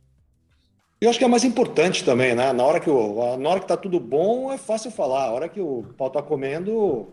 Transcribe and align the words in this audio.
Eu 1.01 1.11
acho 1.11 1.19
que 1.19 1.25
é 1.25 1.29
mais 1.29 1.43
importante 1.43 2.05
também, 2.05 2.35
né? 2.35 2.53
Na 2.53 2.63
hora 2.63 2.79
que 2.79 2.89
o, 2.89 3.37
na 3.37 3.49
hora 3.49 3.59
que 3.59 3.67
tá 3.67 3.77
tudo 3.77 3.99
bom, 3.99 4.53
é 4.53 4.57
fácil 4.57 4.93
falar. 4.93 5.25
A 5.25 5.33
hora 5.33 5.49
que 5.49 5.61
o 5.61 5.83
pau 5.99 6.09
tá 6.09 6.23
comendo, 6.23 7.13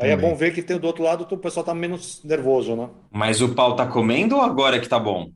Aí 0.00 0.10
é 0.10 0.16
bom 0.16 0.34
ver 0.34 0.54
que 0.54 0.62
tem 0.62 0.78
do 0.78 0.86
outro 0.86 1.02
lado 1.02 1.26
o 1.30 1.38
pessoal 1.38 1.64
tá 1.64 1.74
menos 1.74 2.24
nervoso, 2.24 2.74
né? 2.74 2.88
Mas 3.10 3.42
o 3.42 3.54
pau 3.54 3.76
tá 3.76 3.86
comendo 3.86 4.36
ou 4.36 4.42
agora 4.42 4.76
é 4.76 4.80
que 4.80 4.88
tá 4.88 4.98
bom? 4.98 5.30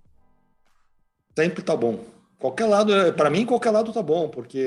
Sempre 1.37 1.63
tá 1.63 1.77
bom. 1.77 2.03
Qualquer 2.39 2.67
lado, 2.67 2.95
é, 2.95 3.13
para 3.13 3.29
mim, 3.29 3.45
qualquer 3.45 3.71
lado 3.71 3.93
tá 3.93 4.03
bom, 4.03 4.29
porque 4.29 4.59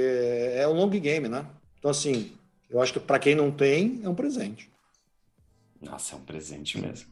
é 0.54 0.68
um 0.68 0.74
long 0.74 0.90
game, 0.90 1.28
né? 1.28 1.46
Então, 1.80 1.90
assim, 1.90 2.32
eu 2.70 2.82
acho 2.82 2.94
que 2.94 3.00
para 3.00 3.20
quem 3.20 3.34
não 3.34 3.52
tem, 3.52 4.00
é 4.04 4.10
um 4.10 4.16
presente. 4.16 4.70
Nossa, 5.82 6.14
é 6.14 6.18
um 6.18 6.22
presente 6.22 6.80
mesmo. 6.80 7.08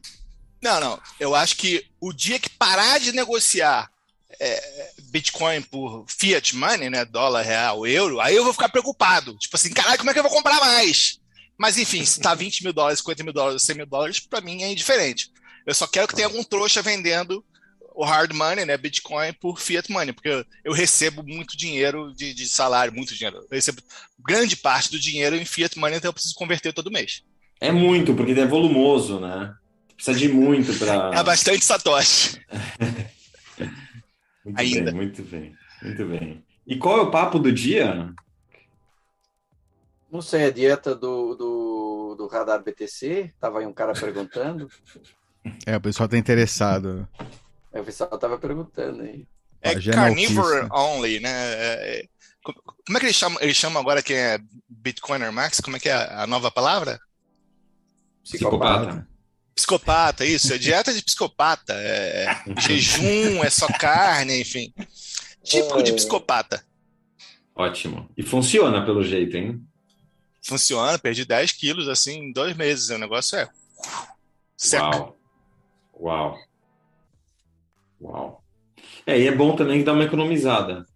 Não, 0.62 0.80
não. 0.80 1.00
Eu 1.18 1.34
acho 1.34 1.56
que 1.56 1.84
o 2.00 2.12
dia 2.12 2.38
que 2.38 2.50
parar 2.50 2.98
de 2.98 3.12
negociar 3.12 3.90
é, 4.40 4.90
Bitcoin 5.10 5.62
por 5.62 6.04
fiat 6.08 6.54
money, 6.56 6.90
né? 6.90 7.04
Dólar, 7.04 7.42
real, 7.42 7.86
euro, 7.86 8.20
aí 8.20 8.36
eu 8.36 8.44
vou 8.44 8.52
ficar 8.52 8.68
preocupado. 8.68 9.36
Tipo 9.38 9.56
assim, 9.56 9.72
caralho, 9.72 9.98
como 9.98 10.10
é 10.10 10.12
que 10.12 10.18
eu 10.18 10.24
vou 10.24 10.32
comprar 10.32 10.60
mais? 10.60 11.20
Mas 11.58 11.78
enfim, 11.78 12.04
se 12.04 12.20
tá 12.20 12.34
20 12.34 12.64
mil 12.64 12.72
dólares, 12.72 12.98
50 13.00 13.24
mil 13.24 13.32
dólares, 13.32 13.62
100 13.62 13.76
mil 13.76 13.86
dólares, 13.86 14.20
para 14.20 14.40
mim 14.40 14.62
é 14.62 14.70
indiferente. 14.70 15.30
Eu 15.66 15.74
só 15.74 15.86
quero 15.86 16.06
que 16.06 16.14
tenha 16.14 16.28
algum 16.28 16.44
trouxa 16.44 16.82
vendendo 16.82 17.44
o 17.94 18.04
hard 18.04 18.34
money, 18.34 18.66
né, 18.66 18.76
Bitcoin, 18.76 19.32
por 19.40 19.58
fiat 19.58 19.90
money, 19.90 20.12
porque 20.12 20.44
eu 20.62 20.72
recebo 20.72 21.22
muito 21.22 21.56
dinheiro 21.56 22.12
de, 22.14 22.34
de 22.34 22.46
salário, 22.46 22.94
muito 22.94 23.14
dinheiro. 23.14 23.38
Eu 23.38 23.48
recebo 23.50 23.80
grande 24.18 24.54
parte 24.54 24.90
do 24.90 24.98
dinheiro 24.98 25.34
em 25.34 25.46
fiat 25.46 25.78
money, 25.78 25.96
então 25.96 26.10
eu 26.10 26.12
preciso 26.12 26.34
converter 26.34 26.74
todo 26.74 26.90
mês. 26.90 27.22
É 27.58 27.72
muito, 27.72 28.14
porque 28.14 28.32
é 28.32 28.46
volumoso, 28.46 29.18
né? 29.18 29.54
Precisa 29.96 30.18
de 30.18 30.28
muito 30.28 30.74
para. 30.78 31.10
É 31.18 31.22
bastante 31.24 31.64
satoshi. 31.64 32.38
muito 34.44 34.60
Ainda. 34.60 34.92
bem, 34.92 34.94
muito 34.94 35.22
bem, 35.22 35.54
muito 35.82 36.04
bem. 36.04 36.44
E 36.66 36.76
qual 36.76 36.98
é 36.98 37.02
o 37.02 37.10
papo 37.10 37.38
do 37.38 37.50
dia? 37.50 38.12
Não 40.10 40.22
sei, 40.22 40.44
a 40.44 40.50
dieta 40.50 40.94
do, 40.94 41.34
do, 41.34 42.14
do 42.16 42.26
Radar 42.26 42.62
BTC? 42.62 43.32
Tava 43.40 43.60
aí 43.60 43.66
um 43.66 43.72
cara 43.72 43.92
perguntando. 43.92 44.68
É, 45.66 45.76
o 45.76 45.80
pessoal 45.80 46.08
tá 46.08 46.16
interessado. 46.16 47.08
É, 47.72 47.80
o 47.80 47.84
pessoal 47.84 48.16
tava 48.18 48.38
perguntando 48.38 49.02
aí. 49.02 49.26
É 49.60 49.74
carnivore 49.90 50.68
only, 50.70 51.20
né? 51.20 51.30
É, 51.30 51.98
é, 51.98 52.04
como 52.42 52.96
é 52.96 53.00
que 53.00 53.06
ele 53.06 53.12
chama, 53.12 53.38
ele 53.40 53.54
chama 53.54 53.80
agora 53.80 54.02
que 54.02 54.14
é 54.14 54.38
Bitcoiner 54.68 55.32
Max? 55.32 55.60
Como 55.60 55.76
é 55.76 55.80
que 55.80 55.88
é 55.88 55.94
a 55.94 56.26
nova 56.26 56.50
palavra? 56.50 57.00
Psicopata. 58.22 59.08
Psicopata, 59.54 60.24
isso. 60.24 60.52
É 60.52 60.58
dieta 60.58 60.92
de 60.92 61.02
psicopata. 61.02 61.72
É, 61.74 62.24
é 62.24 62.60
jejum, 62.60 63.42
é 63.42 63.50
só 63.50 63.66
carne, 63.66 64.40
enfim. 64.40 64.72
Típico 65.42 65.82
de 65.82 65.92
psicopata. 65.92 66.64
Ótimo. 67.54 68.08
E 68.16 68.22
funciona 68.22 68.84
pelo 68.84 69.02
jeito, 69.02 69.36
hein? 69.36 69.64
Funciona, 70.46 70.98
perdi 70.98 71.24
10 71.24 71.52
quilos 71.52 71.88
assim 71.88 72.18
em 72.18 72.32
dois 72.32 72.56
meses. 72.56 72.88
O 72.90 72.98
negócio 72.98 73.36
é. 73.36 73.48
Seca. 74.56 74.84
Uau. 74.84 75.16
Uau. 76.00 76.38
Uau. 78.00 78.44
É, 79.06 79.18
e 79.18 79.26
é 79.26 79.32
bom 79.32 79.56
também 79.56 79.82
dar 79.82 79.92
uma 79.92 80.04
economizada. 80.04 80.86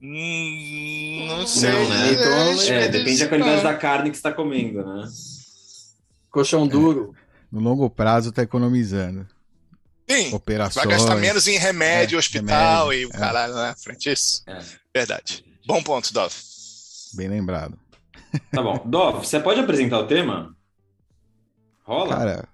Hum, 0.00 1.26
não 1.26 1.46
sei. 1.46 1.70
Não, 1.70 1.88
né? 1.88 2.12
Então, 2.12 2.74
é, 2.74 2.88
depende 2.88 3.18
da 3.18 3.28
qualidade 3.28 3.62
da 3.62 3.74
carne 3.74 4.10
que 4.10 4.16
você 4.16 4.20
está 4.20 4.32
comendo, 4.32 4.84
né? 4.84 5.08
Colchão 6.30 6.64
é. 6.64 6.68
duro. 6.68 7.14
No 7.50 7.60
longo 7.60 7.88
prazo 7.88 8.30
está 8.30 8.42
economizando. 8.42 9.26
Sim. 10.08 10.32
Operações. 10.34 10.86
Vai 10.86 10.96
gastar 10.96 11.16
menos 11.16 11.46
em 11.48 11.58
remédio, 11.58 12.16
é, 12.16 12.18
hospital 12.18 12.88
remédio, 12.88 13.02
e 13.02 13.06
o 13.06 13.16
é. 13.16 13.18
caralho, 13.18 13.54
né? 13.54 13.74
Frente 13.76 14.08
a 14.08 14.12
isso. 14.12 14.42
É. 14.46 14.58
Verdade. 14.94 15.44
Bom 15.66 15.82
ponto, 15.82 16.12
Dove. 16.12 16.34
Bem 17.14 17.28
lembrado. 17.28 17.78
Tá 18.50 18.62
bom. 18.62 18.82
Dov, 18.84 19.24
você 19.24 19.40
pode 19.40 19.60
apresentar 19.60 19.98
o 19.98 20.06
tema? 20.06 20.54
Rola? 21.84 22.16
Cara, 22.16 22.48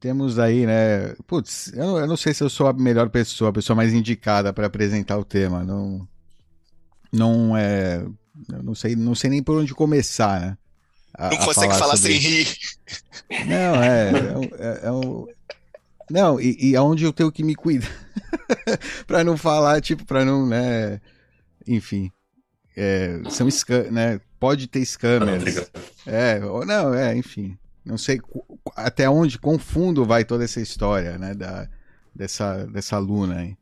temos 0.00 0.38
aí, 0.38 0.66
né? 0.66 1.14
Putz, 1.26 1.72
eu, 1.74 1.98
eu, 1.98 2.06
não 2.06 2.16
sei 2.16 2.34
se 2.34 2.42
eu 2.42 2.50
sou 2.50 2.66
a 2.66 2.72
melhor 2.72 3.08
pessoa, 3.08 3.50
a 3.50 3.52
pessoa 3.52 3.76
mais 3.76 3.92
indicada 3.92 4.52
para 4.52 4.66
apresentar 4.66 5.18
o 5.18 5.24
tema. 5.24 5.62
Não, 5.62 6.06
não 7.12 7.56
é. 7.56 8.04
não 8.62 8.74
sei, 8.74 8.96
não 8.96 9.14
sei 9.14 9.30
nem 9.30 9.42
por 9.42 9.56
onde 9.58 9.74
começar, 9.74 10.40
né? 10.40 10.58
A, 11.14 11.30
não 11.30 11.36
consegue 11.38 11.72
falar, 11.74 11.78
falar 11.78 11.96
sem 11.96 12.18
rir. 12.18 12.48
Não, 13.46 13.82
é. 13.82 14.10
é, 14.10 14.84
é, 14.84 14.86
é 14.86 14.92
um, 14.92 15.26
não, 16.12 16.38
e, 16.38 16.70
e 16.70 16.76
aonde 16.76 17.04
eu 17.04 17.12
tenho 17.12 17.32
que 17.32 17.42
me 17.42 17.54
cuidar 17.54 17.88
para 19.06 19.24
não 19.24 19.36
falar, 19.36 19.80
tipo, 19.80 20.04
para 20.04 20.24
não, 20.24 20.46
né? 20.46 21.00
Enfim, 21.66 22.12
é, 22.76 23.20
são 23.30 23.48
né? 23.90 24.20
Pode 24.42 24.66
ter 24.66 24.84
scammers. 24.84 25.70
É, 26.04 26.40
não, 26.40 26.92
é, 26.92 27.16
enfim. 27.16 27.56
Não 27.84 27.96
sei 27.96 28.20
até 28.74 29.08
onde, 29.08 29.38
quão 29.38 29.56
fundo 29.56 30.04
vai 30.04 30.24
toda 30.24 30.42
essa 30.42 30.60
história, 30.60 31.16
né, 31.16 31.32
da, 31.32 31.68
dessa, 32.12 32.66
dessa 32.66 32.98
Luna 32.98 33.36
aí. 33.36 33.56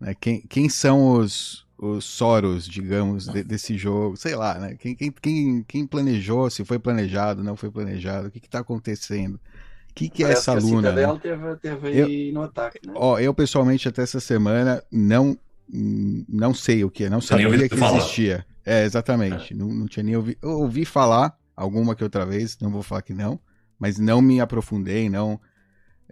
Né? 0.00 0.14
Quem, 0.18 0.40
quem 0.48 0.70
são 0.70 1.18
os, 1.18 1.66
os 1.76 2.06
Soros, 2.06 2.66
digamos, 2.66 3.26
de, 3.26 3.44
desse 3.44 3.76
jogo? 3.76 4.16
Sei 4.16 4.34
lá, 4.34 4.58
né? 4.58 4.74
Quem, 4.78 4.94
quem, 4.94 5.62
quem, 5.68 5.86
planejou, 5.86 6.48
se 6.48 6.64
foi 6.64 6.78
planejado, 6.78 7.44
não 7.44 7.54
foi 7.54 7.70
planejado, 7.70 8.28
o 8.28 8.30
que 8.30 8.38
está 8.38 8.60
acontecendo? 8.60 9.34
O 9.34 9.94
que, 9.94 10.08
que 10.08 10.24
é 10.24 10.30
essa 10.30 10.56
que 10.56 10.62
Luna? 10.62 10.92
Né? 10.92 11.18
teve, 11.20 11.56
teve 11.56 12.28
eu, 12.28 12.32
no 12.32 12.42
ataque, 12.42 12.80
né? 12.86 12.94
Ó, 12.96 13.18
eu 13.18 13.34
pessoalmente 13.34 13.86
até 13.86 14.02
essa 14.02 14.20
semana 14.20 14.82
não 14.90 15.38
não 15.68 16.54
sei 16.54 16.84
o 16.84 16.90
que, 16.90 17.04
é, 17.04 17.10
não 17.10 17.20
sabia 17.20 17.68
que 17.68 17.76
falar. 17.76 17.98
existia. 17.98 18.46
É, 18.66 18.84
exatamente. 18.84 19.54
É. 19.54 19.56
Não, 19.56 19.68
não 19.68 19.86
tinha 19.86 20.02
nem 20.02 20.16
ouvido. 20.16 20.38
Eu 20.42 20.50
ouvi 20.60 20.84
falar 20.84 21.38
alguma 21.54 21.94
que 21.94 22.02
outra 22.02 22.26
vez, 22.26 22.58
não 22.60 22.70
vou 22.70 22.82
falar 22.82 23.00
que 23.00 23.14
não, 23.14 23.40
mas 23.78 23.98
não 23.98 24.20
me 24.20 24.40
aprofundei, 24.40 25.08
não. 25.08 25.40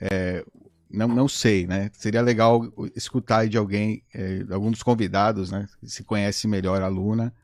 É, 0.00 0.44
não, 0.88 1.08
não 1.08 1.28
sei, 1.28 1.66
né? 1.66 1.90
Seria 1.92 2.22
legal 2.22 2.72
escutar 2.94 3.48
de 3.48 3.58
alguém, 3.58 4.04
é, 4.14 4.44
algum 4.50 4.70
dos 4.70 4.82
convidados, 4.82 5.50
né? 5.50 5.66
Que 5.80 5.88
se 5.88 6.04
conhece 6.04 6.46
melhor 6.46 6.80
a 6.80 6.88
Luna. 6.88 7.34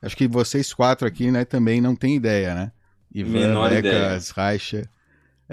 Acho 0.00 0.16
que 0.16 0.28
vocês 0.28 0.72
quatro 0.72 1.08
aqui, 1.08 1.30
né, 1.30 1.46
também 1.46 1.80
não 1.80 1.96
tem 1.96 2.14
ideia, 2.14 2.54
né? 2.54 2.72
Ivan, 3.12 3.68
Becas, 3.70 4.30
Raixa. 4.30 4.88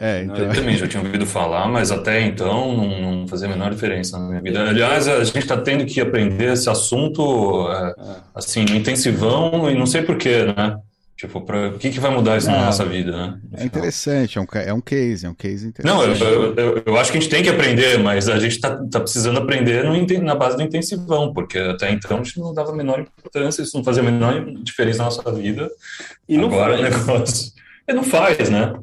É, 0.02 0.24
então... 0.24 0.36
Eu 0.36 0.52
também 0.52 0.76
já 0.76 0.88
tinha 0.88 1.04
ouvido 1.04 1.28
falar, 1.28 1.68
mas 1.68 1.92
até 1.92 2.22
então 2.22 2.76
não, 2.76 3.18
não 3.18 3.28
fazia 3.28 3.48
a 3.48 3.52
menor 3.52 3.70
diferença 3.70 4.18
na 4.18 4.28
minha 4.28 4.42
vida. 4.42 4.68
Aliás, 4.68 5.08
a 5.08 5.24
gente 5.24 5.38
está 5.38 5.56
tendo 5.56 5.86
que 5.86 6.02
aprender 6.02 6.54
esse 6.54 6.68
assunto 6.68 7.70
é, 7.72 7.94
assim, 8.34 8.66
no 8.66 8.76
intensivão 8.76 9.70
e 9.70 9.78
não 9.78 9.86
sei 9.86 10.02
porquê, 10.02 10.46
né? 10.46 10.76
Tipo, 11.16 11.42
pra, 11.42 11.68
o 11.68 11.78
que, 11.78 11.92
que 11.92 12.00
vai 12.00 12.10
mudar 12.10 12.36
isso 12.36 12.50
não, 12.50 12.58
na 12.58 12.66
nossa 12.66 12.84
vida, 12.84 13.12
né? 13.12 13.40
É 13.58 13.64
interessante, 13.64 14.40
é 14.40 14.42
um, 14.42 14.48
é 14.56 14.74
um 14.74 14.82
case, 14.82 15.24
é 15.24 15.30
um 15.30 15.36
case 15.36 15.68
interessante. 15.68 16.20
Não, 16.20 16.28
eu, 16.28 16.56
eu, 16.56 16.84
eu 16.84 16.98
acho 16.98 17.12
que 17.12 17.20
a 17.20 17.22
gente 17.22 17.30
tem 17.30 17.44
que 17.44 17.50
aprender, 17.50 18.00
mas 18.00 18.28
a 18.28 18.40
gente 18.40 18.54
está 18.54 18.76
tá 18.90 19.00
precisando 19.00 19.38
aprender 19.38 19.84
no, 19.84 20.24
na 20.24 20.34
base 20.34 20.58
do 20.58 20.64
intensivão, 20.64 21.32
porque 21.32 21.60
até 21.60 21.92
então 21.92 22.18
a 22.18 22.24
gente 22.24 22.40
não 22.40 22.56
dava 22.56 22.72
a 22.72 22.76
menor 22.76 23.02
importância, 23.02 23.62
isso 23.62 23.78
não 23.78 23.84
fazia 23.84 24.02
a 24.02 24.06
menor 24.06 24.44
diferença 24.64 24.98
na 24.98 25.06
nossa 25.06 25.32
vida. 25.32 25.70
E 26.28 26.40
Agora 26.40 26.80
o 26.80 26.82
negócio. 26.82 27.52
E 27.88 27.94
não 27.94 28.04
faz, 28.04 28.50
né? 28.50 28.74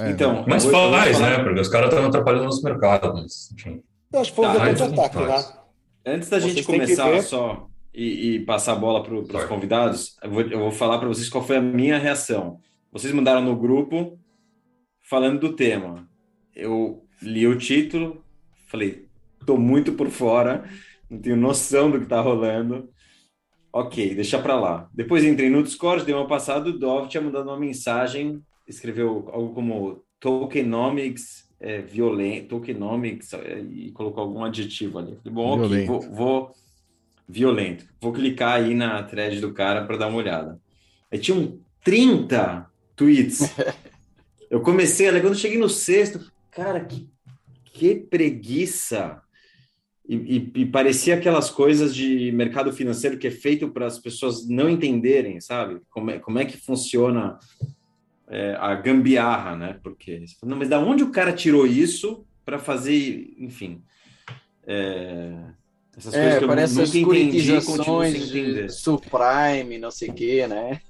É, 0.00 0.10
então, 0.10 0.44
mas 0.46 0.64
faz, 0.64 1.20
né? 1.20 1.42
Porque 1.42 1.60
os 1.60 1.68
caras 1.68 1.90
estão 1.90 2.06
atrapalhando 2.06 2.44
nosso 2.44 2.62
mercado. 2.62 3.14
Mas, 3.14 3.50
enfim. 3.52 3.82
Eu 4.12 4.20
acho 4.20 4.30
que 4.30 4.36
foi 4.36 4.46
um 4.46 4.52
tá, 4.52 4.84
ataque 4.84 5.18
lá. 5.18 5.64
Antes 6.06 6.28
da 6.28 6.38
gente 6.38 6.62
começar 6.62 7.22
só 7.22 7.66
e, 7.92 8.34
e, 8.34 8.40
passar 8.40 8.72
a 8.72 8.76
bola 8.76 9.02
para 9.02 9.14
os 9.14 9.44
convidados, 9.44 10.16
eu 10.22 10.30
vou, 10.30 10.42
eu 10.42 10.58
vou 10.58 10.70
falar 10.70 10.98
para 10.98 11.08
vocês 11.08 11.28
qual 11.28 11.44
foi 11.44 11.56
a 11.56 11.62
minha 11.62 11.98
reação. 11.98 12.58
Vocês 12.92 13.12
mandaram 13.12 13.40
no 13.40 13.56
grupo 13.56 14.18
falando 15.02 15.40
do 15.40 15.54
tema. 15.54 16.08
Eu 16.54 17.04
li 17.22 17.46
o 17.46 17.56
título, 17.56 18.22
falei, 18.66 19.06
tô 19.46 19.56
muito 19.56 19.92
por 19.92 20.08
fora, 20.10 20.64
não 21.08 21.18
tenho 21.18 21.36
noção 21.36 21.90
do 21.90 22.00
que 22.00 22.06
tá 22.06 22.20
rolando. 22.20 22.90
Ok, 23.72 24.14
deixa 24.14 24.38
para 24.38 24.54
lá. 24.54 24.88
Depois 24.92 25.24
entrei 25.24 25.48
no 25.50 25.62
Discord, 25.62 26.04
dei 26.04 26.14
uma 26.14 26.28
passada, 26.28 26.70
o 26.70 26.78
Dov 26.78 27.08
tinha 27.08 27.20
mandado 27.20 27.48
uma 27.48 27.58
mensagem, 27.58 28.40
escreveu 28.66 29.28
algo 29.32 29.54
como 29.54 30.04
tokenomics 30.20 31.44
é, 31.64 31.80
violento, 31.80 32.48
tokenomics, 32.48 33.32
é, 33.32 33.60
e 33.60 33.90
colocou 33.92 34.22
algum 34.22 34.44
adjetivo 34.44 34.98
ali. 34.98 35.16
Falei, 35.16 35.32
bom, 35.32 35.64
ok, 35.64 35.86
vou, 35.86 36.00
vou, 36.00 36.54
violento. 37.26 37.86
Vou 38.00 38.12
clicar 38.12 38.56
aí 38.56 38.74
na 38.74 39.02
thread 39.02 39.40
do 39.40 39.52
cara 39.54 39.86
para 39.86 39.96
dar 39.96 40.08
uma 40.08 40.18
olhada. 40.18 40.60
Aí 41.10 41.18
tinham 41.18 41.58
30 41.82 42.70
tweets. 42.94 43.40
Eu 44.50 44.60
comecei, 44.60 45.10
quando 45.10 45.32
eu 45.32 45.34
cheguei 45.34 45.58
no 45.58 45.68
sexto, 45.68 46.30
cara, 46.52 46.84
que, 46.84 47.08
que 47.64 47.96
preguiça 47.96 49.20
e, 50.08 50.14
e, 50.14 50.60
e, 50.60 50.66
parecia 50.66 51.16
aquelas 51.16 51.50
coisas 51.50 51.92
de 51.92 52.30
mercado 52.30 52.72
financeiro 52.72 53.18
que 53.18 53.26
é 53.26 53.32
feito 53.32 53.68
para 53.70 53.86
as 53.86 53.98
pessoas 53.98 54.46
não 54.46 54.68
entenderem, 54.68 55.40
sabe? 55.40 55.80
Como 55.90 56.10
é, 56.10 56.20
como 56.20 56.38
é 56.38 56.44
que 56.44 56.56
funciona 56.56 57.36
é, 58.34 58.56
a 58.58 58.74
gambiarra, 58.74 59.54
né? 59.54 59.78
Porque, 59.80 60.24
não, 60.42 60.56
mas 60.56 60.68
da 60.68 60.80
onde 60.80 61.04
o 61.04 61.10
cara 61.10 61.32
tirou 61.32 61.64
isso 61.66 62.26
para 62.44 62.58
fazer, 62.58 63.32
enfim. 63.38 63.80
É, 64.66 65.32
essas 65.96 66.14
é, 66.14 66.20
coisas 66.20 66.38
que 66.38 66.44
eu 66.44 66.48
parece 66.48 66.74
nunca 66.74 67.16
entendi, 67.16 67.64
continuo 67.64 68.02
sem 68.02 68.16
entender. 68.16 68.70
Subprime, 68.70 69.78
não 69.78 69.90
sei 69.92 70.10
o 70.10 70.12
quê, 70.14 70.46
né? 70.48 70.80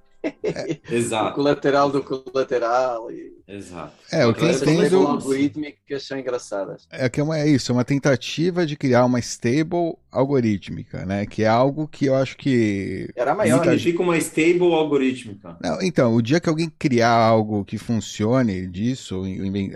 É, 0.43 0.79
exato. 0.91 1.31
O 1.31 1.35
colateral 1.35 1.91
do 1.91 2.03
colateral. 2.03 3.11
E... 3.11 3.35
Exato. 3.47 3.93
É, 4.11 4.27
o 4.27 4.33
que 4.33 4.45
entendo... 4.45 5.07
algorítmicas 5.07 6.03
são 6.03 6.19
engraçadas. 6.19 6.87
É, 6.91 7.09
que 7.09 7.21
é, 7.21 7.23
uma, 7.23 7.39
é 7.39 7.49
isso, 7.49 7.71
é 7.71 7.75
uma 7.75 7.85
tentativa 7.85 8.67
de 8.67 8.77
criar 8.77 9.05
uma 9.05 9.19
stable 9.19 9.97
algorítmica, 10.11 11.05
né? 11.05 11.27
Que 11.27 11.43
é 11.43 11.49
algo 11.49 11.87
que 11.87 12.07
eu 12.07 12.15
acho 12.15 12.37
que... 12.37 13.09
Era 13.15 13.35
maior. 13.35 13.57
Muita... 13.57 13.73
Significa 13.73 14.03
uma 14.03 14.17
stable 14.17 14.73
algorítmica. 14.73 15.57
Não, 15.63 15.83
então, 15.83 16.15
o 16.15 16.23
dia 16.23 16.41
que 16.41 16.49
alguém 16.49 16.71
criar 16.79 17.13
algo 17.13 17.65
que 17.65 17.77
funcione 17.77 18.67
disso, 18.67 19.23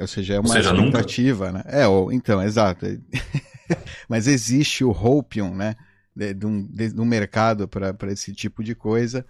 ou 0.01 0.07
seja, 0.07 0.35
é 0.35 0.41
uma 0.41 0.49
seja, 0.49 0.75
tentativa, 0.75 1.53
nunca. 1.53 1.69
né? 1.69 1.83
É, 1.83 1.87
ou, 1.87 2.13
então, 2.13 2.43
exato. 2.43 2.87
Mas 4.09 4.27
existe 4.27 4.85
o 4.85 4.91
Hopium, 4.91 5.55
né? 5.55 5.77
De, 6.15 6.35
de, 6.35 6.47
um, 6.47 6.67
de, 6.67 6.93
de 6.93 7.01
um 7.01 7.05
mercado 7.05 7.69
para 7.69 7.95
esse 8.11 8.33
tipo 8.33 8.65
de 8.65 8.75
coisa. 8.75 9.25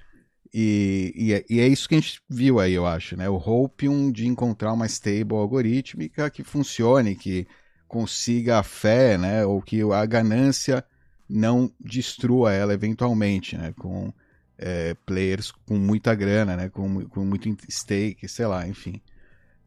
E, 0.53 1.13
e, 1.15 1.33
é, 1.35 1.45
e, 1.49 1.61
é 1.61 1.67
isso 1.67 1.89
que 1.89 1.95
a 1.95 2.01
gente 2.01 2.21
viu 2.29 2.59
aí, 2.59 2.73
eu 2.73 2.87
acho, 2.87 3.17
né? 3.17 3.29
O 3.29 3.37
Hopium 3.37 4.11
de 4.11 4.27
encontrar 4.27 4.73
uma 4.73 4.87
stable 4.87 5.35
algorítmica 5.35 6.31
que 6.31 6.43
funcione, 6.43 7.15
que 7.15 7.47
consiga 7.87 8.59
a 8.59 8.63
fé, 8.63 9.19
né? 9.19 9.45
Ou 9.45 9.61
que 9.63 9.81
a 9.83 10.07
ganância 10.07 10.85
não 11.29 11.71
destrua 11.79 12.53
ela 12.53 12.73
eventualmente, 12.73 13.57
né? 13.57 13.73
Com 13.79 14.13
é, 14.59 14.95
players 15.07 15.53
com 15.67 15.77
muita 15.77 16.15
grana, 16.15 16.57
né? 16.57 16.69
Com, 16.69 17.07
com 17.09 17.25
muito 17.25 17.55
stake, 17.71 18.29
sei 18.29 18.47
lá, 18.47 18.67
enfim. 18.67 19.01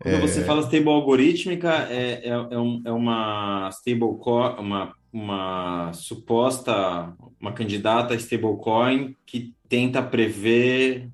Quando 0.02 0.16
é... 0.16 0.20
você 0.20 0.44
fala 0.44 0.62
stable 0.62 0.90
algorítmica, 0.90 1.88
é, 1.90 2.28
é, 2.28 2.30
é, 2.30 2.60
um, 2.60 2.82
é 2.84 2.92
uma 2.92 3.70
stablecoin, 3.72 4.56
uma, 4.60 4.94
uma 5.14 5.94
suposta, 5.94 7.14
uma 7.40 7.52
candidata 7.52 8.16
stablecoin 8.16 9.16
que 9.26 9.54
tenta 9.70 10.02
prever, 10.02 11.08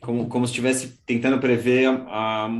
como, 0.00 0.28
como 0.28 0.46
se 0.46 0.50
estivesse 0.50 0.88
tentando 1.06 1.38
prever 1.38 1.86
a, 1.86 2.46
a, 2.46 2.50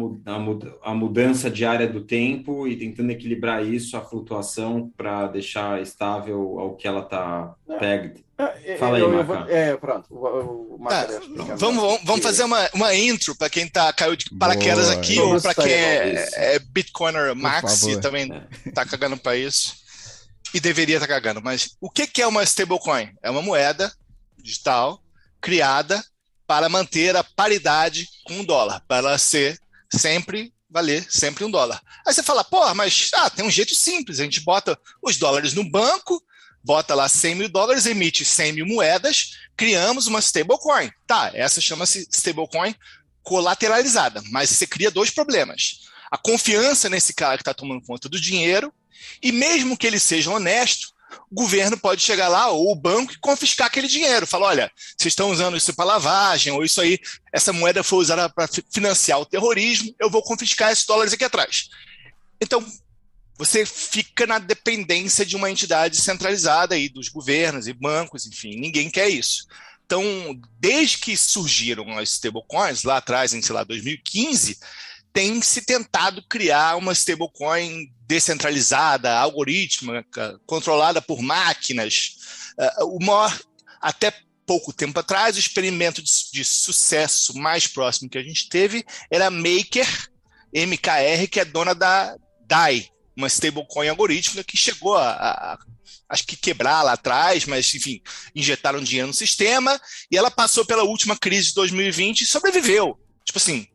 a, 0.83 0.95
mudança 0.95 1.51
diária 1.51 1.89
do 1.89 2.01
tempo 2.01 2.69
e 2.69 2.77
tentando 2.77 3.11
equilibrar 3.11 3.67
isso, 3.67 3.97
a 3.97 4.01
flutuação, 4.01 4.91
para 4.97 5.27
deixar 5.27 5.83
estável 5.83 6.61
ao 6.61 6.77
que 6.77 6.87
ela 6.87 7.01
está 7.01 7.55
pegged. 7.81 8.25
É, 8.65 8.77
Fala 8.77 8.97
aí, 8.97 9.07
Maca. 9.07 9.53
É, 9.53 9.77
pronto. 9.77 10.07
O, 10.11 10.77
o 10.77 10.89
ah, 10.89 11.07
vamos, 11.57 12.01
vamos 12.05 12.23
fazer 12.23 12.45
uma, 12.45 12.69
uma 12.75 12.95
intro 12.95 13.37
para 13.37 13.51
quem 13.51 13.69
tá, 13.69 13.93
caiu 13.93 14.17
de 14.17 14.31
paraquedas 14.31 14.87
Boa, 14.87 14.99
aqui, 14.99 15.19
ou 15.19 15.41
para 15.41 15.55
quem 15.55 15.73
é, 15.73 16.29
é 16.55 16.59
Bitcoiner 16.59 17.35
Max 17.35 17.83
e 17.85 18.01
também 18.01 18.31
está 18.65 18.85
cagando 18.85 19.17
para 19.17 19.37
isso. 19.37 19.75
E 20.55 20.61
deveria 20.61 20.97
estar 20.97 21.07
tá 21.07 21.15
cagando. 21.15 21.41
Mas 21.43 21.77
o 21.81 21.91
que, 21.91 22.07
que 22.07 22.23
é 22.23 22.27
uma 22.27 22.43
stablecoin? 22.43 23.11
É 23.23 23.31
uma 23.31 23.43
moeda 23.43 23.93
digital 24.39 25.03
criada 25.41 26.03
para 26.53 26.69
manter 26.69 27.17
a 27.17 27.25
paridade 27.25 28.11
com 28.25 28.41
o 28.41 28.45
dólar, 28.47 28.85
para 28.87 29.17
ser 29.17 29.59
sempre 29.91 30.53
valer 30.69 31.03
sempre 31.11 31.45
um 31.47 31.51
dólar. 31.51 31.81
Aí 32.07 32.13
você 32.13 32.23
fala, 32.23 32.45
pô, 32.45 32.75
mas 32.75 33.09
ah, 33.15 33.31
tem 33.31 33.43
um 33.43 33.51
jeito 33.51 33.75
simples, 33.75 34.21
a 34.21 34.25
gente 34.25 34.43
bota 34.43 34.79
os 35.03 35.17
dólares 35.17 35.55
no 35.55 35.65
banco, 35.65 36.23
bota 36.63 36.95
lá 36.95 37.09
100 37.09 37.35
mil 37.37 37.49
dólares, 37.49 37.87
emite 37.87 38.23
100 38.23 38.53
mil 38.53 38.67
moedas, 38.67 39.39
criamos 39.57 40.07
uma 40.07 40.19
stablecoin. 40.19 40.91
Tá, 41.07 41.31
essa 41.33 41.59
chama-se 41.59 42.07
stablecoin 42.13 42.75
colateralizada, 43.23 44.21
mas 44.31 44.51
você 44.51 44.67
cria 44.67 44.91
dois 44.91 45.09
problemas. 45.09 45.87
A 46.11 46.19
confiança 46.19 46.91
nesse 46.91 47.15
cara 47.15 47.39
que 47.39 47.43
está 47.43 47.55
tomando 47.55 47.81
conta 47.81 48.11
do 48.11 48.21
dinheiro, 48.21 48.71
e 49.23 49.33
mesmo 49.33 49.75
que 49.75 49.87
ele 49.87 49.99
seja 49.99 50.31
honesto, 50.31 50.92
o 51.31 51.35
governo 51.35 51.77
pode 51.77 52.03
chegar 52.03 52.29
lá, 52.29 52.49
ou 52.49 52.71
o 52.71 52.77
banco, 52.77 53.13
e 53.13 53.19
confiscar 53.19 53.67
aquele 53.67 53.89
dinheiro. 53.89 54.27
Fala, 54.27 54.47
olha, 54.47 54.73
vocês 54.77 55.13
estão 55.13 55.31
usando 55.31 55.57
isso 55.57 55.75
para 55.75 55.85
lavagem, 55.85 56.53
ou 56.53 56.65
isso 56.65 56.81
aí, 56.81 56.99
essa 57.33 57.53
moeda 57.53 57.83
foi 57.83 57.99
usada 57.99 58.29
para 58.29 58.49
financiar 58.71 59.21
o 59.21 59.27
terrorismo, 59.27 59.95
eu 59.99 60.11
vou 60.11 60.23
confiscar 60.23 60.71
esses 60.73 60.85
dólares 60.85 61.13
aqui 61.13 61.25
atrás. 61.25 61.69
Então, 62.41 62.65
você 63.39 63.65
fica 63.65 64.27
na 64.27 64.39
dependência 64.39 65.25
de 65.25 65.37
uma 65.37 65.51
entidade 65.51 65.97
centralizada 65.97 66.75
aí, 66.75 66.89
dos 66.89 67.09
governos 67.09 67.67
e 67.67 67.73
bancos, 67.73 68.27
enfim, 68.27 68.57
ninguém 68.61 68.91
quer 68.91 69.09
isso. 69.09 69.47
Então, 69.85 70.03
desde 70.59 70.99
que 70.99 71.17
surgiram 71.17 71.99
as 71.99 72.15
stablecoins, 72.15 72.83
lá 72.83 72.97
atrás, 72.99 73.35
em, 73.35 73.43
sei 73.43 73.55
lá, 73.55 73.65
2015, 73.65 74.59
tem 75.13 75.43
se 75.43 75.63
tentado 75.63 76.23
criar 76.27 76.77
uma 76.77 76.93
stablecoin 76.93 77.93
descentralizada, 78.07 79.19
algorítmica, 79.19 80.41
controlada 80.47 81.03
por 81.03 81.21
máquinas. 81.21 82.17
Uh, 82.81 82.97
o 82.97 83.05
maior, 83.05 83.39
até 83.81 84.13
pouco 84.47 84.73
tempo 84.73 84.99
atrás, 84.99 85.37
o 85.37 85.41
experimento 85.41 86.03
de, 86.03 86.11
de, 86.33 86.45
sucesso 86.45 87.37
mais 87.39 87.67
próximo 87.67 88.09
que 88.09 88.19
a 88.19 88.23
gente 88.23 88.49
teve 88.49 88.85
era 89.11 89.31
Maker, 89.31 89.87
MKR, 90.53 91.29
que 91.31 91.41
é 91.41 91.45
dona 91.45 91.75
da 91.75 92.17
DAI, 92.47 92.89
uma 93.17 93.29
stablecoin 93.29 93.89
algorítmica 93.89 94.45
que 94.45 94.57
chegou 94.57 94.97
a, 94.97 95.11
a, 95.11 95.59
acho 96.09 96.27
que 96.27 96.37
quebrar 96.37 96.83
lá 96.83 96.93
atrás, 96.93 97.47
mas 97.47 97.75
enfim, 97.75 98.03
injetaram 98.35 98.83
dinheiro 98.83 99.09
no 99.09 99.15
sistema 99.15 99.81
e 100.11 100.17
ela 100.17 100.31
passou 100.31 100.65
pela 100.65 100.83
última 100.83 101.17
crise 101.17 101.49
de 101.49 101.55
2020 101.55 102.23
e 102.23 102.27
sobreviveu. 102.27 102.99
Tipo 103.25 103.39
assim, 103.39 103.67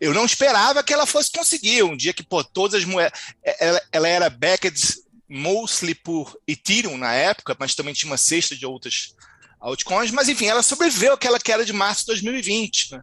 eu 0.00 0.14
não 0.14 0.24
esperava 0.24 0.82
que 0.82 0.92
ela 0.92 1.06
fosse 1.06 1.30
conseguir. 1.30 1.82
Um 1.82 1.96
dia 1.96 2.14
que, 2.14 2.22
pô, 2.22 2.42
todas 2.42 2.80
as 2.80 2.84
moedas. 2.84 3.18
É, 3.44 3.66
ela, 3.66 3.82
ela 3.92 4.08
era 4.08 4.30
backed 4.30 5.02
mostly 5.28 5.94
por 5.94 6.36
Ethereum 6.46 6.96
na 6.96 7.12
época, 7.12 7.56
mas 7.58 7.74
também 7.74 7.94
tinha 7.94 8.10
uma 8.10 8.16
cesta 8.16 8.56
de 8.56 8.66
outras 8.66 9.14
altcoins. 9.60 10.10
Mas, 10.10 10.28
enfim, 10.28 10.46
ela 10.46 10.62
sobreviveu 10.62 11.12
àquela 11.12 11.38
queda 11.38 11.64
de 11.64 11.72
março 11.72 12.00
de 12.00 12.06
2020. 12.06 12.92
Né? 12.92 13.02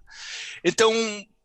Então, 0.63 0.91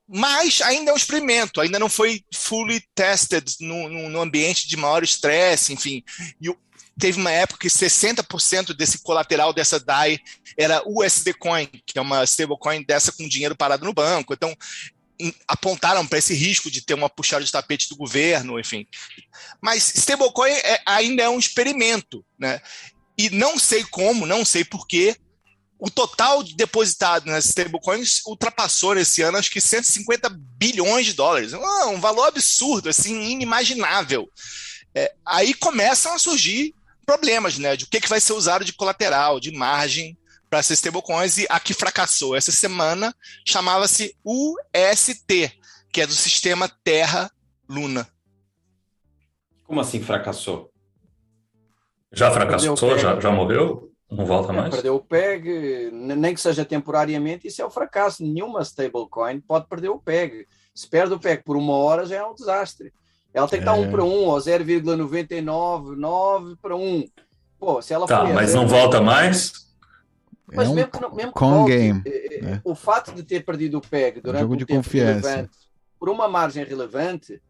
mas 0.09 0.61
ainda 0.62 0.90
é 0.90 0.94
um 0.94 0.97
experimento, 0.97 1.61
ainda 1.61 1.78
não 1.78 1.88
foi 1.88 2.25
fully 2.35 2.82
tested 2.94 3.44
no, 3.61 4.21
ambiente 4.21 4.66
de 4.66 4.76
maior 4.76 5.02
estresse, 5.02 5.73
enfim. 5.73 6.02
E 6.40 6.54
teve 6.99 7.18
uma 7.18 7.30
época 7.30 7.61
que 7.61 7.68
60% 7.68 8.75
desse 8.75 9.02
colateral 9.02 9.52
dessa 9.52 9.78
DAI 9.78 10.18
era 10.56 10.82
USD 10.87 11.35
Coin, 11.35 11.66
que 11.87 11.99
é 11.99 12.02
uma 12.02 12.25
stablecoin 12.25 12.82
dessa 12.82 13.12
com 13.12 13.28
dinheiro 13.28 13.56
parado 13.56 13.85
no 13.85 13.94
banco. 13.94 14.35
Então, 14.35 14.54
apontaram 15.47 16.07
para 16.07 16.19
esse 16.19 16.35
risco 16.35 16.71
de 16.71 16.83
ter 16.83 16.95
uma 16.95 17.11
puxada 17.11 17.45
de 17.45 17.52
tapete 17.52 17.88
do 17.88 17.97
governo, 17.97 18.59
enfim. 18.59 18.87
Mas 19.61 19.95
stablecoin 19.95 20.50
é, 20.50 20.81
ainda 20.87 21.23
é 21.23 21.29
um 21.29 21.38
experimento, 21.38 22.25
né? 22.38 22.61
E 23.17 23.31
não 23.31 23.59
sei 23.59 23.85
como, 23.85 24.26
não 24.26 24.45
sei 24.45 24.64
porquê, 24.64 25.17
o 25.79 25.91
total 25.91 26.43
depositado 26.43 27.26
nas 27.26 27.47
stablecoins 27.47 28.23
ultrapassou 28.25 28.95
nesse 28.95 29.21
ano 29.21 29.37
acho 29.37 29.50
que 29.50 29.61
150 29.61 30.29
bilhões 30.31 31.07
de 31.07 31.12
dólares. 31.12 31.52
Ah, 31.52 31.87
um 31.88 32.00
valor 32.00 32.29
absurdo, 32.29 32.88
assim, 32.88 33.21
inimaginável. 33.31 34.31
É, 34.95 35.12
aí 35.26 35.55
começam 35.55 36.14
a 36.14 36.19
surgir 36.19 36.75
problemas, 37.05 37.59
né? 37.59 37.76
De 37.76 37.85
o 37.85 37.88
que, 37.88 38.00
que 38.00 38.09
vai 38.09 38.21
ser 38.21 38.33
usado 38.33 38.64
de 38.64 38.73
colateral, 38.73 39.41
de 39.41 39.50
margem 39.50 40.17
para 40.52 40.59
essas 40.59 40.76
stablecoins 40.76 41.38
e 41.38 41.47
a 41.49 41.59
que 41.59 41.73
fracassou 41.73 42.37
essa 42.37 42.52
semana 42.52 43.14
chamava-se 43.42 44.14
UST, 44.23 45.50
que 45.90 46.02
é 46.02 46.06
do 46.06 46.12
sistema 46.12 46.71
Terra-Luna. 46.85 48.06
Como 49.64 49.80
assim 49.80 50.02
fracassou? 50.02 50.71
Já 52.12 52.30
fracassou? 52.30 52.76
Já, 52.99 53.18
já 53.18 53.30
morreu? 53.30 53.90
Não 54.11 54.26
volta 54.26 54.52
mais? 54.52 54.75
Perdeu 54.75 54.97
o 54.97 55.00
PEG, 55.00 55.90
nem 55.90 56.35
que 56.35 56.40
seja 56.42 56.66
temporariamente, 56.66 57.49
isso 57.49 57.62
é 57.62 57.66
um 57.66 57.71
fracasso. 57.71 58.23
Nenhuma 58.23 58.61
stablecoin 58.61 59.40
pode 59.40 59.66
perder 59.68 59.88
o 59.88 59.99
PEG. 59.99 60.47
Se 60.75 60.87
perde 60.87 61.14
o 61.14 61.18
PEG 61.18 61.44
por 61.44 61.56
uma 61.56 61.78
hora 61.78 62.04
já 62.04 62.16
é 62.16 62.26
um 62.26 62.35
desastre. 62.35 62.92
Ela 63.32 63.49
tem 63.49 63.59
que 63.59 63.66
estar 63.66 63.78
é. 63.78 63.80
1 63.80 63.90
para 63.90 64.04
1, 64.04 64.06
ou 64.06 64.38
0,999 64.38 66.56
para 66.61 66.76
1. 66.76 67.09
Pô, 67.59 67.80
se 67.80 67.94
ela 67.94 68.06
tá, 68.06 68.25
mas 68.25 68.52
não 68.52 68.68
volta 68.68 69.00
mais? 69.00 69.72
Mas 70.54 70.68
é 70.68 70.71
um 70.71 70.75
mesmo, 70.75 71.14
mesmo 71.14 71.32
com 71.32 71.50
volte, 71.50 71.76
game. 71.76 72.02
É, 72.06 72.61
o 72.64 72.75
fato 72.75 73.12
de 73.12 73.23
ter 73.23 73.44
perdido 73.44 73.78
o 73.78 73.80
PEG 73.80 74.21
durante 74.21 74.38
um 74.38 74.42
jogo 74.42 74.56
de 74.56 74.66
confiança 74.66 75.49
por 75.99 76.09
uma 76.09 76.28
margem 76.28 76.64
relevante 76.64 77.40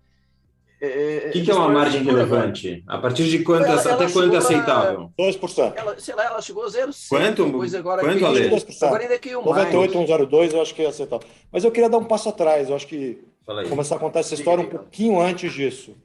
o 0.84 1.30
que, 1.30 1.42
que, 1.42 1.50
é 1.50 1.54
uma 1.54 1.68
margem 1.68 2.02
relevante? 2.02 2.82
A 2.88 2.98
partir 2.98 3.28
de 3.28 3.44
quanto, 3.44 3.66
ela, 3.66 3.80
ela 3.80 3.94
até 3.94 4.10
quanto 4.10 4.34
é 4.34 4.38
aceitável? 4.38 5.12
2%. 5.16 5.72
Ela, 5.76 5.96
sei 6.00 6.12
lá, 6.12 6.24
ela 6.24 6.42
chegou 6.42 6.64
a 6.64 6.66
0,5%. 6.66 7.08
Quanto? 7.08 7.44
Depois 7.44 7.74
agora 7.76 8.02
quanto, 8.02 8.26
Ale? 8.26 8.50
2%. 8.50 8.82
Agora 8.82 9.02
ainda 9.04 9.16
caiu 9.16 9.44
98, 9.44 9.92
102, 9.92 10.52
eu 10.54 10.60
acho 10.60 10.74
que 10.74 10.82
é 10.82 10.88
aceitável. 10.88 11.28
Mas 11.52 11.62
eu 11.62 11.70
queria 11.70 11.88
dar 11.88 11.98
um 11.98 12.04
passo 12.04 12.28
atrás. 12.30 12.68
Eu 12.68 12.74
acho 12.74 12.88
que 12.88 13.22
começar 13.68 13.94
a 13.94 13.98
contar 14.00 14.20
essa 14.20 14.34
história 14.34 14.64
um 14.64 14.68
pouquinho 14.68 15.20
antes 15.20 15.52
disso. 15.52 15.96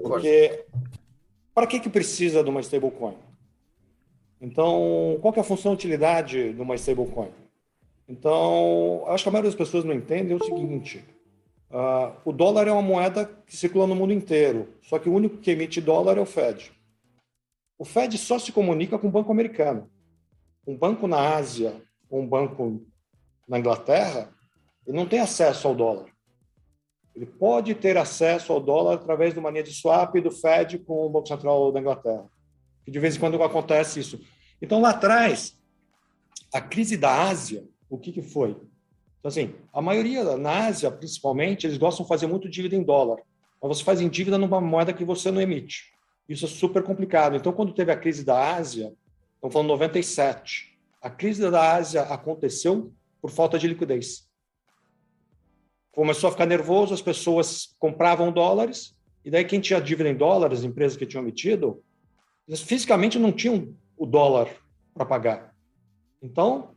Porque 0.00 0.64
para 1.52 1.66
que, 1.66 1.80
que 1.80 1.90
precisa 1.90 2.44
de 2.44 2.50
uma 2.50 2.60
stablecoin? 2.60 3.14
Então, 4.42 5.16
qual 5.22 5.32
é 5.34 5.40
a 5.40 5.44
função 5.44 5.72
e 5.72 5.74
utilidade 5.74 6.52
de 6.52 6.60
uma 6.60 6.74
stablecoin? 6.74 7.30
Então, 8.06 9.04
acho 9.06 9.22
que 9.22 9.28
a 9.30 9.32
maioria 9.32 9.50
das 9.50 9.58
pessoas 9.58 9.84
não 9.84 9.94
entende 9.94 10.34
o 10.34 10.44
seguinte 10.44 11.02
Uh, 11.72 12.12
o 12.26 12.32
dólar 12.34 12.68
é 12.68 12.70
uma 12.72 12.82
moeda 12.82 13.24
que 13.46 13.56
circula 13.56 13.86
no 13.86 13.94
mundo 13.94 14.12
inteiro, 14.12 14.68
só 14.82 14.98
que 14.98 15.08
o 15.08 15.14
único 15.14 15.38
que 15.38 15.50
emite 15.50 15.80
dólar 15.80 16.18
é 16.18 16.20
o 16.20 16.26
Fed. 16.26 16.70
O 17.78 17.84
Fed 17.84 18.18
só 18.18 18.38
se 18.38 18.52
comunica 18.52 18.98
com 18.98 19.08
o 19.08 19.10
banco 19.10 19.32
americano. 19.32 19.90
Um 20.66 20.76
banco 20.76 21.06
na 21.06 21.34
Ásia, 21.34 21.82
um 22.10 22.26
banco 22.26 22.84
na 23.48 23.58
Inglaterra, 23.58 24.30
ele 24.86 24.98
não 24.98 25.08
tem 25.08 25.20
acesso 25.20 25.66
ao 25.66 25.74
dólar. 25.74 26.10
Ele 27.16 27.24
pode 27.24 27.74
ter 27.74 27.96
acesso 27.96 28.52
ao 28.52 28.60
dólar 28.60 28.94
através 28.96 29.32
de 29.32 29.40
uma 29.40 29.50
linha 29.50 29.62
de 29.62 29.72
swap 29.72 30.14
do 30.16 30.30
Fed 30.30 30.78
com 30.80 31.06
o 31.06 31.08
Banco 31.08 31.28
Central 31.28 31.72
da 31.72 31.80
Inglaterra. 31.80 32.28
Que 32.84 32.90
de 32.90 32.98
vez 32.98 33.16
em 33.16 33.20
quando 33.20 33.42
acontece 33.42 34.00
isso. 34.00 34.20
Então, 34.60 34.80
lá 34.80 34.90
atrás, 34.90 35.58
a 36.52 36.60
crise 36.60 36.96
da 36.96 37.28
Ásia, 37.28 37.64
o 37.88 37.98
que, 37.98 38.12
que 38.12 38.22
foi? 38.22 38.50
Então, 38.50 39.28
assim, 39.28 39.54
a 39.72 39.80
maioria, 39.80 40.36
na 40.36 40.66
Ásia, 40.66 40.90
principalmente, 40.90 41.66
eles 41.66 41.78
gostam 41.78 42.04
de 42.04 42.08
fazer 42.08 42.26
muito 42.26 42.48
dívida 42.48 42.74
em 42.74 42.82
dólar. 42.82 43.18
Mas 43.62 43.78
você 43.78 43.84
faz 43.84 44.00
em 44.00 44.08
dívida 44.08 44.36
numa 44.36 44.60
moeda 44.60 44.92
que 44.92 45.04
você 45.04 45.30
não 45.30 45.40
emite. 45.40 45.92
Isso 46.28 46.44
é 46.44 46.48
super 46.48 46.82
complicado. 46.82 47.36
Então, 47.36 47.52
quando 47.52 47.72
teve 47.72 47.92
a 47.92 47.96
crise 47.96 48.24
da 48.24 48.54
Ásia, 48.56 48.92
estamos 49.34 49.52
falando 49.52 49.68
97, 49.68 50.76
a 51.00 51.10
crise 51.10 51.48
da 51.50 51.74
Ásia 51.74 52.02
aconteceu 52.02 52.92
por 53.20 53.30
falta 53.30 53.58
de 53.58 53.68
liquidez. 53.68 54.28
Começou 55.92 56.28
a 56.28 56.32
ficar 56.32 56.46
nervoso, 56.46 56.94
as 56.94 57.02
pessoas 57.02 57.76
compravam 57.78 58.32
dólares, 58.32 58.96
e 59.24 59.30
daí 59.30 59.44
quem 59.44 59.60
tinha 59.60 59.80
dívida 59.80 60.08
em 60.08 60.16
dólares, 60.16 60.64
empresas 60.64 60.96
que 60.96 61.06
tinham 61.06 61.22
emitido, 61.22 61.82
eles 62.46 62.60
fisicamente 62.60 63.18
não 63.18 63.32
tinham 63.32 63.74
o 63.96 64.06
dólar 64.06 64.48
para 64.94 65.06
pagar. 65.06 65.54
Então, 66.20 66.74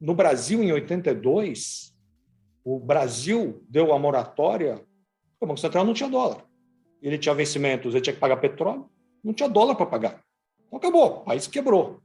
no 0.00 0.14
Brasil, 0.14 0.62
em 0.62 0.72
82, 0.72 1.94
o 2.64 2.78
Brasil 2.78 3.64
deu 3.68 3.92
a 3.92 3.98
moratória, 3.98 4.84
o 5.40 5.46
Banco 5.46 5.60
Central 5.60 5.84
não 5.84 5.94
tinha 5.94 6.08
dólar. 6.08 6.44
Ele 7.00 7.18
tinha 7.18 7.34
vencimentos, 7.34 7.94
ele 7.94 8.02
tinha 8.02 8.14
que 8.14 8.20
pagar 8.20 8.36
petróleo, 8.38 8.88
não 9.22 9.32
tinha 9.32 9.48
dólar 9.48 9.74
para 9.74 9.86
pagar. 9.86 10.22
Então 10.66 10.78
acabou, 10.78 11.06
o 11.06 11.24
país 11.24 11.46
quebrou. 11.46 12.00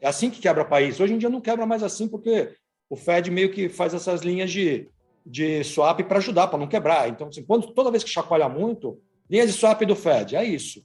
É 0.00 0.08
assim 0.08 0.30
que 0.30 0.40
quebra 0.40 0.62
o 0.62 0.68
país. 0.68 0.98
Hoje 0.98 1.14
em 1.14 1.18
dia 1.18 1.28
não 1.28 1.40
quebra 1.40 1.66
mais 1.66 1.82
assim, 1.82 2.08
porque 2.08 2.54
o 2.88 2.96
Fed 2.96 3.30
meio 3.30 3.52
que 3.52 3.68
faz 3.68 3.94
essas 3.94 4.22
linhas 4.22 4.50
de, 4.50 4.88
de 5.24 5.62
swap 5.62 6.00
para 6.02 6.18
ajudar, 6.18 6.48
para 6.48 6.58
não 6.58 6.66
quebrar. 6.66 7.08
Então, 7.08 7.28
assim, 7.28 7.44
quando, 7.44 7.72
toda 7.72 7.90
vez 7.90 8.02
que 8.02 8.10
chacoalha 8.10 8.48
muito, 8.48 9.00
linhas 9.28 9.52
de 9.52 9.58
swap 9.58 9.82
do 9.82 9.94
Fed, 9.94 10.34
é 10.34 10.44
isso. 10.44 10.84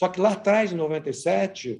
Só 0.00 0.08
que 0.08 0.18
lá 0.18 0.32
atrás, 0.32 0.72
em 0.72 0.76
97, 0.76 1.78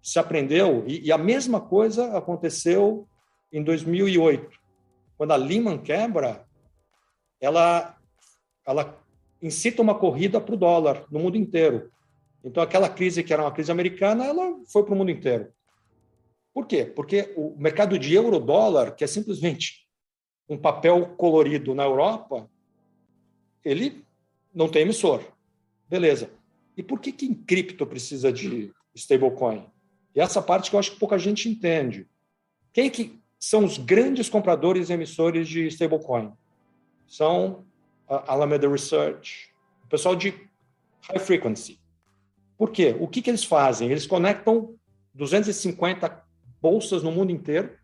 se 0.00 0.18
aprendeu, 0.18 0.84
e, 0.86 1.08
e 1.08 1.12
a 1.12 1.18
mesma 1.18 1.60
coisa 1.60 2.16
aconteceu 2.16 3.06
em 3.52 3.62
2008. 3.62 4.58
Quando 5.18 5.32
a 5.32 5.36
Lehman 5.36 5.76
quebra, 5.76 6.46
ela, 7.38 7.94
ela 8.66 8.98
incita 9.42 9.82
uma 9.82 9.94
corrida 9.94 10.40
para 10.40 10.54
o 10.54 10.56
dólar 10.56 11.04
no 11.10 11.18
mundo 11.20 11.36
inteiro. 11.36 11.92
Então, 12.42 12.62
aquela 12.62 12.88
crise 12.88 13.22
que 13.22 13.34
era 13.34 13.42
uma 13.42 13.52
crise 13.52 13.70
americana, 13.70 14.24
ela 14.24 14.58
foi 14.72 14.82
para 14.82 14.94
o 14.94 14.96
mundo 14.96 15.10
inteiro. 15.10 15.52
Por 16.54 16.66
quê? 16.66 16.86
Porque 16.86 17.34
o 17.36 17.54
mercado 17.58 17.98
de 17.98 18.14
euro-dólar, 18.14 18.94
que 18.96 19.04
é 19.04 19.06
simplesmente 19.06 19.86
um 20.48 20.56
papel 20.56 21.14
colorido 21.18 21.74
na 21.74 21.84
Europa, 21.84 22.50
ele 23.62 24.02
não 24.54 24.70
tem 24.70 24.80
emissor. 24.80 25.22
Beleza. 25.86 26.30
E 26.76 26.82
por 26.82 27.00
que, 27.00 27.12
que 27.12 27.26
em 27.26 27.34
cripto 27.34 27.86
precisa 27.86 28.32
de 28.32 28.72
stablecoin? 28.94 29.66
E 30.14 30.20
essa 30.20 30.40
parte 30.42 30.70
que 30.70 30.76
eu 30.76 30.80
acho 30.80 30.92
que 30.92 30.98
pouca 30.98 31.18
gente 31.18 31.48
entende. 31.48 32.06
Quem 32.72 32.90
que 32.90 33.22
são 33.42 33.64
os 33.64 33.76
grandes 33.76 34.28
compradores 34.28 34.88
e 34.88 34.92
emissores 34.92 35.48
de 35.48 35.66
stablecoin. 35.66 36.32
São 37.08 37.66
a 38.08 38.32
Alameda 38.32 38.68
Research, 38.68 39.52
o 39.82 39.88
pessoal 39.88 40.14
de 40.14 40.30
high 41.08 41.18
frequency. 41.18 41.80
Por 42.56 42.70
quê? 42.70 42.94
O 43.00 43.08
que, 43.08 43.20
que 43.20 43.28
eles 43.28 43.42
fazem? 43.42 43.90
Eles 43.90 44.06
conectam 44.06 44.76
250 45.12 46.24
bolsas 46.60 47.02
no 47.02 47.10
mundo 47.10 47.32
inteiro. 47.32 47.76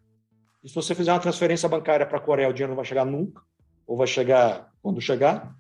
E 0.63 0.69
se 0.69 0.75
você 0.77 0.95
fizer 0.95 1.13
uma 1.13 1.19
transferência 1.19 1.69
bancária 1.69 2.07
para 2.07 2.19
a 2.19 2.21
Coreia, 2.21 2.49
o 2.49 2.53
dinheiro 2.53 2.71
não 2.71 2.77
vai 2.77 2.85
chegar 2.85 3.05
nunca, 3.05 3.43
ou 3.85 3.97
vai 3.97 4.07
chegar 4.07 4.73
quando 4.81 5.01
chegar. 5.01 5.57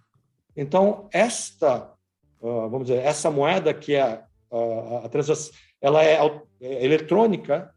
Então, 0.56 1.08
esta, 1.12 1.92
uh, 2.40 2.68
vamos 2.68 2.86
dizer, 2.88 3.02
essa 3.02 3.30
moeda 3.30 3.72
que 3.72 3.94
é 3.94 4.22
uh, 4.50 5.04
a 5.04 5.08
transação, 5.08 5.52
ela 5.80 6.04
é, 6.04 6.18
é 6.60 6.84
eletrônica 6.84 7.72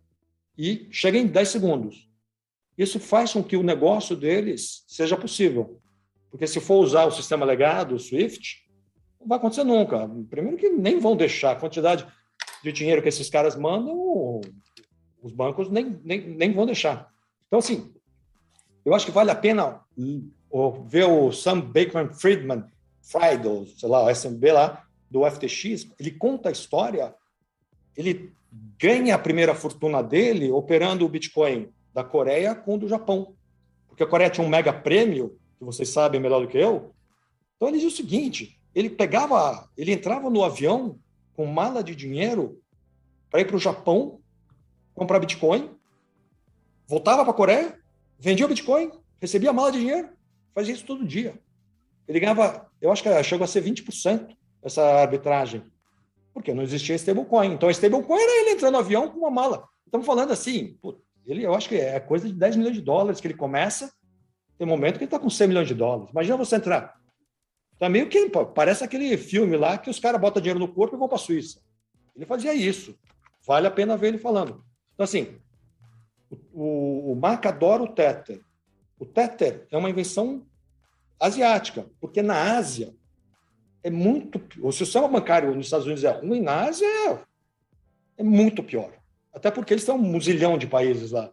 e 0.57 0.87
chega 0.91 1.17
em 1.17 1.27
10 1.27 1.49
segundos. 1.49 2.09
Isso 2.77 2.99
faz 2.99 3.33
com 3.33 3.43
que 3.43 3.57
o 3.57 3.63
negócio 3.63 4.15
deles 4.15 4.83
seja 4.87 5.15
possível. 5.15 5.79
Porque 6.29 6.47
se 6.47 6.59
for 6.59 6.83
usar 6.83 7.05
o 7.05 7.11
sistema 7.11 7.45
legado, 7.45 7.93
o 7.93 7.99
SWIFT, 7.99 8.61
não 9.19 9.27
vai 9.27 9.37
acontecer 9.37 9.63
nunca. 9.63 10.09
Primeiro 10.29 10.57
que 10.57 10.69
nem 10.69 10.99
vão 10.99 11.15
deixar 11.15 11.51
a 11.51 11.59
quantidade 11.59 12.07
de 12.63 12.71
dinheiro 12.71 13.01
que 13.01 13.09
esses 13.09 13.29
caras 13.29 13.55
mandam, 13.55 14.41
os 15.21 15.31
bancos 15.31 15.69
nem, 15.69 15.99
nem, 16.03 16.21
nem 16.21 16.51
vão 16.51 16.65
deixar. 16.65 17.11
Então, 17.47 17.59
assim, 17.59 17.93
eu 18.83 18.95
acho 18.95 19.05
que 19.05 19.11
vale 19.11 19.29
a 19.29 19.35
pena 19.35 19.81
ver 20.87 21.05
o 21.05 21.31
Sam 21.31 21.71
Bakeman-Friedman, 23.01 23.65
Friedel, 23.65 23.67
sei 23.77 23.89
lá, 23.89 24.05
o 24.05 24.09
SMB 24.09 24.51
lá, 24.51 24.85
do 25.09 25.29
FTX, 25.29 25.87
ele 25.99 26.11
conta 26.11 26.49
a 26.49 26.51
história, 26.51 27.13
ele 27.95 28.33
ganha 28.77 29.15
a 29.15 29.19
primeira 29.19 29.53
fortuna 29.53 30.01
dele 30.01 30.51
operando 30.51 31.05
o 31.05 31.09
Bitcoin 31.09 31.69
da 31.93 32.03
Coreia 32.03 32.55
com 32.55 32.75
o 32.75 32.77
do 32.77 32.87
Japão. 32.87 33.35
Porque 33.87 34.03
a 34.03 34.07
Coreia 34.07 34.29
tinha 34.29 34.45
um 34.45 34.49
mega 34.49 34.71
prêmio, 34.71 35.37
que 35.57 35.65
vocês 35.65 35.89
sabem 35.89 36.21
melhor 36.21 36.41
do 36.41 36.47
que 36.47 36.57
eu. 36.57 36.93
Então 37.55 37.67
ele 37.67 37.77
dizia 37.77 37.89
o 37.89 37.95
seguinte: 37.95 38.57
ele 38.73 38.89
pegava, 38.89 39.69
ele 39.77 39.91
entrava 39.91 40.29
no 40.29 40.43
avião 40.43 40.97
com 41.35 41.45
mala 41.45 41.83
de 41.83 41.95
dinheiro 41.95 42.61
para 43.29 43.41
ir 43.41 43.45
para 43.45 43.55
o 43.55 43.59
Japão 43.59 44.19
comprar 44.93 45.19
Bitcoin, 45.19 45.69
voltava 46.87 47.23
para 47.23 47.31
a 47.31 47.35
Coreia, 47.35 47.79
vendia 48.17 48.45
o 48.45 48.49
Bitcoin, 48.49 48.91
recebia 49.19 49.53
mala 49.53 49.71
de 49.71 49.79
dinheiro, 49.79 50.09
fazia 50.53 50.73
isso 50.73 50.85
todo 50.85 51.05
dia. 51.05 51.39
Ele 52.11 52.19
ganhava, 52.19 52.69
eu 52.81 52.91
acho 52.91 53.01
que 53.01 53.23
chegou 53.23 53.45
a 53.45 53.47
ser 53.47 53.63
20% 53.63 54.35
essa 54.61 54.83
arbitragem, 54.83 55.63
porque 56.33 56.53
não 56.53 56.61
existia 56.61 56.93
stablecoin. 56.95 57.53
Então, 57.53 57.69
stablecoin 57.69 58.19
era 58.19 58.41
ele 58.41 58.49
entrando 58.49 58.73
no 58.73 58.79
avião 58.79 59.09
com 59.09 59.19
uma 59.19 59.31
mala. 59.31 59.65
Estamos 59.85 60.05
falando 60.05 60.33
assim, 60.33 60.77
ele, 61.25 61.45
eu 61.45 61.55
acho 61.55 61.69
que 61.69 61.75
é 61.75 62.01
coisa 62.01 62.27
de 62.27 62.33
10 62.33 62.57
milhões 62.57 62.75
de 62.75 62.81
dólares 62.81 63.21
que 63.21 63.27
ele 63.27 63.33
começa. 63.33 63.93
Tem 64.57 64.67
momento 64.67 64.97
que 64.97 65.05
ele 65.05 65.05
está 65.05 65.17
com 65.17 65.29
100 65.29 65.47
milhões 65.47 65.69
de 65.69 65.73
dólares. 65.73 66.11
Imagina 66.11 66.35
você 66.35 66.57
entrar. 66.57 66.99
Tá 67.79 67.87
meio 67.87 68.09
que 68.09 68.29
parece 68.53 68.83
aquele 68.83 69.15
filme 69.15 69.55
lá 69.55 69.77
que 69.77 69.89
os 69.89 69.97
caras 69.97 70.19
botam 70.19 70.41
dinheiro 70.41 70.59
no 70.59 70.67
corpo 70.67 70.97
e 70.97 70.99
vão 70.99 71.07
para 71.07 71.15
a 71.15 71.19
Suíça. 71.19 71.61
Ele 72.13 72.25
fazia 72.25 72.53
isso. 72.53 72.93
Vale 73.47 73.67
a 73.67 73.71
pena 73.71 73.95
ver 73.95 74.09
ele 74.09 74.17
falando. 74.17 74.65
Então, 74.93 75.05
assim, 75.05 75.39
o, 76.51 77.13
o 77.13 77.15
Mark 77.15 77.45
adora 77.45 77.83
o 77.83 77.87
Tether. 77.87 78.41
O 78.99 79.05
Tether 79.05 79.65
é 79.71 79.77
uma 79.77 79.89
invenção 79.89 80.45
asiática, 81.21 81.85
porque 81.99 82.23
na 82.23 82.57
Ásia 82.57 82.93
é 83.83 83.91
muito. 83.91 84.41
O 84.59 84.71
sistema 84.71 85.07
bancário 85.07 85.53
nos 85.53 85.67
Estados 85.67 85.85
Unidos 85.85 86.03
é 86.03 86.11
ruim, 86.11 86.41
na 86.41 86.65
Ásia 86.65 86.87
é, 86.87 87.19
é 88.17 88.23
muito 88.23 88.63
pior. 88.63 88.91
Até 89.31 89.51
porque 89.51 89.73
eles 89.73 89.85
têm 89.85 89.93
um 89.93 90.19
zilhão 90.19 90.57
de 90.57 90.67
países 90.67 91.11
lá. 91.11 91.31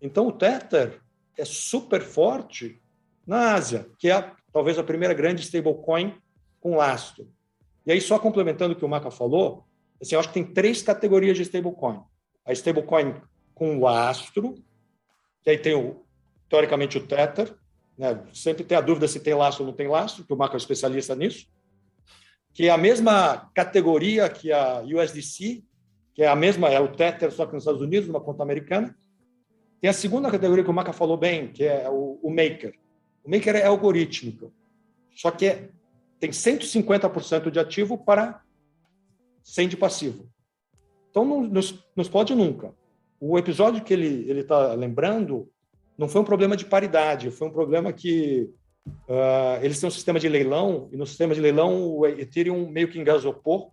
Então, 0.00 0.26
o 0.26 0.32
Tether 0.32 1.00
é 1.38 1.44
super 1.44 2.02
forte 2.02 2.82
na 3.26 3.54
Ásia, 3.54 3.88
que 3.98 4.10
é 4.10 4.32
talvez 4.52 4.78
a 4.78 4.84
primeira 4.84 5.14
grande 5.14 5.42
stablecoin 5.42 6.14
com 6.60 6.76
lastro. 6.76 7.30
E 7.86 7.92
aí, 7.92 8.00
só 8.00 8.18
complementando 8.18 8.74
o 8.74 8.76
que 8.76 8.84
o 8.84 8.88
Maca 8.88 9.10
falou, 9.10 9.64
assim, 10.00 10.14
eu 10.14 10.20
acho 10.20 10.28
que 10.28 10.34
tem 10.34 10.44
três 10.44 10.82
categorias 10.82 11.36
de 11.36 11.44
stablecoin. 11.44 12.00
A 12.44 12.52
stablecoin 12.52 13.14
com 13.54 13.80
lastro, 13.80 14.56
que 15.42 15.50
aí 15.50 15.58
tem, 15.58 15.74
o, 15.74 16.04
teoricamente, 16.48 16.98
o 16.98 17.06
Tether, 17.06 17.56
né? 17.96 18.22
sempre 18.32 18.64
tem 18.64 18.76
a 18.76 18.80
dúvida 18.80 19.06
se 19.08 19.20
tem 19.20 19.34
lastro 19.34 19.64
ou 19.64 19.70
não 19.70 19.76
tem 19.76 19.88
lastro, 19.88 20.24
que 20.24 20.32
o 20.32 20.36
Marco 20.36 20.56
é 20.56 20.58
especialista 20.58 21.14
nisso, 21.14 21.46
que 22.52 22.66
é 22.66 22.70
a 22.70 22.78
mesma 22.78 23.50
categoria 23.54 24.28
que 24.28 24.52
a 24.52 24.82
USDC, 24.82 25.64
que 26.14 26.22
é 26.22 26.28
a 26.28 26.36
mesma, 26.36 26.68
é 26.68 26.78
o 26.78 26.88
Tether, 26.88 27.30
só 27.30 27.46
que 27.46 27.54
nos 27.54 27.62
Estados 27.62 27.80
Unidos, 27.80 28.08
uma 28.08 28.20
conta 28.20 28.42
americana. 28.42 28.96
Tem 29.80 29.88
a 29.88 29.94
segunda 29.94 30.30
categoria 30.30 30.62
que 30.62 30.70
o 30.70 30.74
Maca 30.74 30.92
falou 30.92 31.16
bem, 31.16 31.48
que 31.48 31.64
é 31.64 31.88
o, 31.88 32.18
o 32.22 32.30
Maker. 32.30 32.74
O 33.24 33.30
Maker 33.30 33.56
é 33.56 33.66
algorítmico, 33.66 34.52
só 35.14 35.30
que 35.30 35.46
é, 35.46 35.70
tem 36.20 36.30
150% 36.30 37.50
de 37.50 37.58
ativo 37.58 37.96
para 37.96 38.42
100 39.42 39.68
de 39.68 39.76
passivo. 39.76 40.28
Então, 41.10 41.24
não 41.24 41.42
nos, 41.42 41.84
nos 41.96 42.08
pode 42.08 42.34
nunca. 42.34 42.74
O 43.20 43.38
episódio 43.38 43.82
que 43.82 43.92
ele 43.92 44.40
está 44.40 44.74
lembrando 44.74 45.48
não 45.96 46.08
foi 46.08 46.20
um 46.20 46.24
problema 46.24 46.56
de 46.56 46.64
paridade, 46.64 47.30
foi 47.30 47.48
um 47.48 47.52
problema 47.52 47.92
que 47.92 48.50
uh, 48.86 49.62
eles 49.62 49.78
têm 49.78 49.88
um 49.88 49.92
sistema 49.92 50.18
de 50.18 50.28
leilão, 50.28 50.88
e 50.92 50.96
no 50.96 51.06
sistema 51.06 51.34
de 51.34 51.40
leilão 51.40 51.96
o 51.96 52.06
Ethereum 52.06 52.68
meio 52.68 52.88
que 52.88 52.98
engasopou, 52.98 53.72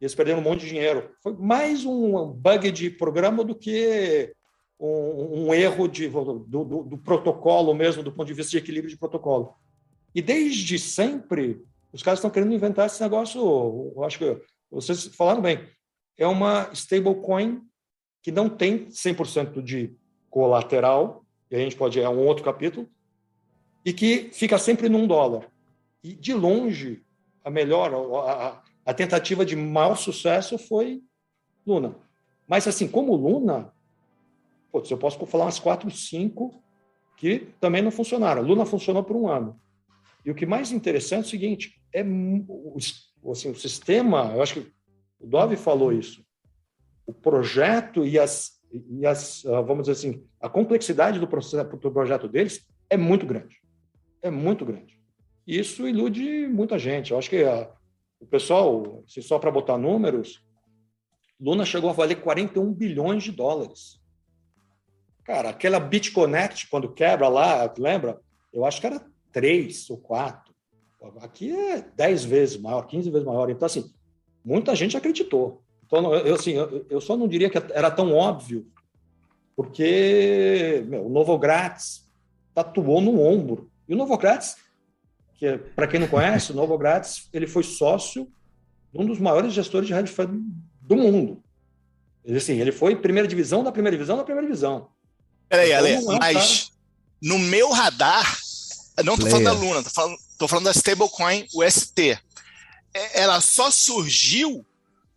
e 0.00 0.04
eles 0.04 0.14
perderam 0.14 0.40
um 0.40 0.42
monte 0.42 0.62
de 0.62 0.68
dinheiro. 0.68 1.10
Foi 1.22 1.32
mais 1.34 1.84
um 1.84 2.26
bug 2.26 2.70
de 2.72 2.90
programa 2.90 3.44
do 3.44 3.54
que 3.54 4.32
um, 4.78 5.46
um 5.46 5.54
erro 5.54 5.86
de, 5.86 6.08
do, 6.08 6.38
do, 6.40 6.64
do, 6.82 6.98
protocolo 6.98 7.72
mesmo, 7.72 8.02
do 8.02 8.10
ponto 8.10 8.26
de 8.26 8.34
vista 8.34 8.50
de 8.50 8.58
equilíbrio 8.58 8.90
de 8.90 8.98
protocolo. 8.98 9.54
E 10.12 10.20
desde 10.20 10.78
sempre, 10.78 11.62
os 11.92 12.02
caras 12.02 12.18
estão 12.18 12.30
querendo 12.30 12.52
inventar 12.52 12.86
esse 12.86 13.00
negócio, 13.00 13.40
eu 13.94 14.02
acho 14.02 14.18
que 14.18 14.40
vocês 14.70 15.06
falaram 15.14 15.40
bem, 15.40 15.60
é 16.18 16.26
uma 16.26 16.68
stablecoin 16.72 17.60
que 18.22 18.32
não 18.32 18.48
tem 18.48 18.86
100% 18.86 19.62
de 19.62 19.94
colateral, 20.28 21.21
e 21.52 21.56
a 21.56 21.58
gente 21.58 21.76
pode 21.76 22.00
é 22.00 22.08
um 22.08 22.26
outro 22.26 22.42
capítulo, 22.42 22.88
e 23.84 23.92
que 23.92 24.30
fica 24.32 24.56
sempre 24.58 24.88
num 24.88 25.06
dólar. 25.06 25.46
E 26.02 26.14
de 26.14 26.32
longe, 26.32 27.04
a 27.44 27.50
melhor, 27.50 27.92
a, 28.26 28.62
a 28.86 28.94
tentativa 28.94 29.44
de 29.44 29.54
mau 29.54 29.94
sucesso 29.94 30.56
foi 30.56 31.02
Luna. 31.66 31.94
Mas 32.48 32.66
assim, 32.66 32.88
como 32.88 33.14
Luna, 33.14 33.70
putz, 34.72 34.90
eu 34.90 34.96
posso 34.96 35.24
falar 35.26 35.44
umas 35.44 35.58
quatro, 35.58 35.90
cinco 35.90 36.62
que 37.18 37.50
também 37.60 37.82
não 37.82 37.90
funcionaram. 37.90 38.42
Luna 38.42 38.64
funcionou 38.64 39.04
por 39.04 39.14
um 39.14 39.28
ano. 39.28 39.60
E 40.24 40.30
o 40.30 40.34
que 40.34 40.46
mais 40.46 40.72
interessante 40.72 41.24
é 41.24 41.26
o 41.26 41.30
seguinte, 41.30 41.82
é 41.92 42.00
assim, 43.30 43.50
o 43.50 43.54
sistema, 43.54 44.32
eu 44.34 44.42
acho 44.42 44.54
que 44.54 44.72
o 45.20 45.26
Dove 45.26 45.56
falou 45.56 45.92
isso, 45.92 46.24
o 47.06 47.12
projeto 47.12 48.06
e 48.06 48.18
as 48.18 48.61
e 48.72 49.06
as, 49.06 49.44
ah, 49.46 49.60
vamos 49.60 49.86
dizer 49.86 49.92
assim, 49.92 50.24
a 50.40 50.48
complexidade 50.48 51.18
do, 51.18 51.26
processo, 51.26 51.76
do 51.76 51.92
projeto 51.92 52.28
deles 52.28 52.66
é 52.88 52.96
muito 52.96 53.26
grande. 53.26 53.60
É 54.22 54.30
muito 54.30 54.64
grande. 54.64 55.00
E 55.46 55.58
isso 55.58 55.86
ilude 55.86 56.46
muita 56.48 56.78
gente. 56.78 57.10
Eu 57.10 57.18
acho 57.18 57.28
que 57.28 57.44
a, 57.44 57.70
o 58.20 58.26
pessoal, 58.26 59.02
assim, 59.06 59.20
só 59.20 59.38
para 59.38 59.50
botar 59.50 59.76
números, 59.76 60.44
Luna 61.40 61.64
chegou 61.64 61.90
a 61.90 61.92
valer 61.92 62.20
41 62.20 62.72
bilhões 62.72 63.24
de 63.24 63.32
dólares. 63.32 64.00
Cara, 65.24 65.50
aquela 65.50 65.80
BitConnect, 65.80 66.68
quando 66.68 66.92
quebra 66.92 67.28
lá, 67.28 67.72
lembra? 67.76 68.20
Eu 68.52 68.64
acho 68.64 68.80
que 68.80 68.86
era 68.86 69.04
3 69.32 69.90
ou 69.90 69.98
4. 69.98 70.52
Aqui 71.20 71.50
é 71.50 71.80
10 71.80 72.24
vezes 72.24 72.56
maior, 72.56 72.82
15 72.82 73.10
vezes 73.10 73.26
maior. 73.26 73.50
Então, 73.50 73.66
assim, 73.66 73.92
muita 74.44 74.74
gente 74.74 74.96
acreditou. 74.96 75.61
Então, 75.92 76.14
eu, 76.14 76.36
assim, 76.36 76.54
eu, 76.88 77.00
só 77.02 77.18
não 77.18 77.28
diria 77.28 77.50
que 77.50 77.58
era 77.74 77.90
tão 77.90 78.14
óbvio, 78.14 78.66
porque 79.54 80.82
meu, 80.88 81.04
o 81.04 81.10
Novo 81.10 81.36
Grátis 81.36 82.10
tatuou 82.54 83.02
no 83.02 83.20
ombro. 83.20 83.70
E 83.86 83.92
o 83.92 83.96
Novo 83.96 84.16
Grátis, 84.16 84.56
que 85.34 85.58
para 85.76 85.86
quem 85.86 86.00
não 86.00 86.08
conhece, 86.08 86.50
o 86.50 86.54
Novo 86.54 86.78
Grátis 86.78 87.28
ele 87.30 87.46
foi 87.46 87.62
sócio 87.62 88.26
de 88.90 88.98
um 88.98 89.04
dos 89.04 89.18
maiores 89.18 89.52
gestores 89.52 89.86
de 89.86 89.92
hedge 89.92 90.10
fund 90.10 90.42
do 90.80 90.96
mundo. 90.96 91.42
Ele, 92.24 92.38
assim, 92.38 92.58
ele 92.58 92.72
foi 92.72 92.96
primeira 92.96 93.28
divisão 93.28 93.62
da 93.62 93.70
primeira 93.70 93.94
divisão 93.94 94.16
da 94.16 94.24
primeira 94.24 94.46
divisão. 94.46 94.88
Peraí, 95.46 95.74
Ale, 95.74 95.90
então, 95.90 96.14
é 96.14 96.18
mas 96.18 96.72
no 97.20 97.38
meu 97.38 97.70
radar, 97.70 98.34
não 99.04 99.12
estou 99.12 99.28
falando 99.28 99.44
da 99.44 99.52
Luna, 99.52 99.80
estou 99.80 99.92
falando, 99.92 100.18
tô 100.38 100.48
falando 100.48 100.64
da 100.64 100.70
stablecoin 100.70 101.46
UST. 101.54 102.18
É, 102.94 103.20
ela 103.20 103.42
só 103.42 103.70
surgiu 103.70 104.64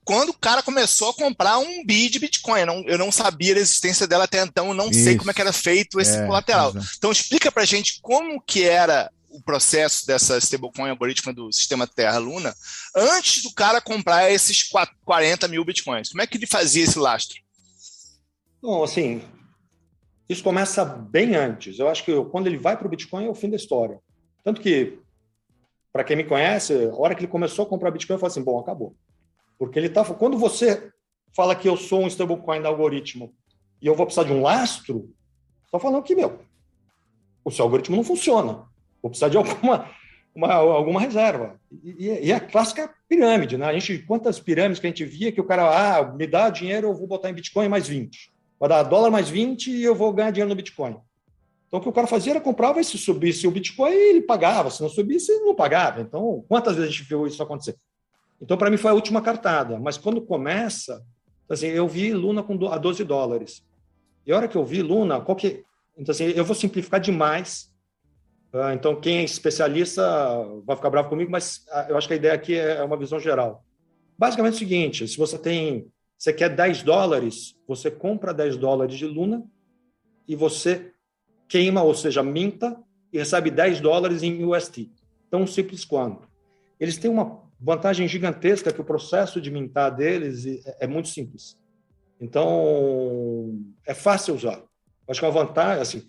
quando 0.05 0.29
o 0.29 0.37
cara 0.37 0.61
começou 0.61 1.09
a 1.09 1.13
comprar 1.13 1.57
um 1.57 1.83
bi 1.83 2.07
de 2.07 2.19
Bitcoin. 2.19 2.61
Eu 2.61 2.65
não, 2.67 2.83
eu 2.85 2.97
não 2.97 3.11
sabia 3.11 3.55
da 3.55 3.59
existência 3.59 4.07
dela 4.07 4.25
até 4.25 4.41
então, 4.41 4.67
eu 4.67 4.73
não 4.73 4.89
Isso. 4.89 5.03
sei 5.03 5.17
como 5.17 5.31
é 5.31 5.33
que 5.33 5.41
era 5.41 5.51
feito 5.51 5.99
esse 5.99 6.15
é, 6.15 6.25
colateral. 6.25 6.69
Exatamente. 6.69 6.95
Então 6.97 7.11
explica 7.11 7.51
pra 7.51 7.65
gente 7.65 7.99
como 8.01 8.39
que 8.39 8.63
era 8.63 9.11
o 9.29 9.41
processo 9.41 10.05
dessa 10.07 10.37
stablecoin 10.37 10.89
algoritmo 10.89 11.33
do 11.33 11.51
sistema 11.51 11.85
Terra 11.85 12.19
Luna 12.19 12.55
antes 12.95 13.43
do 13.43 13.51
cara 13.53 13.81
comprar 13.81 14.31
esses 14.31 14.63
40 15.03 15.47
mil 15.47 15.65
bitcoins. 15.65 16.09
Como 16.09 16.21
é 16.21 16.27
que 16.27 16.37
ele 16.37 16.47
fazia 16.47 16.83
esse 16.83 16.97
lastro? 16.97 17.37
Bom, 18.61 18.83
assim, 18.83 19.21
isso 20.29 20.43
começa 20.43 20.85
bem 20.85 21.35
antes. 21.35 21.77
Eu 21.79 21.89
acho 21.89 22.03
que 22.03 22.11
quando 22.25 22.47
ele 22.47 22.57
vai 22.57 22.77
para 22.77 22.87
o 22.87 22.89
Bitcoin 22.89 23.25
é 23.25 23.29
o 23.29 23.35
fim 23.35 23.49
da 23.49 23.55
história. 23.55 23.99
Tanto 24.43 24.59
que, 24.59 24.99
para 25.91 26.03
quem 26.03 26.15
me 26.15 26.23
conhece, 26.23 26.73
a 26.73 26.95
hora 26.95 27.13
que 27.13 27.21
ele 27.21 27.31
começou 27.31 27.65
a 27.65 27.69
comprar 27.69 27.91
Bitcoin, 27.91 28.15
eu 28.15 28.19
falei 28.19 28.31
assim: 28.31 28.43
bom, 28.43 28.59
acabou. 28.59 28.95
Porque 29.57 29.79
ele 29.79 29.89
tá. 29.89 30.03
Quando 30.03 30.37
você 30.37 30.91
fala 31.35 31.55
que 31.55 31.67
eu 31.67 31.75
sou 31.77 32.01
um 32.01 32.07
stablecoin 32.07 32.65
algoritmo 32.65 33.33
e 33.81 33.87
eu 33.87 33.95
vou 33.95 34.05
precisar 34.05 34.27
de 34.27 34.33
um 34.33 34.41
lastro, 34.41 35.13
está 35.65 35.79
falando 35.79 36.03
que, 36.03 36.15
meu, 36.15 36.39
o 37.43 37.51
seu 37.51 37.65
algoritmo 37.65 37.95
não 37.95 38.03
funciona. 38.03 38.65
Vou 39.01 39.09
precisar 39.09 39.29
de 39.29 39.37
alguma, 39.37 39.89
uma, 40.33 40.53
alguma 40.53 40.99
reserva. 40.99 41.59
E, 41.83 42.27
e, 42.27 42.31
é 42.31 42.35
a 42.35 42.39
clássica 42.39 42.93
pirâmide, 43.07 43.57
né? 43.57 43.65
A 43.65 43.73
gente, 43.73 43.99
quantas 43.99 44.39
pirâmides 44.39 44.79
que 44.79 44.87
a 44.87 44.89
gente 44.89 45.05
via 45.05 45.31
que 45.31 45.41
o 45.41 45.45
cara, 45.45 45.97
ah, 45.97 46.11
me 46.13 46.25
dá 46.25 46.49
dinheiro, 46.49 46.87
eu 46.87 46.93
vou 46.93 47.07
botar 47.07 47.29
em 47.29 47.33
Bitcoin 47.33 47.67
mais 47.67 47.87
20. 47.87 48.33
Vai 48.59 48.69
dar 48.69 48.83
dólar 48.83 49.11
mais 49.11 49.29
20 49.29 49.69
e 49.69 49.83
eu 49.83 49.93
vou 49.93 50.11
ganhar 50.13 50.31
dinheiro 50.31 50.49
no 50.49 50.55
Bitcoin. 50.55 50.97
Então, 51.67 51.79
o 51.79 51.83
que 51.83 51.89
o 51.89 51.93
cara 51.93 52.07
fazia 52.07 52.33
era 52.33 52.41
comprava 52.41 52.79
e 52.79 52.83
se 52.83 52.97
subisse 52.97 53.47
o 53.47 53.51
Bitcoin, 53.51 53.91
ele 53.91 54.21
pagava. 54.21 54.71
Se 54.71 54.81
não 54.81 54.89
subisse, 54.89 55.31
ele 55.31 55.45
não 55.45 55.55
pagava. 55.55 56.01
Então, 56.01 56.43
quantas 56.47 56.75
vezes 56.75 56.89
a 56.89 56.91
gente 56.91 57.07
viu 57.07 57.27
isso 57.27 57.41
acontecer? 57.43 57.75
Então, 58.41 58.57
para 58.57 58.69
mim, 58.69 58.77
foi 58.77 58.91
a 58.91 58.93
última 58.93 59.21
cartada. 59.21 59.79
Mas 59.79 59.97
quando 59.97 60.21
começa, 60.21 61.03
assim, 61.49 61.67
eu 61.67 61.87
vi 61.87 62.13
Luna 62.13 62.43
com 62.43 62.67
a 62.67 62.77
12 62.77 63.03
dólares. 63.03 63.65
E 64.25 64.31
a 64.31 64.35
hora 64.35 64.47
que 64.47 64.57
eu 64.57 64.65
vi 64.65 64.81
Luna, 64.81 65.21
qual 65.21 65.35
que... 65.35 65.63
Então, 65.97 66.11
assim, 66.11 66.25
eu 66.25 66.43
vou 66.43 66.55
simplificar 66.55 66.99
demais. 66.99 67.73
Ah, 68.51 68.73
então, 68.73 68.99
quem 68.99 69.17
é 69.17 69.23
especialista 69.23 70.03
vai 70.65 70.75
ficar 70.75 70.89
bravo 70.89 71.09
comigo, 71.09 71.31
mas 71.31 71.65
ah, 71.71 71.87
eu 71.89 71.97
acho 71.97 72.07
que 72.07 72.13
a 72.13 72.17
ideia 72.17 72.33
aqui 72.33 72.55
é 72.55 72.83
uma 72.83 72.97
visão 72.97 73.19
geral. 73.19 73.63
Basicamente 74.17 74.53
é 74.53 74.55
o 74.55 74.59
seguinte, 74.59 75.07
se 75.07 75.17
você 75.17 75.37
tem... 75.37 75.87
Você 76.17 76.31
quer 76.31 76.49
10 76.49 76.83
dólares, 76.83 77.59
você 77.67 77.91
compra 77.91 78.33
10 78.33 78.55
dólares 78.55 78.97
de 78.97 79.05
Luna 79.05 79.43
e 80.25 80.33
você 80.33 80.93
queima, 81.47 81.83
ou 81.83 81.93
seja, 81.93 82.23
minta, 82.23 82.81
e 83.11 83.17
recebe 83.17 83.51
10 83.51 83.81
dólares 83.81 84.23
em 84.23 84.45
UST. 84.45 84.91
Tão 85.29 85.45
simples 85.45 85.83
quanto. 85.83 86.27
Eles 86.79 86.97
têm 86.97 87.11
uma 87.11 87.44
vantagem 87.59 88.07
gigantesca 88.07 88.71
que 88.71 88.81
o 88.81 88.85
processo 88.85 89.39
de 89.39 89.49
mintar 89.49 89.95
deles 89.95 90.45
é, 90.45 90.77
é 90.81 90.87
muito 90.87 91.09
simples. 91.09 91.57
Então, 92.19 93.59
é 93.85 93.93
fácil 93.93 94.35
usar. 94.35 94.63
Acho 95.07 95.19
que 95.19 95.25
a 95.25 95.29
vantagem, 95.29 95.81
assim, 95.81 96.07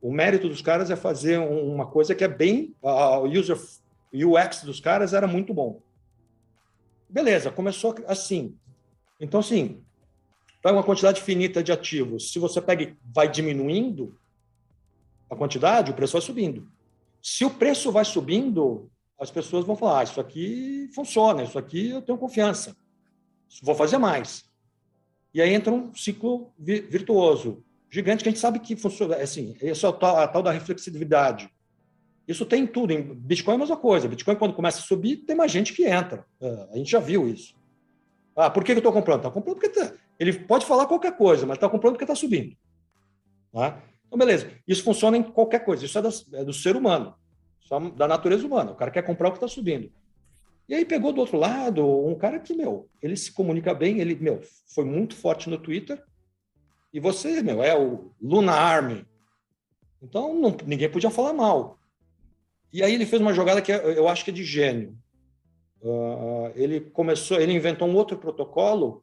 o 0.00 0.12
mérito 0.12 0.48
dos 0.48 0.62
caras 0.62 0.90
é 0.90 0.96
fazer 0.96 1.38
uma 1.38 1.86
coisa 1.86 2.14
que 2.14 2.24
é 2.24 2.28
bem. 2.28 2.74
A 2.82 3.18
user 3.18 3.58
UX 4.12 4.62
dos 4.62 4.80
caras 4.80 5.12
era 5.12 5.26
muito 5.26 5.52
bom. 5.52 5.82
Beleza, 7.08 7.50
começou 7.50 7.94
assim. 8.06 8.56
Então, 9.20 9.40
assim, 9.40 9.82
para 10.62 10.72
uma 10.72 10.82
quantidade 10.82 11.20
finita 11.20 11.62
de 11.62 11.72
ativos, 11.72 12.32
se 12.32 12.38
você 12.38 12.60
pega 12.60 12.96
vai 13.14 13.28
diminuindo 13.28 14.16
a 15.30 15.36
quantidade, 15.36 15.90
o 15.90 15.94
preço 15.94 16.12
vai 16.12 16.22
subindo. 16.22 16.70
Se 17.22 17.44
o 17.44 17.50
preço 17.50 17.90
vai 17.90 18.04
subindo, 18.04 18.90
as 19.18 19.30
pessoas 19.30 19.64
vão 19.64 19.76
falar: 19.76 20.00
ah, 20.00 20.04
isso 20.04 20.20
aqui 20.20 20.88
funciona, 20.94 21.42
isso 21.42 21.58
aqui 21.58 21.90
eu 21.90 22.02
tenho 22.02 22.18
confiança, 22.18 22.76
vou 23.62 23.74
fazer 23.74 23.98
mais. 23.98 24.44
E 25.34 25.42
aí 25.42 25.52
entra 25.52 25.72
um 25.72 25.94
ciclo 25.94 26.52
virtuoso 26.58 27.64
gigante 27.90 28.22
que 28.22 28.28
a 28.28 28.32
gente 28.32 28.40
sabe 28.40 28.58
que 28.60 28.76
funciona. 28.76 29.16
Assim, 29.16 29.56
isso 29.60 29.86
é 29.86 29.88
a 29.88 29.92
tal, 29.92 30.16
a 30.16 30.28
tal 30.28 30.42
da 30.42 30.50
reflexividade. 30.50 31.50
Isso 32.26 32.44
tem 32.44 32.66
tudo. 32.66 32.92
Em 32.92 33.02
Bitcoin 33.02 33.54
é 33.54 33.56
a 33.56 33.58
mesma 33.60 33.76
coisa. 33.76 34.08
Bitcoin, 34.08 34.36
quando 34.36 34.54
começa 34.54 34.78
a 34.78 34.82
subir, 34.82 35.18
tem 35.18 35.36
mais 35.36 35.50
gente 35.50 35.72
que 35.72 35.84
entra. 35.84 36.26
É, 36.40 36.68
a 36.72 36.76
gente 36.76 36.90
já 36.90 36.98
viu 36.98 37.28
isso. 37.28 37.54
Ah, 38.36 38.50
por 38.50 38.62
que 38.62 38.72
eu 38.72 38.78
estou 38.78 38.92
comprando? 38.92 39.18
Está 39.18 39.30
comprando 39.30 39.56
porque 39.56 39.68
tá, 39.68 39.92
ele 40.18 40.32
pode 40.32 40.66
falar 40.66 40.86
qualquer 40.86 41.16
coisa, 41.16 41.46
mas 41.46 41.56
está 41.56 41.68
comprando 41.68 41.94
porque 41.94 42.04
está 42.04 42.14
subindo. 42.14 42.54
Tá? 43.52 43.82
Então, 44.06 44.18
beleza. 44.18 44.50
Isso 44.66 44.82
funciona 44.82 45.16
em 45.16 45.22
qualquer 45.22 45.64
coisa. 45.64 45.84
Isso 45.84 45.98
é, 45.98 46.02
das, 46.02 46.26
é 46.32 46.44
do 46.44 46.52
ser 46.52 46.76
humano 46.76 47.14
só 47.68 47.78
da 47.78 48.08
natureza 48.08 48.46
humana. 48.46 48.72
O 48.72 48.74
cara 48.74 48.90
quer 48.90 49.02
comprar 49.02 49.28
o 49.28 49.32
que 49.32 49.36
está 49.36 49.46
subindo. 49.46 49.92
E 50.66 50.74
aí 50.74 50.84
pegou 50.84 51.12
do 51.12 51.20
outro 51.20 51.36
lado 51.36 51.86
um 51.86 52.14
cara 52.14 52.40
que, 52.40 52.54
meu, 52.54 52.88
ele 53.02 53.16
se 53.16 53.30
comunica 53.30 53.74
bem, 53.74 54.00
ele, 54.00 54.14
meu, 54.14 54.40
foi 54.74 54.84
muito 54.84 55.14
forte 55.14 55.50
no 55.50 55.58
Twitter. 55.58 56.02
E 56.92 56.98
você, 56.98 57.42
meu, 57.42 57.62
é 57.62 57.78
o 57.78 58.10
Luna 58.20 58.52
Army. 58.52 59.06
Então, 60.02 60.34
não, 60.34 60.56
ninguém 60.66 60.90
podia 60.90 61.10
falar 61.10 61.34
mal. 61.34 61.78
E 62.72 62.82
aí 62.82 62.94
ele 62.94 63.06
fez 63.06 63.20
uma 63.20 63.34
jogada 63.34 63.60
que 63.60 63.72
eu 63.72 64.08
acho 64.08 64.24
que 64.24 64.30
é 64.30 64.34
de 64.34 64.44
gênio. 64.44 64.96
Uh, 65.80 66.50
ele 66.54 66.80
começou, 66.80 67.40
ele 67.40 67.52
inventou 67.52 67.86
um 67.86 67.94
outro 67.94 68.18
protocolo 68.18 69.02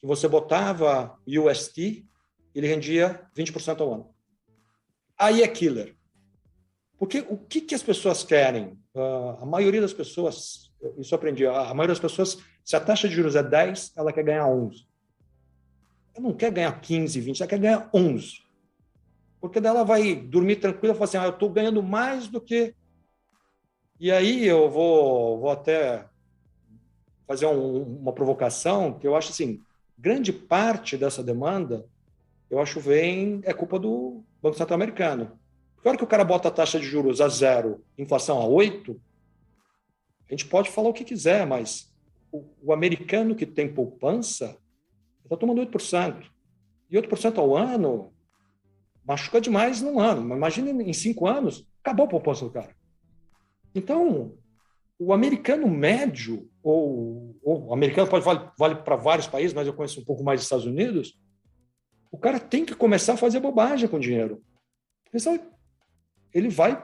que 0.00 0.06
você 0.06 0.28
botava 0.28 1.18
UST, 1.26 2.06
ele 2.54 2.66
rendia 2.66 3.28
20% 3.36 3.80
ao 3.80 3.94
ano. 3.94 4.14
Aí 5.18 5.42
é 5.42 5.48
killer. 5.48 5.95
Porque 6.98 7.24
o 7.28 7.36
que, 7.36 7.60
que 7.60 7.74
as 7.74 7.82
pessoas 7.82 8.24
querem? 8.24 8.78
Uh, 8.94 9.42
a 9.42 9.46
maioria 9.46 9.80
das 9.80 9.92
pessoas, 9.92 10.72
isso 10.98 11.14
eu 11.14 11.16
aprendi, 11.16 11.46
a 11.46 11.74
maioria 11.74 11.94
das 11.94 12.00
pessoas, 12.00 12.38
se 12.64 12.74
a 12.74 12.80
taxa 12.80 13.08
de 13.08 13.14
juros 13.14 13.36
é 13.36 13.42
10, 13.42 13.92
ela 13.96 14.12
quer 14.12 14.24
ganhar 14.24 14.46
11. 14.46 14.86
Ela 16.14 16.26
não 16.26 16.34
quer 16.34 16.50
ganhar 16.50 16.80
15, 16.80 17.20
20, 17.20 17.40
ela 17.40 17.48
quer 17.48 17.58
ganhar 17.58 17.90
11. 17.92 18.42
Porque 19.40 19.60
daí 19.60 19.70
ela 19.70 19.84
vai 19.84 20.14
dormir 20.14 20.56
tranquila 20.56 20.94
e 20.94 20.96
falar 20.96 21.04
assim, 21.04 21.18
ah, 21.18 21.24
eu 21.24 21.30
estou 21.30 21.50
ganhando 21.50 21.82
mais 21.82 22.28
do 22.28 22.40
que... 22.40 22.74
E 24.00 24.10
aí 24.10 24.46
eu 24.46 24.70
vou, 24.70 25.40
vou 25.40 25.50
até 25.50 26.06
fazer 27.26 27.46
um, 27.46 27.82
uma 27.82 28.12
provocação, 28.12 28.98
que 28.98 29.06
eu 29.06 29.14
acho 29.14 29.30
assim, 29.30 29.60
grande 29.98 30.32
parte 30.32 30.96
dessa 30.96 31.22
demanda, 31.22 31.84
eu 32.48 32.58
acho 32.58 32.80
vem, 32.80 33.40
é 33.44 33.52
culpa 33.52 33.78
do 33.78 34.22
Banco 34.40 34.56
Central 34.56 34.76
Americano 34.76 35.38
na 35.86 35.90
hora 35.90 35.98
que 35.98 36.04
o 36.04 36.08
cara 36.08 36.24
bota 36.24 36.48
a 36.48 36.50
taxa 36.50 36.80
de 36.80 36.84
juros 36.84 37.20
a 37.20 37.28
zero, 37.28 37.80
inflação 37.96 38.40
a 38.40 38.44
oito, 38.44 39.00
a 40.28 40.32
gente 40.32 40.44
pode 40.46 40.68
falar 40.68 40.88
o 40.88 40.92
que 40.92 41.04
quiser, 41.04 41.46
mas 41.46 41.94
o, 42.32 42.44
o 42.60 42.72
americano 42.72 43.36
que 43.36 43.46
tem 43.46 43.72
poupança 43.72 44.58
está 45.22 45.36
tomando 45.36 45.64
8%. 45.64 46.28
E 46.90 46.96
8% 46.96 47.38
ao 47.38 47.56
ano 47.56 48.12
machuca 49.04 49.40
demais 49.40 49.80
num 49.80 50.00
ano. 50.00 50.34
Imagina 50.34 50.70
em 50.82 50.92
cinco 50.92 51.24
anos, 51.24 51.64
acabou 51.84 52.06
a 52.06 52.08
poupança 52.08 52.44
do 52.44 52.50
cara. 52.50 52.74
Então, 53.72 54.36
o 54.98 55.12
americano 55.12 55.68
médio, 55.68 56.50
ou, 56.64 57.38
ou 57.44 57.66
o 57.66 57.72
americano 57.72 58.10
pode 58.10 58.24
vale, 58.24 58.50
vale 58.58 58.74
para 58.74 58.96
vários 58.96 59.28
países, 59.28 59.54
mas 59.54 59.68
eu 59.68 59.74
conheço 59.74 60.00
um 60.00 60.04
pouco 60.04 60.24
mais 60.24 60.40
dos 60.40 60.46
Estados 60.46 60.66
Unidos, 60.66 61.16
o 62.10 62.18
cara 62.18 62.40
tem 62.40 62.64
que 62.64 62.74
começar 62.74 63.12
a 63.12 63.16
fazer 63.16 63.38
bobagem 63.38 63.88
com 63.88 63.98
o 63.98 64.00
dinheiro. 64.00 64.42
Pensar, 65.12 65.38
ele 66.36 66.50
vai, 66.50 66.82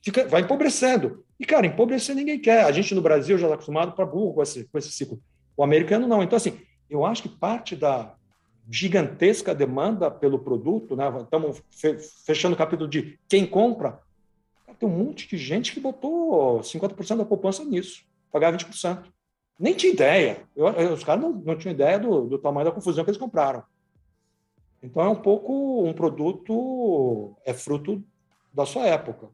fica, 0.00 0.28
vai 0.28 0.42
empobrecendo. 0.42 1.24
E, 1.40 1.44
cara, 1.44 1.66
empobrecer 1.66 2.14
ninguém 2.14 2.38
quer. 2.38 2.64
A 2.64 2.70
gente 2.70 2.94
no 2.94 3.02
Brasil 3.02 3.36
já 3.36 3.46
está 3.46 3.54
acostumado 3.54 3.92
para 3.92 4.06
burro 4.06 4.34
com 4.34 4.42
esse, 4.42 4.64
com 4.64 4.78
esse 4.78 4.92
ciclo. 4.92 5.20
O 5.56 5.64
americano 5.64 6.06
não. 6.06 6.22
Então, 6.22 6.36
assim, 6.36 6.60
eu 6.88 7.04
acho 7.04 7.22
que 7.22 7.28
parte 7.28 7.74
da 7.74 8.14
gigantesca 8.70 9.54
demanda 9.54 10.08
pelo 10.10 10.38
produto, 10.38 10.94
né? 10.94 11.04
Estamos 11.20 11.60
fechando 12.24 12.54
o 12.54 12.58
capítulo 12.58 12.88
de 12.88 13.18
quem 13.28 13.44
compra. 13.44 14.00
Tem 14.78 14.88
um 14.88 14.92
monte 14.92 15.28
de 15.28 15.36
gente 15.36 15.72
que 15.72 15.80
botou 15.80 16.60
50% 16.60 17.16
da 17.16 17.24
poupança 17.24 17.64
nisso, 17.64 18.04
pagar 18.30 18.52
20%. 18.52 19.04
Nem 19.58 19.74
tinha 19.74 19.92
ideia. 19.92 20.42
Eu, 20.54 20.66
os 20.92 21.02
caras 21.02 21.22
não, 21.22 21.32
não 21.32 21.56
tinham 21.56 21.72
ideia 21.72 21.98
do, 21.98 22.26
do 22.26 22.38
tamanho 22.38 22.66
da 22.66 22.72
confusão 22.72 23.02
que 23.02 23.10
eles 23.10 23.20
compraram. 23.20 23.62
Então 24.82 25.02
é 25.02 25.08
um 25.08 25.16
pouco 25.16 25.84
um 25.84 25.92
produto, 25.92 27.34
é 27.44 27.54
fruto 27.54 28.04
da 28.56 28.64
sua 28.64 28.86
época. 28.86 29.28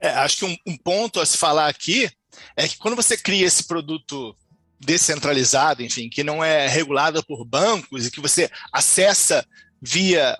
É, 0.00 0.08
acho 0.08 0.38
que 0.38 0.44
um, 0.44 0.56
um 0.66 0.76
ponto 0.76 1.20
a 1.20 1.24
se 1.24 1.38
falar 1.38 1.68
aqui 1.68 2.10
é 2.56 2.66
que 2.68 2.76
quando 2.76 2.96
você 2.96 3.16
cria 3.16 3.46
esse 3.46 3.64
produto 3.64 4.36
descentralizado, 4.78 5.82
enfim, 5.82 6.08
que 6.08 6.24
não 6.24 6.44
é 6.44 6.66
regulado 6.66 7.24
por 7.24 7.44
bancos 7.44 8.04
e 8.04 8.10
que 8.10 8.20
você 8.20 8.50
acessa 8.72 9.46
via 9.80 10.36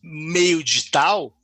meio 0.00 0.62
digital, 0.62 1.36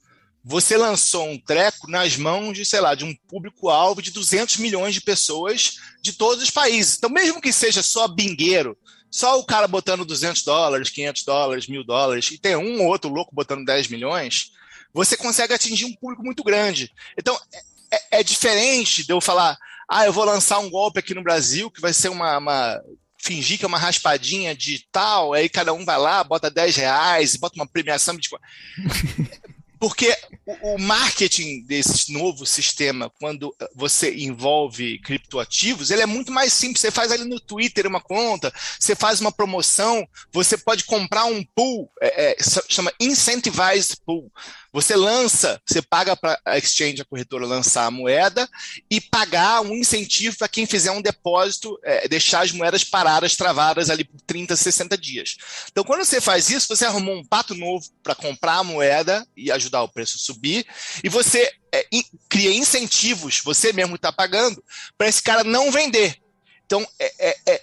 você 0.43 0.77
lançou 0.77 1.29
um 1.29 1.39
treco 1.39 1.91
nas 1.91 2.17
mãos 2.17 2.55
de, 2.55 2.65
sei 2.65 2.81
lá, 2.81 2.95
de 2.95 3.05
um 3.05 3.15
público-alvo 3.29 4.01
de 4.01 4.11
200 4.11 4.57
milhões 4.57 4.95
de 4.95 5.03
pessoas 5.03 5.77
de 6.01 6.13
todos 6.13 6.43
os 6.43 6.51
países. 6.51 6.97
Então, 6.97 7.11
mesmo 7.11 7.43
que 7.43 7.53
seja 7.53 7.83
só 7.83 8.09
bingueiro, 8.09 8.79
só 9.11 9.39
o 9.39 9.45
cara 9.45 9.69
botando 9.69 10.05
200 10.05 10.43
dólares, 10.45 10.89
500 10.89 11.25
dólares, 11.25 11.67
mil 11.67 11.85
dólares, 11.85 12.31
e 12.31 12.39
tem 12.39 12.57
um 12.57 12.81
ou 12.83 12.89
outro 12.89 13.11
louco 13.11 13.35
botando 13.35 13.67
10 13.67 13.89
milhões, 13.89 14.53
você 14.93 15.17
consegue 15.17 15.53
atingir 15.53 15.85
um 15.85 15.95
público 15.95 16.23
muito 16.23 16.43
grande. 16.43 16.93
Então, 17.19 17.39
é, 17.53 17.97
é, 17.97 18.21
é 18.21 18.23
diferente 18.23 19.05
de 19.05 19.13
eu 19.13 19.21
falar, 19.21 19.57
ah, 19.89 20.07
eu 20.07 20.13
vou 20.13 20.25
lançar 20.25 20.59
um 20.59 20.71
golpe 20.71 21.01
aqui 21.01 21.15
no 21.15 21.23
Brasil 21.23 21.71
que 21.71 21.81
vai 21.81 21.93
ser 21.93 22.09
uma, 22.09 22.39
uma 22.39 22.81
fingir 23.23 23.59
que 23.59 23.65
é 23.65 23.69
uma 23.69 23.79
raspadinha 23.79 24.55
digital, 24.55 25.33
aí 25.33 25.49
cada 25.49 25.73
um 25.73 25.85
vai 25.85 25.99
lá, 25.99 26.25
bota 26.25 26.51
10 26.51 26.77
reais, 26.77 27.37
bota 27.37 27.57
uma 27.57 27.67
premiação 27.67 28.17
de. 28.17 28.29
Porque 29.81 30.15
o 30.63 30.77
marketing 30.77 31.63
desse 31.63 32.13
novo 32.13 32.45
sistema, 32.45 33.11
quando 33.19 33.57
você 33.75 34.15
envolve 34.15 34.99
criptoativos, 34.99 35.91
ele 35.91 36.03
é 36.03 36.07
muito 36.07 36.31
mais 36.31 36.53
simples. 36.53 36.81
Você 36.81 36.91
faz 36.91 37.11
ali 37.11 37.25
no 37.25 37.41
Twitter 37.41 37.87
uma 37.87 38.01
conta, 38.01 38.53
você 38.79 38.95
faz 38.95 39.23
uma 39.23 39.33
promoção, 39.33 40.07
você 40.31 40.59
pode 40.59 40.85
comprar 40.85 41.25
um 41.25 41.43
pool, 41.43 41.91
é, 41.99 42.33
é, 42.33 42.37
chama 42.69 42.93
Incentivized 43.01 43.97
Pool. 44.05 44.31
Você 44.73 44.95
lança, 44.95 45.61
você 45.67 45.83
paga 45.83 46.17
para 46.17 46.41
a 46.45 46.57
exchange, 46.57 47.03
a 47.03 47.05
corretora, 47.05 47.45
lançar 47.45 47.87
a 47.87 47.91
moeda 47.91 48.49
e 48.89 49.01
pagar 49.01 49.63
um 49.63 49.75
incentivo 49.75 50.37
para 50.39 50.49
quem 50.49 50.65
fizer 50.65 50.93
um 50.93 51.03
depósito, 51.03 51.79
é, 51.83 52.07
deixar 52.07 52.45
as 52.45 52.53
moedas 52.53 52.85
paradas, 52.85 53.35
travadas 53.35 53.91
ali 53.91 54.05
por 54.05 54.21
30, 54.21 54.55
60 54.55 54.97
dias. 54.97 55.37
Então, 55.71 55.83
quando 55.83 56.05
você 56.05 56.21
faz 56.21 56.51
isso, 56.51 56.69
você 56.69 56.85
arrumou 56.85 57.17
um 57.17 57.25
pato 57.25 57.55
novo 57.55 57.85
para 58.03 58.15
comprar 58.15 58.59
a 58.59 58.65
moeda 58.65 59.27
e 59.37 59.51
ajudar 59.51 59.83
o 59.83 59.89
preço 59.89 60.17
a 60.17 60.21
subir, 60.21 60.65
e 61.03 61.09
você 61.09 61.53
é, 61.73 61.87
in, 61.91 62.05
cria 62.29 62.53
incentivos, 62.53 63.41
você 63.45 63.73
mesmo 63.73 63.97
está 63.97 64.13
pagando, 64.13 64.63
para 64.97 65.09
esse 65.09 65.23
cara 65.23 65.43
não 65.43 65.73
vender. 65.73 66.17
Então, 66.65 66.87
é, 67.01 67.31
é, 67.31 67.37
é 67.55 67.63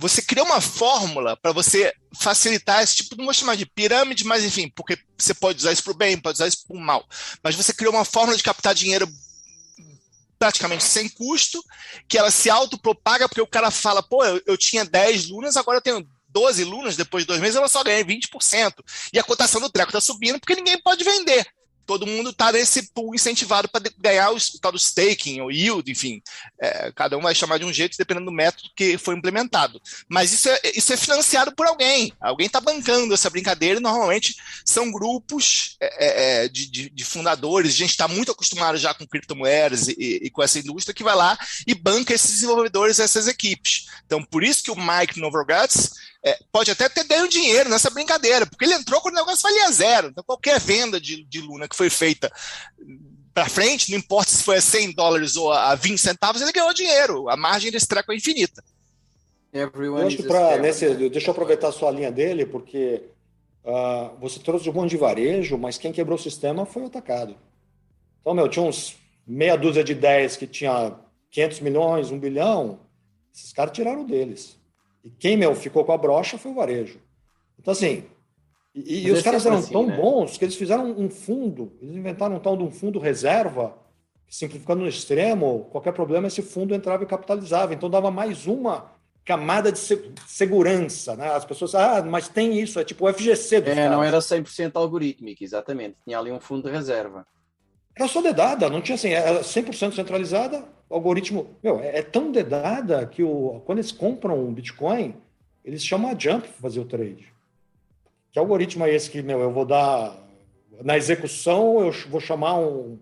você 0.00 0.22
cria 0.22 0.42
uma 0.42 0.62
fórmula 0.62 1.36
para 1.36 1.52
você 1.52 1.92
facilitar 2.18 2.82
esse 2.82 2.96
tipo, 2.96 3.16
não 3.16 3.26
vou 3.26 3.34
chamar 3.34 3.54
de 3.54 3.66
pirâmide, 3.66 4.24
mas 4.24 4.42
enfim, 4.42 4.72
porque 4.74 4.98
você 5.18 5.34
pode 5.34 5.58
usar 5.58 5.72
isso 5.72 5.84
para 5.84 5.92
o 5.92 5.96
bem, 5.96 6.18
pode 6.18 6.36
usar 6.36 6.48
isso 6.48 6.66
para 6.66 6.74
o 6.74 6.80
mal. 6.80 7.06
Mas 7.44 7.54
você 7.54 7.74
criou 7.74 7.92
uma 7.92 8.04
fórmula 8.04 8.34
de 8.34 8.42
captar 8.42 8.74
dinheiro 8.74 9.06
praticamente 10.38 10.84
sem 10.84 11.06
custo, 11.06 11.62
que 12.08 12.16
ela 12.16 12.30
se 12.30 12.48
autopropaga, 12.48 13.28
porque 13.28 13.42
o 13.42 13.46
cara 13.46 13.70
fala, 13.70 14.02
pô, 14.02 14.24
eu, 14.24 14.40
eu 14.46 14.56
tinha 14.56 14.86
10 14.86 15.28
lunas, 15.28 15.58
agora 15.58 15.76
eu 15.76 15.82
tenho 15.82 16.08
12 16.28 16.64
lunas, 16.64 16.96
depois 16.96 17.24
de 17.24 17.28
dois 17.28 17.40
meses, 17.40 17.56
ela 17.56 17.68
só 17.68 17.84
ganha 17.84 18.02
20%. 18.02 18.72
E 19.12 19.18
a 19.18 19.22
cotação 19.22 19.60
do 19.60 19.68
treco 19.68 19.90
está 19.90 20.00
subindo 20.00 20.40
porque 20.40 20.56
ninguém 20.56 20.80
pode 20.80 21.04
vender 21.04 21.46
todo 21.90 22.06
mundo 22.06 22.30
está 22.30 22.52
nesse 22.52 22.92
pool 22.92 23.16
incentivado 23.16 23.68
para 23.68 23.90
ganhar 23.98 24.30
o, 24.30 24.38
tal 24.60 24.70
do 24.70 24.78
staking, 24.78 25.40
ou 25.40 25.50
yield, 25.50 25.90
enfim. 25.90 26.22
É, 26.60 26.92
cada 26.92 27.18
um 27.18 27.20
vai 27.20 27.34
chamar 27.34 27.58
de 27.58 27.64
um 27.64 27.72
jeito, 27.72 27.98
dependendo 27.98 28.26
do 28.26 28.32
método 28.32 28.70
que 28.76 28.96
foi 28.96 29.16
implementado. 29.16 29.82
Mas 30.08 30.32
isso 30.32 30.48
é, 30.48 30.60
isso 30.72 30.92
é 30.92 30.96
financiado 30.96 31.52
por 31.52 31.66
alguém. 31.66 32.12
Alguém 32.20 32.46
está 32.46 32.60
bancando 32.60 33.12
essa 33.12 33.28
brincadeira 33.28 33.80
e 33.80 33.82
normalmente 33.82 34.36
são 34.64 34.88
grupos 34.92 35.76
é, 35.80 35.88
é, 36.06 36.44
é 36.44 36.48
de, 36.48 36.70
de, 36.70 36.90
de, 36.90 37.04
fundadores. 37.04 37.74
A 37.74 37.78
gente 37.78 37.90
está 37.90 38.06
muito 38.06 38.30
acostumado 38.30 38.78
já 38.78 38.94
com 38.94 39.04
criptomoedas 39.04 39.88
e, 39.88 40.20
e, 40.22 40.30
com 40.30 40.44
essa 40.44 40.60
indústria 40.60 40.94
que 40.94 41.02
vai 41.02 41.16
lá 41.16 41.36
e 41.66 41.74
banca 41.74 42.14
esses 42.14 42.30
desenvolvedores, 42.30 43.00
essas 43.00 43.26
equipes. 43.26 43.86
Então, 44.06 44.22
por 44.22 44.44
isso 44.44 44.62
que 44.62 44.70
o 44.70 44.76
Mike 44.76 45.18
Novogratz 45.18 45.90
é, 46.22 46.38
pode 46.52 46.70
até 46.70 46.88
ter 46.88 47.04
ganho 47.04 47.28
dinheiro 47.28 47.70
nessa 47.70 47.90
brincadeira, 47.90 48.46
porque 48.46 48.64
ele 48.64 48.74
entrou 48.74 49.00
quando 49.00 49.14
o 49.14 49.18
negócio 49.18 49.42
valia 49.42 49.72
zero. 49.72 50.08
Então, 50.08 50.22
qualquer 50.24 50.60
venda 50.60 51.00
de, 51.00 51.24
de 51.24 51.40
Luna 51.40 51.68
que 51.68 51.76
foi 51.76 51.88
feita 51.88 52.30
para 53.32 53.48
frente, 53.48 53.90
não 53.90 53.98
importa 53.98 54.30
se 54.30 54.42
foi 54.42 54.56
a 54.56 54.60
100 54.60 54.92
dólares 54.92 55.36
ou 55.36 55.52
a 55.52 55.74
20 55.74 55.98
centavos, 55.98 56.42
ele 56.42 56.52
ganhou 56.52 56.74
dinheiro. 56.74 57.28
A 57.28 57.36
margem 57.36 57.70
desse 57.70 57.88
treco 57.88 58.12
é 58.12 58.16
infinita. 58.16 58.62
Eu 59.52 59.96
acho 59.96 60.22
pra, 60.24 60.58
nesse, 60.58 60.94
deixa 61.08 61.28
eu 61.28 61.32
aproveitar 61.32 61.68
a 61.68 61.72
sua 61.72 61.90
linha 61.90 62.12
dele, 62.12 62.44
porque 62.44 63.02
uh, 63.64 64.16
você 64.20 64.38
trouxe 64.38 64.68
um 64.68 64.72
monte 64.72 64.90
de 64.90 64.96
varejo, 64.96 65.56
mas 65.56 65.78
quem 65.78 65.92
quebrou 65.92 66.18
o 66.18 66.22
sistema 66.22 66.66
foi 66.66 66.82
o 66.82 66.86
atacado. 66.86 67.34
Então, 68.20 68.34
meu, 68.34 68.48
tinha 68.48 68.64
uns 68.64 68.96
meia 69.26 69.56
dúzia 69.56 69.82
de 69.82 69.92
ideias 69.92 70.36
que 70.36 70.46
tinha 70.46 70.94
500 71.30 71.60
milhões, 71.60 72.10
um 72.10 72.18
bilhão, 72.18 72.80
esses 73.34 73.52
caras 73.52 73.72
tiraram 73.72 74.04
deles. 74.04 74.59
E 75.04 75.10
quem, 75.10 75.36
meu, 75.36 75.54
ficou 75.54 75.84
com 75.84 75.92
a 75.92 75.98
brocha 75.98 76.38
foi 76.38 76.50
o 76.52 76.54
varejo. 76.54 77.00
Então, 77.58 77.72
assim, 77.72 78.04
e, 78.74 79.06
e 79.06 79.10
os 79.10 79.22
caras 79.22 79.44
eram 79.44 79.58
assim, 79.58 79.72
tão 79.72 79.86
né? 79.86 79.96
bons 79.96 80.36
que 80.38 80.44
eles 80.44 80.54
fizeram 80.54 80.90
um 80.90 81.10
fundo, 81.10 81.72
eles 81.80 81.96
inventaram 81.96 82.36
um 82.36 82.40
tal 82.40 82.56
de 82.56 82.62
um 82.62 82.70
fundo 82.70 82.98
reserva, 82.98 83.76
simplificando 84.28 84.82
no 84.82 84.88
extremo, 84.88 85.66
qualquer 85.70 85.92
problema 85.92 86.28
esse 86.28 86.40
fundo 86.42 86.74
entrava 86.74 87.02
e 87.02 87.06
capitalizava. 87.06 87.74
Então 87.74 87.90
dava 87.90 88.10
mais 88.10 88.46
uma 88.46 88.92
camada 89.24 89.70
de 89.72 89.78
segurança, 90.26 91.14
né? 91.16 91.30
As 91.30 91.44
pessoas, 91.44 91.74
ah, 91.74 92.02
mas 92.02 92.28
tem 92.28 92.58
isso, 92.58 92.78
é 92.80 92.84
tipo 92.84 93.06
o 93.06 93.12
FGC 93.12 93.60
dos 93.60 93.70
É, 93.70 93.74
caras. 93.74 93.90
não 93.92 94.02
era 94.02 94.18
100% 94.18 94.72
algorítmico, 94.74 95.42
exatamente. 95.44 95.96
Tinha 96.04 96.18
ali 96.18 96.30
um 96.32 96.40
fundo 96.40 96.68
de 96.68 96.74
reserva. 96.74 97.26
Era 98.00 98.08
só 98.08 98.22
dedada, 98.22 98.70
não 98.70 98.80
tinha 98.80 98.94
assim, 98.94 99.10
era 99.10 99.42
100% 99.42 99.92
centralizada, 99.92 100.64
o 100.88 100.94
algoritmo, 100.94 101.54
meu, 101.62 101.80
é, 101.80 101.98
é, 101.98 102.02
tão 102.02 102.32
dedada 102.32 103.06
que 103.06 103.22
o, 103.22 103.60
quando 103.66 103.76
eles 103.76 103.92
compram 103.92 104.42
um 104.42 104.54
Bitcoin, 104.54 105.14
eles 105.62 105.84
chamam 105.84 106.10
a 106.10 106.18
Jump 106.18 106.48
para 106.48 106.62
fazer 106.62 106.80
o 106.80 106.86
trade. 106.86 107.30
Que 108.32 108.38
algoritmo 108.38 108.86
é 108.86 108.94
esse 108.94 109.10
que, 109.10 109.20
meu, 109.20 109.38
eu 109.40 109.52
vou 109.52 109.66
dar 109.66 110.16
na 110.82 110.96
execução, 110.96 111.84
eu 111.84 111.92
vou 112.08 112.20
chamar 112.20 112.58
um, 112.58 112.98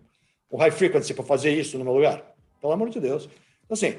o 0.50 0.56
high 0.56 0.72
frequency 0.72 1.14
para 1.14 1.22
fazer 1.22 1.52
isso 1.52 1.78
no 1.78 1.84
meu 1.84 1.94
lugar? 1.94 2.34
Pelo 2.60 2.72
amor 2.72 2.90
de 2.90 2.98
Deus. 2.98 3.26
Então, 3.66 3.74
assim, 3.74 3.98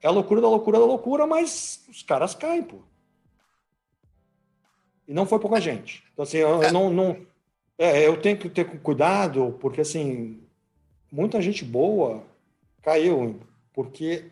é 0.00 0.06
a 0.06 0.12
loucura 0.12 0.40
da 0.40 0.48
loucura 0.48 0.78
da 0.78 0.84
loucura, 0.84 1.26
mas 1.26 1.84
os 1.90 2.04
caras 2.04 2.36
caem, 2.36 2.62
pô. 2.62 2.76
E 5.08 5.12
não 5.12 5.26
foi 5.26 5.40
pouca 5.40 5.60
gente. 5.60 6.04
Então, 6.12 6.22
assim, 6.22 6.36
eu, 6.36 6.62
eu 6.62 6.72
não. 6.72 6.90
não 6.92 7.26
é, 7.78 8.06
eu 8.06 8.20
tenho 8.20 8.36
que 8.36 8.50
ter 8.50 8.64
cuidado, 8.80 9.56
porque, 9.60 9.80
assim, 9.80 10.42
muita 11.10 11.40
gente 11.40 11.64
boa 11.64 12.26
caiu, 12.82 13.40
porque 13.72 14.30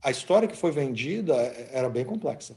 a 0.00 0.10
história 0.10 0.46
que 0.46 0.56
foi 0.56 0.70
vendida 0.70 1.34
era 1.72 1.90
bem 1.90 2.04
complexa. 2.04 2.56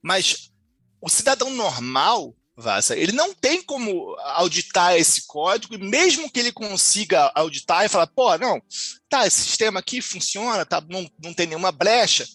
Mas 0.00 0.52
o 1.00 1.08
cidadão 1.08 1.50
normal, 1.50 2.34
Vassa, 2.56 2.96
ele 2.96 3.12
não 3.12 3.34
tem 3.34 3.62
como 3.62 4.14
auditar 4.20 4.94
esse 4.94 5.26
código, 5.26 5.74
e 5.74 5.78
mesmo 5.78 6.30
que 6.30 6.38
ele 6.38 6.52
consiga 6.52 7.32
auditar 7.34 7.84
e 7.84 7.88
falar, 7.88 8.06
pô, 8.06 8.36
não, 8.38 8.62
tá, 9.08 9.26
esse 9.26 9.40
sistema 9.40 9.80
aqui 9.80 10.00
funciona, 10.00 10.64
tá, 10.66 10.80
não, 10.88 11.10
não 11.22 11.34
tem 11.34 11.46
nenhuma 11.46 11.72
brecha, 11.72 12.26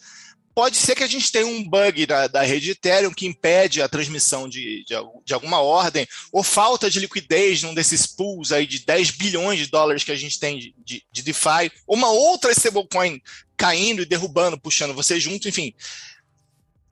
pode 0.55 0.77
ser 0.77 0.95
que 0.95 1.03
a 1.03 1.07
gente 1.07 1.29
tenha 1.29 1.45
um 1.45 1.61
bug 1.61 2.05
da, 2.05 2.27
da 2.27 2.41
rede 2.41 2.71
Ethereum 2.71 3.13
que 3.13 3.27
impede 3.27 3.81
a 3.81 3.89
transmissão 3.89 4.47
de, 4.47 4.85
de, 4.85 4.95
de, 5.25 5.33
alguma 5.33 5.59
ordem, 5.59 6.07
ou 6.31 6.41
falta 6.41 6.89
de 6.89 7.01
liquidez 7.01 7.61
num 7.61 7.73
desses 7.73 8.07
pools 8.07 8.53
aí 8.53 8.65
de 8.65 8.79
10 8.79 9.11
bilhões 9.11 9.59
de 9.59 9.67
dólares 9.67 10.05
que 10.05 10.13
a 10.13 10.15
gente 10.15 10.39
tem 10.39 10.57
de, 10.57 10.73
de, 10.77 11.05
de 11.11 11.21
DeFi, 11.21 11.69
ou 11.85 11.97
uma 11.97 12.09
outra 12.09 12.53
stablecoin 12.53 13.21
caindo 13.57 14.01
e 14.01 14.05
derrubando, 14.05 14.57
puxando 14.57 14.93
você 14.93 15.19
junto, 15.19 15.49
enfim. 15.49 15.73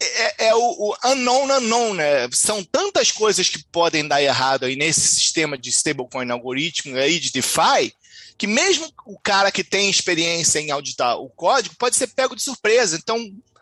É, 0.02 0.47
é 0.47 0.56
o, 0.56 0.60
o, 0.60 0.95
unknown 1.06 1.49
unknown, 1.49 1.93
né? 1.93 2.30
São 2.34 2.62
tantas 2.65 3.13
coisas 3.13 3.47
que 3.47 3.63
podem 3.71 4.06
dar 4.06 4.21
errado 4.21 4.65
aí 4.65 4.76
nesse 4.76 5.02
sistema 5.02 5.58
de 5.58 5.69
stablecoin 5.69 6.30
algoritmo 6.30 6.97
aí 6.97 7.17
de 7.17 7.32
DeFi, 7.32 7.93
que 8.38 8.45
mesmo 8.45 8.91
o 9.06 9.17
cara 9.17 9.54
que 9.54 9.63
tem 9.63 9.89
experiência 9.89 10.60
em 10.60 10.69
auditar 10.69 11.17
o 11.17 11.30
código 11.30 11.76
pode 11.78 11.95
ser 11.95 12.08
pego 12.08 12.36
de 12.36 12.43
surpresa. 12.43 12.97
Então, 12.97 13.17
é, 13.17 13.23
é, 13.23 13.53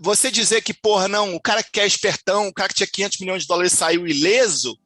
você 0.00 0.30
dizer 0.30 0.62
que, 0.62 0.74
porra, 0.74 1.08
não, 1.08 1.34
o 1.34 1.40
cara 1.40 1.62
que 1.62 1.80
é 1.80 1.86
espertão, 1.86 2.48
o 2.48 2.52
cara 2.52 2.68
que 2.68 2.74
tinha 2.74 2.86
500 2.86 3.18
milhões 3.20 3.42
de 3.42 3.48
dólares 3.48 3.72
saiu 3.72 4.06
ileso, 4.06 4.78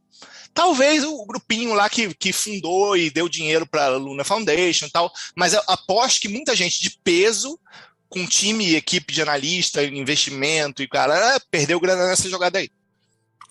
talvez 0.55 1.05
o 1.05 1.25
grupinho 1.27 1.75
lá 1.75 1.89
que, 1.89 2.15
que 2.15 2.33
fundou 2.33 2.97
e 2.97 3.11
deu 3.11 3.29
dinheiro 3.29 3.67
para 3.67 3.87
a 3.87 3.97
Luna 3.97 4.25
Foundation 4.25 4.87
e 4.87 4.91
tal, 4.91 5.13
mas 5.37 5.53
eu 5.53 5.63
aposto 5.67 6.21
que 6.21 6.29
muita 6.29 6.55
gente 6.55 6.81
de 6.81 6.99
peso, 7.03 7.59
com 8.09 8.27
time 8.27 8.67
e 8.67 8.77
equipe 8.77 9.13
de 9.13 9.23
analista, 9.23 9.85
investimento 9.85 10.83
e 10.83 10.89
cara, 10.89 11.41
perdeu 11.51 11.79
grana 11.79 12.07
nessa 12.07 12.29
jogada 12.29 12.59
aí. 12.59 12.71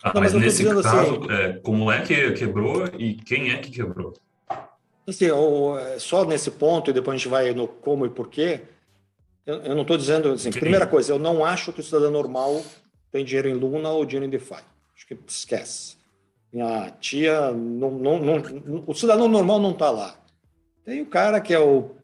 Ah, 0.04 0.12
mas, 0.14 0.34
mas 0.34 0.42
nesse 0.42 0.64
caso, 0.64 0.80
assim, 0.80 1.32
é, 1.32 1.54
como 1.60 1.92
é 1.92 2.02
que 2.02 2.32
quebrou 2.34 2.86
e 2.98 3.16
quem 3.16 3.52
é 3.52 3.58
que 3.58 3.72
quebrou? 3.72 4.14
Assim, 5.08 5.26
é, 5.26 6.00
só 6.00 6.26
nesse 6.26 6.52
ponto, 6.52 6.90
e 6.90 6.94
depois 6.94 7.16
a 7.16 7.18
gente 7.18 7.30
vai 7.30 7.54
no 7.54 7.68
como 7.68 8.06
e 8.06 8.10
porquê, 8.10 8.62
eu, 9.48 9.62
eu 9.62 9.76
não 9.76 9.84
estou 9.84 9.98
dizendo 9.98 10.34
assim, 10.34 10.52
primeira 10.52 10.86
coisa, 10.86 11.14
eu 11.14 11.18
não 11.18 11.44
acho 11.44 11.72
que 11.72 11.80
o 11.80 11.84
cidadão 11.84 12.12
normal 12.12 12.62
tem 13.10 13.24
dinheiro 13.24 13.48
em 13.48 13.54
Luna 13.54 13.90
ou 13.90 14.06
dinheiro 14.06 14.26
em 14.26 14.30
DeFi. 14.30 14.62
Acho 14.94 15.08
que 15.08 15.18
esquece. 15.26 15.96
Minha 16.52 16.92
tia, 17.00 17.52
não, 17.52 17.92
não, 17.92 18.20
não, 18.20 18.84
o 18.86 18.94
cidadão 18.94 19.30
normal 19.30 19.60
não 19.60 19.72
está 19.72 19.90
lá. 19.90 20.16
Tem 20.84 21.02
o 21.02 21.06
cara 21.06 21.40
que 21.40 21.54
é 21.54 21.60
o 21.60 21.96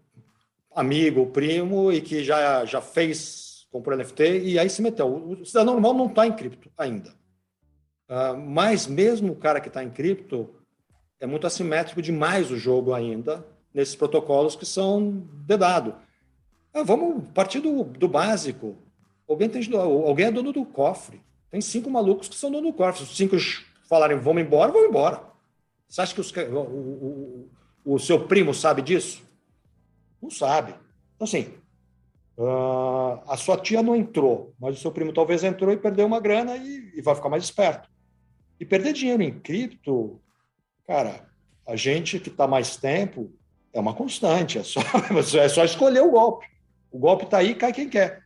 amigo, 0.74 1.22
o 1.22 1.30
primo 1.30 1.92
e 1.92 2.02
que 2.02 2.24
já, 2.24 2.64
já 2.64 2.82
fez, 2.82 3.68
comprou 3.70 3.98
NFT 3.98 4.40
e 4.40 4.58
aí 4.58 4.70
se 4.70 4.82
meteu. 4.82 5.14
O 5.14 5.46
cidadão 5.46 5.74
normal 5.74 5.94
não 5.94 6.08
está 6.08 6.26
em 6.26 6.34
cripto 6.34 6.72
ainda. 6.78 7.14
Uh, 8.10 8.38
mas 8.38 8.88
mesmo 8.88 9.34
o 9.34 9.36
cara 9.36 9.60
que 9.60 9.68
está 9.68 9.84
em 9.84 9.90
cripto, 9.90 10.50
é 11.20 11.28
muito 11.28 11.46
assimétrico 11.46 12.02
demais 12.02 12.52
o 12.52 12.58
jogo 12.58 12.94
ainda, 12.94 13.46
nesses 13.74 13.96
protocolos 13.96 14.56
que 14.56 14.66
são 14.66 15.28
dedado. 15.46 15.96
Ah, 16.74 16.84
vamos 16.84 17.24
partir 17.34 17.60
do, 17.60 17.84
do 17.84 18.08
básico. 18.08 18.76
Alguém, 19.28 19.48
tem, 19.48 19.62
alguém 19.76 20.26
é 20.26 20.32
dono 20.32 20.52
do 20.52 20.66
cofre. 20.66 21.22
Tem 21.52 21.62
cinco 21.62 21.90
malucos 21.90 22.28
que 22.28 22.36
são 22.36 22.52
dono 22.52 22.72
do 22.72 22.74
cofre. 22.74 23.04
Os 23.04 23.16
cinco 23.16 23.38
falarem 23.88 24.18
vamos 24.18 24.42
embora, 24.42 24.72
vão 24.72 24.86
embora. 24.86 25.22
Você 25.88 26.02
acha 26.02 26.16
que 26.16 26.22
os, 26.22 26.32
o, 26.32 26.60
o, 26.60 27.50
o, 27.86 28.00
seu 28.00 28.26
primo 28.28 28.54
sabe 28.54 28.82
disso? 28.82 29.22
Não 30.20 30.32
sabe. 30.32 30.74
Então, 31.16 31.26
assim, 31.26 31.54
uh, 32.36 33.22
a 33.28 33.38
sua 33.38 33.58
tia 33.58 33.84
não 33.84 33.96
entrou, 33.96 34.56
mas 34.60 34.78
o 34.78 34.82
seu 34.82 34.92
primo 34.92 35.14
talvez 35.14 35.44
entrou 35.44 35.72
e 35.72 35.78
perdeu 35.78 36.08
uma 36.08 36.20
grana 36.20 36.58
e, 36.58 36.94
e 36.96 37.02
vai 37.04 37.14
ficar 37.14 37.30
mais 37.30 37.44
esperto. 37.44 37.88
E 38.60 38.66
perder 38.66 38.94
dinheiro 38.94 39.22
em 39.22 39.40
cripto, 39.40 40.20
cara, 40.88 41.30
a 41.68 41.76
gente 41.76 42.20
que 42.20 42.30
está 42.30 42.48
mais 42.48 42.76
tempo 42.76 43.32
é 43.72 43.80
uma 43.80 43.94
constante, 43.94 44.58
é 44.58 44.64
só, 44.64 44.82
é 45.40 45.50
só 45.50 45.64
escolher 45.64 46.02
o 46.02 46.12
golpe. 46.12 46.53
O 46.94 47.00
golpe 47.00 47.26
está 47.26 47.40
aí, 47.40 47.56
cai 47.56 47.74
quem 47.74 47.90
quer. 47.90 48.22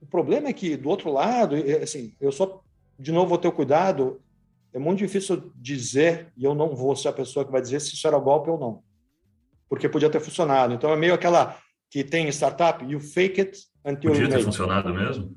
O 0.00 0.06
problema 0.06 0.48
é 0.48 0.52
que, 0.52 0.76
do 0.76 0.88
outro 0.88 1.12
lado, 1.12 1.56
assim, 1.82 2.14
eu 2.20 2.30
só, 2.30 2.62
de 2.96 3.10
novo, 3.10 3.30
vou 3.30 3.38
ter 3.38 3.50
cuidado. 3.50 4.22
É 4.72 4.78
muito 4.78 5.00
difícil 5.00 5.50
dizer, 5.56 6.32
e 6.36 6.44
eu 6.44 6.54
não 6.54 6.76
vou 6.76 6.94
ser 6.94 7.08
a 7.08 7.12
pessoa 7.12 7.44
que 7.44 7.50
vai 7.50 7.60
dizer 7.60 7.80
se 7.80 7.94
isso 7.94 8.06
era 8.06 8.16
golpe 8.16 8.48
ou 8.48 8.58
não. 8.58 8.84
Porque 9.68 9.88
podia 9.88 10.08
ter 10.08 10.20
funcionado. 10.20 10.72
Então, 10.72 10.92
é 10.92 10.96
meio 10.96 11.14
aquela 11.14 11.58
que 11.90 12.04
tem 12.04 12.28
startup, 12.28 12.84
you 12.84 13.00
fake 13.00 13.40
it 13.40 13.58
until 13.84 14.12
Podia 14.12 14.28
ter 14.28 14.44
funcionado 14.44 14.94
mesmo? 14.94 15.36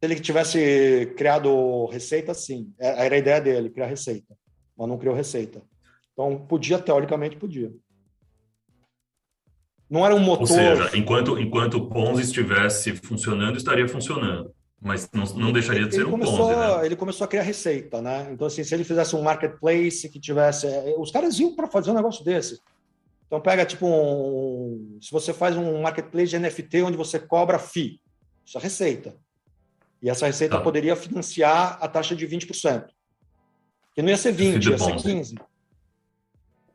Se 0.00 0.06
ele 0.06 0.18
tivesse 0.18 1.14
criado 1.16 1.86
receita, 1.86 2.34
sim. 2.34 2.74
É, 2.76 3.06
era 3.06 3.14
a 3.14 3.18
ideia 3.18 3.40
dele, 3.40 3.70
criar 3.70 3.86
receita. 3.86 4.36
Mas 4.76 4.88
não 4.88 4.98
criou 4.98 5.14
receita. 5.14 5.62
Então, 6.12 6.44
podia, 6.44 6.80
teoricamente, 6.80 7.36
podia. 7.36 7.72
Não 9.90 10.06
era 10.06 10.14
um 10.14 10.20
motor. 10.20 10.42
Ou 10.42 10.46
seja, 10.46 10.90
enquanto, 10.96 11.36
enquanto 11.38 11.74
o 11.74 11.88
Ponzi 11.88 12.22
estivesse 12.22 12.94
funcionando, 12.94 13.56
estaria 13.56 13.88
funcionando. 13.88 14.54
Mas 14.80 15.10
não, 15.12 15.24
não 15.34 15.52
deixaria 15.52 15.86
de 15.86 15.94
ser 15.94 16.06
um 16.06 16.12
começou, 16.12 16.36
Ponzi, 16.38 16.56
né? 16.56 16.86
Ele 16.86 16.96
começou 16.96 17.24
a 17.24 17.28
criar 17.28 17.42
receita, 17.42 18.00
né? 18.00 18.28
Então, 18.30 18.46
assim, 18.46 18.62
se 18.62 18.72
ele 18.72 18.84
fizesse 18.84 19.16
um 19.16 19.22
marketplace 19.22 20.08
que 20.08 20.20
tivesse... 20.20 20.68
É, 20.68 20.94
os 20.96 21.10
caras 21.10 21.38
iam 21.40 21.56
para 21.56 21.66
fazer 21.66 21.90
um 21.90 21.94
negócio 21.94 22.24
desse. 22.24 22.60
Então, 23.26 23.40
pega, 23.40 23.66
tipo, 23.66 23.84
um... 23.86 24.98
Se 25.02 25.10
você 25.10 25.34
faz 25.34 25.56
um 25.56 25.82
marketplace 25.82 26.30
de 26.30 26.38
NFT 26.38 26.82
onde 26.82 26.96
você 26.96 27.18
cobra 27.18 27.58
FII, 27.58 28.00
isso 28.46 28.58
é 28.58 28.60
receita. 28.60 29.16
E 30.00 30.08
essa 30.08 30.24
receita 30.24 30.56
tá. 30.56 30.62
poderia 30.62 30.94
financiar 30.94 31.78
a 31.80 31.88
taxa 31.88 32.14
de 32.14 32.26
20%. 32.26 32.86
Que 33.94 34.02
não 34.02 34.08
ia 34.08 34.16
ser 34.16 34.32
20, 34.32 34.64
ia 34.64 34.78
ser 34.78 34.92
15%. 34.94 35.34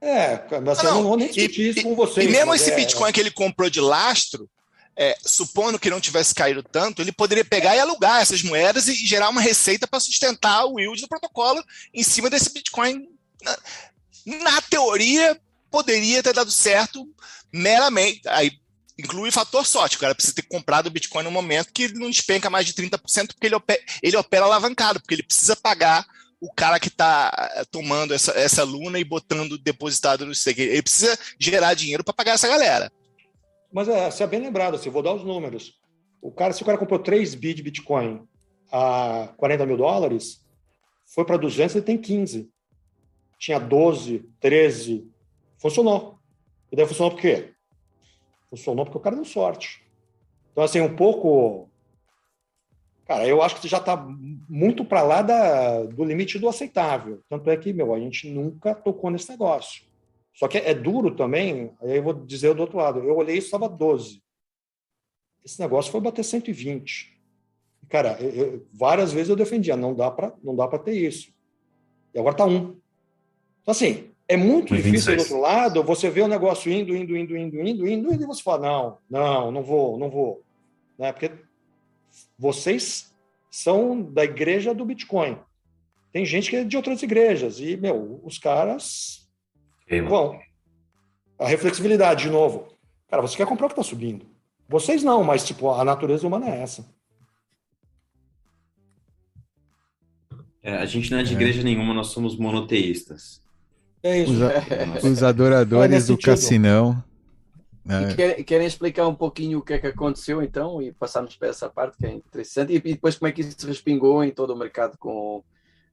É, 0.02 0.40
mas 0.62 0.78
não, 0.80 0.86
eu 0.86 0.94
não 0.96 1.04
vou 1.04 1.18
nem 1.18 1.32
discutir 1.32 1.70
isso 1.70 1.84
com 1.84 1.96
vocês. 1.96 2.26
E 2.26 2.30
mesmo 2.30 2.54
esse 2.54 2.72
é, 2.72 2.76
Bitcoin 2.76 3.12
que 3.12 3.20
ele 3.20 3.32
comprou 3.32 3.70
de 3.70 3.82
lastro, 3.82 4.50
é, 4.96 5.18
supondo 5.26 5.80
que 5.80 5.90
não 5.90 6.00
tivesse 6.00 6.34
caído 6.34 6.64
tanto, 6.64 7.02
ele 7.02 7.12
poderia 7.12 7.44
pegar 7.44 7.76
e 7.76 7.80
alugar 7.80 8.22
essas 8.22 8.42
moedas 8.42 8.88
e 8.88 8.96
gerar 8.96 9.30
uma 9.30 9.42
receita 9.42 9.88
para 9.88 10.00
sustentar 10.00 10.66
o 10.66 10.80
yield 10.80 11.02
do 11.02 11.08
protocolo 11.08 11.64
em 11.94 12.04
cima 12.04 12.30
desse 12.30 12.54
Bitcoin. 12.54 13.08
Na, 13.44 13.58
na, 14.26 14.62
teoria, 14.62 15.40
poderia 15.70 16.24
ter 16.24 16.34
dado 16.34 16.52
certo 16.52 17.08
meramente. 17.52 18.22
Aí 18.28 18.52
inclui 18.98 19.30
o 19.30 19.34
fator 19.34 19.66
sorte. 19.66 19.98
O 19.98 20.00
cara 20.00 20.16
precisa 20.16 20.36
ter 20.36 20.44
comprado 20.44 20.88
o 20.88 20.92
Bitcoin 20.92 21.24
no 21.24 21.32
momento 21.32 21.74
que 21.74 21.84
ele 21.84 22.00
não 22.00 22.10
despenca 22.10 22.50
mais 22.50 22.66
de 22.66 22.74
30%, 22.74 23.28
porque 23.28 23.48
ele 23.48 23.56
opera, 23.56 23.82
ele 24.02 24.18
opera 24.18 24.46
alavancado, 24.46 25.02
porque 25.02 25.16
ele 25.16 25.24
precisa 25.24 25.56
pagar 25.56 26.06
o 26.42 26.52
cara 26.54 26.80
que 26.80 26.88
está 26.88 27.32
eh, 27.56 27.64
tomando 27.72 28.14
essa, 28.14 28.32
essa 28.34 28.64
luna 28.64 29.00
e 29.00 29.04
botando 29.04 29.58
depositado 29.58 30.26
no 30.26 30.34
stake. 30.34 30.62
Ele 30.62 30.82
precisa 30.82 31.18
gerar 31.40 31.74
dinheiro 31.74 32.04
para 32.04 32.14
pagar 32.14 32.34
essa 32.34 32.48
galera. 32.48 32.92
Mas 33.72 33.88
é, 33.88 34.10
você 34.10 34.24
é 34.24 34.28
bem 34.28 34.40
lembrado, 34.40 34.76
assim, 34.76 34.90
vou 34.90 35.02
dar 35.02 35.14
os 35.14 35.24
números. 35.24 35.80
O 36.22 36.32
cara, 36.32 36.54
se 36.54 36.62
o 36.62 36.66
cara 36.66 36.78
comprou 36.78 37.00
3 37.00 37.36
bi 37.36 37.54
de 37.54 37.64
Bitcoin 37.64 38.28
a 38.72 39.34
40 39.38 39.66
mil 39.66 39.78
dólares, 39.78 40.46
foi 41.06 41.26
para 41.26 41.38
200, 41.38 41.76
ele 41.76 41.86
tem 41.86 41.98
15. 41.98 42.50
Tinha 43.38 43.60
12, 43.60 44.28
13. 44.40 45.12
Funcionou. 45.58 46.20
E 46.72 46.76
daí 46.76 46.86
funcionou 46.86 47.12
por 47.12 47.22
quê? 47.22 47.54
Funcionou 48.50 48.86
porque 48.86 48.98
o 48.98 49.02
cara 49.02 49.16
deu 49.16 49.26
sorte. 49.26 49.86
Então, 50.52 50.64
assim, 50.64 50.82
um 50.82 50.96
pouco 50.96 51.70
Cara, 53.06 53.28
eu 53.28 53.42
acho 53.42 53.56
que 53.56 53.62
você 53.62 53.68
já 53.68 53.78
está 53.78 53.96
muito 54.50 54.84
para 54.84 55.04
lá 55.04 55.22
da, 55.22 55.84
do 55.84 56.04
limite 56.04 56.40
do 56.40 56.50
aceitável. 56.50 57.22
Tanto 57.30 57.50
é 57.50 57.58
que, 57.58 57.72
meu, 57.72 57.94
a 57.94 58.00
gente 58.00 58.30
nunca 58.30 58.74
tocou 58.74 59.12
nesse 59.12 59.30
negócio. 59.30 59.84
Só 60.34 60.48
que 60.48 60.58
é, 60.58 60.72
é 60.72 60.74
duro 60.74 61.16
também, 61.16 61.72
aí 61.82 61.98
eu 61.98 62.04
vou 62.04 62.14
dizer 62.14 62.54
do 62.56 62.62
outro 62.62 62.78
lado. 62.78 63.00
Eu 63.00 63.16
olhei 63.16 63.38
isso, 63.38 63.48
estava 63.48 63.70
12. 63.70 64.22
Esse 65.46 65.60
negócio 65.60 65.92
foi 65.92 66.02
bater 66.02 66.24
120. 66.24 67.16
Cara, 67.88 68.18
eu, 68.20 68.30
eu, 68.32 68.68
várias 68.74 69.14
vezes 69.14 69.30
eu 69.30 69.36
defendia, 69.36 69.78
não 69.78 69.94
dá 69.94 70.10
para 70.10 70.34
não 70.44 70.56
dá 70.56 70.68
para 70.68 70.80
ter 70.80 70.94
isso. 70.94 71.32
E 72.14 72.20
agora 72.20 72.34
está 72.34 72.46
um. 72.46 72.76
Então, 73.62 73.72
assim, 73.72 74.10
é 74.28 74.36
muito 74.36 74.76
difícil 74.76 75.14
26. 75.14 75.16
do 75.16 75.22
outro 75.22 75.40
lado 75.40 75.84
você 75.84 76.10
ver 76.10 76.22
o 76.22 76.28
negócio 76.28 76.72
indo, 76.72 76.96
indo, 76.96 77.16
indo, 77.16 77.38
indo, 77.38 77.62
indo, 77.62 77.88
indo, 77.88 78.14
e 78.14 78.26
você 78.26 78.42
fala, 78.42 78.68
não, 78.68 78.98
não, 79.10 79.52
não 79.52 79.64
vou, 79.64 79.98
não 80.00 80.10
vou. 80.10 80.44
Né? 80.98 81.12
Porque 81.12 81.32
vocês 82.38 83.14
são 83.50 84.02
da 84.02 84.24
igreja 84.24 84.74
do 84.74 84.86
Bitcoin. 84.86 85.38
Tem 86.12 86.26
gente 86.26 86.50
que 86.50 86.56
é 86.58 86.64
de 86.64 86.78
outras 86.78 87.02
igrejas. 87.04 87.60
E, 87.60 87.76
meu, 87.78 88.22
os 88.24 88.38
caras 88.38 89.26
Bom, 90.08 90.40
a 91.38 91.48
reflexibilidade, 91.48 92.24
de 92.24 92.30
novo. 92.30 92.68
Cara, 93.08 93.22
você 93.22 93.38
quer 93.38 93.46
comprar 93.46 93.68
o 93.68 93.70
que 93.70 93.74
está 93.74 93.84
subindo. 93.84 94.26
Vocês 94.68 95.04
não, 95.04 95.24
mas 95.24 95.46
tipo, 95.46 95.70
a 95.70 95.86
natureza 95.86 96.26
humana 96.26 96.50
é 96.50 96.62
essa. 96.62 96.86
É, 100.64 100.78
a 100.78 100.86
gente 100.86 101.12
não 101.12 101.20
é 101.20 101.24
de 101.24 101.34
é. 101.34 101.36
igreja 101.36 101.62
nenhuma, 101.62 101.94
nós 101.94 102.08
somos 102.08 102.36
monoteístas. 102.36 103.44
É 104.02 104.24
isso. 104.24 104.34
Os, 104.34 105.04
os 105.06 105.24
adoradores 105.24 106.04
é 106.04 106.08
do 106.08 106.18
cassinão. 106.18 107.04
É. 107.88 108.16
Querem, 108.16 108.44
querem, 108.44 108.68
explicar 108.68 109.08
um 109.08 109.14
pouquinho 109.14 109.60
o 109.60 109.62
que 109.62 109.74
é 109.74 109.78
que 109.78 109.88
aconteceu 109.88 110.42
então 110.42 110.82
e 110.82 110.92
passarmos 110.92 111.36
para 111.36 111.50
essa 111.50 111.70
parte 111.70 111.98
que 111.98 112.06
é 112.08 112.12
interessante 112.12 112.74
e, 112.74 112.78
e 112.78 112.94
depois 112.94 113.16
como 113.16 113.30
é 113.30 113.32
que 113.32 113.42
isso 113.42 113.56
se 113.56 113.68
respingou 113.68 114.24
em 114.24 114.32
todo 114.32 114.54
o 114.54 114.58
mercado 114.58 114.98
com 114.98 115.44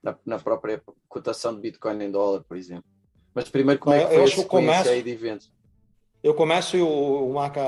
na, 0.02 0.16
na 0.24 0.38
própria 0.38 0.82
cotação 1.08 1.54
de 1.54 1.60
Bitcoin 1.60 2.02
em 2.02 2.10
dólar, 2.10 2.42
por 2.44 2.56
exemplo. 2.56 2.84
Mas 3.34 3.48
primeiro 3.48 3.78
como 3.78 3.94
é 3.94 4.06
que 4.06 4.14
foi 4.14 4.24
a 4.24 4.26
sequência 4.26 4.90
aí 4.90 5.02
de 5.02 5.10
eventos? 5.10 5.52
Eu 6.22 6.34
começo 6.34 6.76
e 6.76 6.80
o, 6.80 7.28
o 7.28 7.34
Marca 7.34 7.60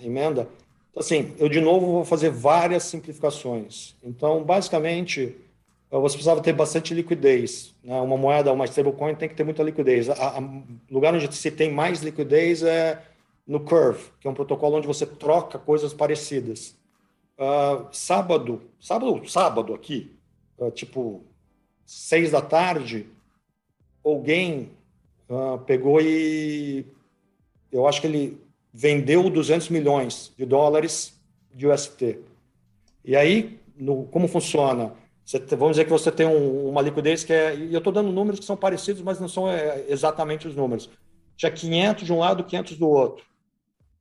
emenda. 0.00 0.48
Assim, 0.96 1.34
eu 1.38 1.48
de 1.48 1.60
novo 1.60 1.86
vou 1.86 2.04
fazer 2.04 2.30
várias 2.30 2.84
simplificações. 2.84 3.96
Então, 4.02 4.44
basicamente, 4.44 5.36
você 5.90 6.14
precisava 6.14 6.40
ter 6.40 6.52
bastante 6.52 6.94
liquidez. 6.94 7.74
Né? 7.82 7.98
Uma 8.00 8.16
moeda, 8.16 8.52
uma 8.52 8.64
stablecoin 8.64 9.14
tem 9.14 9.28
que 9.28 9.34
ter 9.34 9.44
muita 9.44 9.62
liquidez. 9.62 10.08
O 10.08 10.14
lugar 10.94 11.14
onde 11.14 11.34
se 11.34 11.50
tem 11.50 11.72
mais 11.72 12.02
liquidez 12.02 12.62
é 12.62 13.02
no 13.46 13.60
Curve, 13.60 14.10
que 14.20 14.26
é 14.26 14.30
um 14.30 14.34
protocolo 14.34 14.76
onde 14.76 14.86
você 14.86 15.06
troca 15.06 15.58
coisas 15.58 15.92
parecidas. 15.92 16.76
Uh, 17.38 17.88
sábado, 17.92 18.62
sábado, 18.80 19.28
sábado 19.28 19.74
aqui, 19.74 20.16
uh, 20.58 20.70
tipo 20.70 21.24
seis 21.84 22.30
da 22.30 22.40
tarde, 22.40 23.06
alguém 24.04 24.70
uh, 25.28 25.58
pegou 25.58 26.00
e 26.00 26.86
eu 27.70 27.86
acho 27.86 28.00
que 28.00 28.06
ele 28.06 28.40
vendeu 28.72 29.28
200 29.28 29.68
milhões 29.68 30.32
de 30.36 30.46
dólares 30.46 31.20
de 31.52 31.66
UST. 31.66 32.18
E 33.04 33.16
aí, 33.16 33.58
no, 33.76 34.04
como 34.04 34.28
funciona? 34.28 34.92
Você, 35.24 35.38
vamos 35.56 35.72
dizer 35.72 35.84
que 35.84 35.90
você 35.90 36.10
tem 36.10 36.26
um, 36.26 36.68
uma 36.68 36.82
liquidez 36.82 37.24
que 37.24 37.32
é. 37.32 37.54
E 37.54 37.72
eu 37.72 37.78
estou 37.78 37.92
dando 37.92 38.12
números 38.12 38.40
que 38.40 38.46
são 38.46 38.56
parecidos, 38.56 39.02
mas 39.02 39.20
não 39.20 39.28
são 39.28 39.48
é, 39.48 39.84
exatamente 39.88 40.46
os 40.48 40.54
números. 40.54 40.88
Tinha 41.36 41.50
500 41.50 42.04
de 42.04 42.12
um 42.12 42.18
lado, 42.18 42.44
500 42.44 42.76
do 42.76 42.88
outro. 42.88 43.24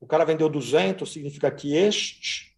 O 0.02 0.08
cara 0.08 0.26
vendeu 0.26 0.50
200, 0.50 1.14
significa 1.14 1.50
que 1.52 1.76
este 1.76 2.58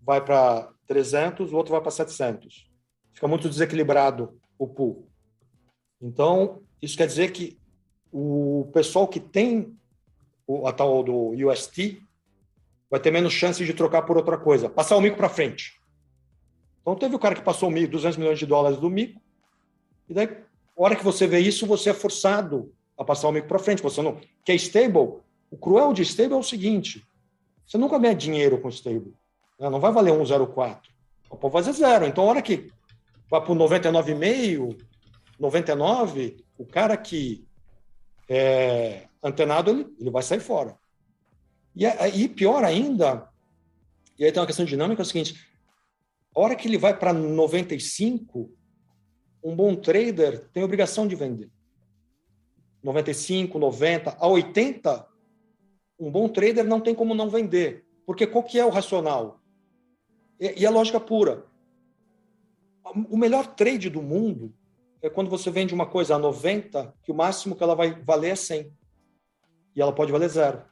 vai 0.00 0.24
para 0.24 0.72
300, 0.86 1.52
o 1.52 1.56
outro 1.56 1.72
vai 1.72 1.80
para 1.80 1.90
700. 1.90 2.70
Fica 3.12 3.26
muito 3.26 3.48
desequilibrado 3.48 4.40
o 4.56 4.68
pool. 4.68 5.08
Então, 6.00 6.62
isso 6.80 6.96
quer 6.96 7.08
dizer 7.08 7.32
que 7.32 7.58
o 8.12 8.70
pessoal 8.72 9.08
que 9.08 9.18
tem 9.18 9.76
o 10.46 10.66
a 10.68 10.72
tal 10.72 11.02
do 11.02 11.30
UST 11.30 12.00
vai 12.88 13.00
ter 13.00 13.10
menos 13.10 13.32
chance 13.32 13.64
de 13.64 13.74
trocar 13.74 14.02
por 14.02 14.16
outra 14.16 14.38
coisa, 14.38 14.68
passar 14.68 14.96
o 14.96 15.00
mico 15.00 15.16
para 15.16 15.28
frente. 15.28 15.80
Então, 16.80 16.94
teve 16.94 17.16
o 17.16 17.18
cara 17.18 17.34
que 17.34 17.42
passou 17.42 17.72
200 17.72 18.16
milhões 18.16 18.38
de 18.38 18.46
dólares 18.46 18.78
do 18.78 18.88
mico, 18.88 19.20
e 20.08 20.14
daí, 20.14 20.26
a 20.26 20.82
hora 20.82 20.94
que 20.94 21.02
você 21.02 21.26
vê 21.26 21.40
isso, 21.40 21.66
você 21.66 21.90
é 21.90 21.94
forçado 21.94 22.72
a 22.96 23.04
passar 23.04 23.26
o 23.28 23.32
mico 23.32 23.48
para 23.48 23.58
frente. 23.58 23.82
Você 23.82 24.02
não 24.02 24.20
quer 24.44 24.54
stable, 24.56 25.23
o 25.54 25.56
cruel 25.56 25.92
de 25.92 26.02
stable 26.02 26.34
é 26.34 26.36
o 26.36 26.42
seguinte: 26.42 27.06
você 27.64 27.78
nunca 27.78 27.96
ganha 27.96 28.14
dinheiro 28.14 28.60
com 28.60 28.68
stable. 28.68 29.14
Né? 29.58 29.70
Não 29.70 29.78
vai 29.78 29.92
valer 29.92 30.12
1,04. 30.12 30.80
Pode 31.40 31.52
fazer 31.52 31.72
zero. 31.72 32.06
Então, 32.06 32.24
a 32.24 32.26
hora 32.26 32.42
que 32.42 32.72
vai 33.30 33.40
para 33.40 33.52
o 33.52 33.56
99,5, 33.56 34.76
99, 35.38 36.44
o 36.58 36.66
cara 36.66 36.96
que 36.96 37.46
é 38.28 39.06
antenado, 39.22 39.70
ele, 39.70 39.86
ele 40.00 40.10
vai 40.10 40.22
sair 40.22 40.40
fora. 40.40 40.76
E, 41.74 41.86
e 41.86 42.28
pior 42.28 42.64
ainda, 42.64 43.28
e 44.18 44.24
aí 44.24 44.32
tem 44.32 44.40
uma 44.40 44.46
questão 44.46 44.64
dinâmica, 44.64 45.02
é 45.02 45.04
o 45.04 45.06
seguinte: 45.06 45.48
a 46.34 46.40
hora 46.40 46.56
que 46.56 46.66
ele 46.66 46.78
vai 46.78 46.98
para 46.98 47.12
95, 47.12 48.52
um 49.42 49.54
bom 49.54 49.76
trader 49.76 50.48
tem 50.52 50.64
obrigação 50.64 51.06
de 51.06 51.14
vender. 51.14 51.48
95, 52.82 53.58
90, 53.58 54.16
a 54.18 54.26
80, 54.26 55.13
um 55.98 56.10
bom 56.10 56.28
trader 56.28 56.64
não 56.64 56.80
tem 56.80 56.94
como 56.94 57.14
não 57.14 57.28
vender. 57.28 57.84
Porque 58.06 58.26
qual 58.26 58.44
que 58.44 58.58
é 58.58 58.64
o 58.64 58.70
racional? 58.70 59.40
E, 60.38 60.62
e 60.62 60.66
a 60.66 60.70
lógica 60.70 61.00
pura. 61.00 61.46
O 63.10 63.16
melhor 63.16 63.46
trade 63.54 63.88
do 63.88 64.02
mundo 64.02 64.54
é 65.00 65.08
quando 65.08 65.30
você 65.30 65.50
vende 65.50 65.74
uma 65.74 65.86
coisa 65.86 66.14
a 66.14 66.18
90, 66.18 66.94
que 67.02 67.10
o 67.10 67.14
máximo 67.14 67.56
que 67.56 67.62
ela 67.62 67.74
vai 67.74 67.92
valer 68.02 68.30
é 68.30 68.36
100. 68.36 68.72
E 69.74 69.80
ela 69.80 69.92
pode 69.92 70.12
valer 70.12 70.28
zero. 70.28 70.62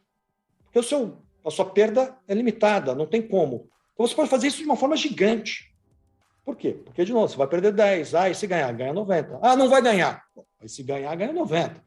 Porque 0.64 0.78
o 0.78 0.82
seu, 0.82 1.18
a 1.44 1.50
sua 1.50 1.66
perda 1.66 2.16
é 2.26 2.34
limitada, 2.34 2.94
não 2.94 3.06
tem 3.06 3.20
como. 3.20 3.68
Então 3.92 4.06
você 4.06 4.14
pode 4.14 4.30
fazer 4.30 4.46
isso 4.48 4.58
de 4.58 4.64
uma 4.64 4.76
forma 4.76 4.96
gigante. 4.96 5.72
Por 6.44 6.56
quê? 6.56 6.72
Porque, 6.84 7.04
de 7.04 7.12
novo, 7.12 7.28
você 7.28 7.36
vai 7.36 7.46
perder 7.46 7.72
10. 7.72 8.14
Ah, 8.14 8.30
e 8.30 8.34
se 8.34 8.46
ganhar? 8.46 8.72
Ganha 8.72 8.92
90. 8.92 9.38
Ah, 9.42 9.56
não 9.56 9.68
vai 9.68 9.80
ganhar. 9.80 10.24
Aí 10.60 10.68
se 10.68 10.82
ganhar, 10.82 11.14
ganha 11.14 11.32
90. 11.32 11.82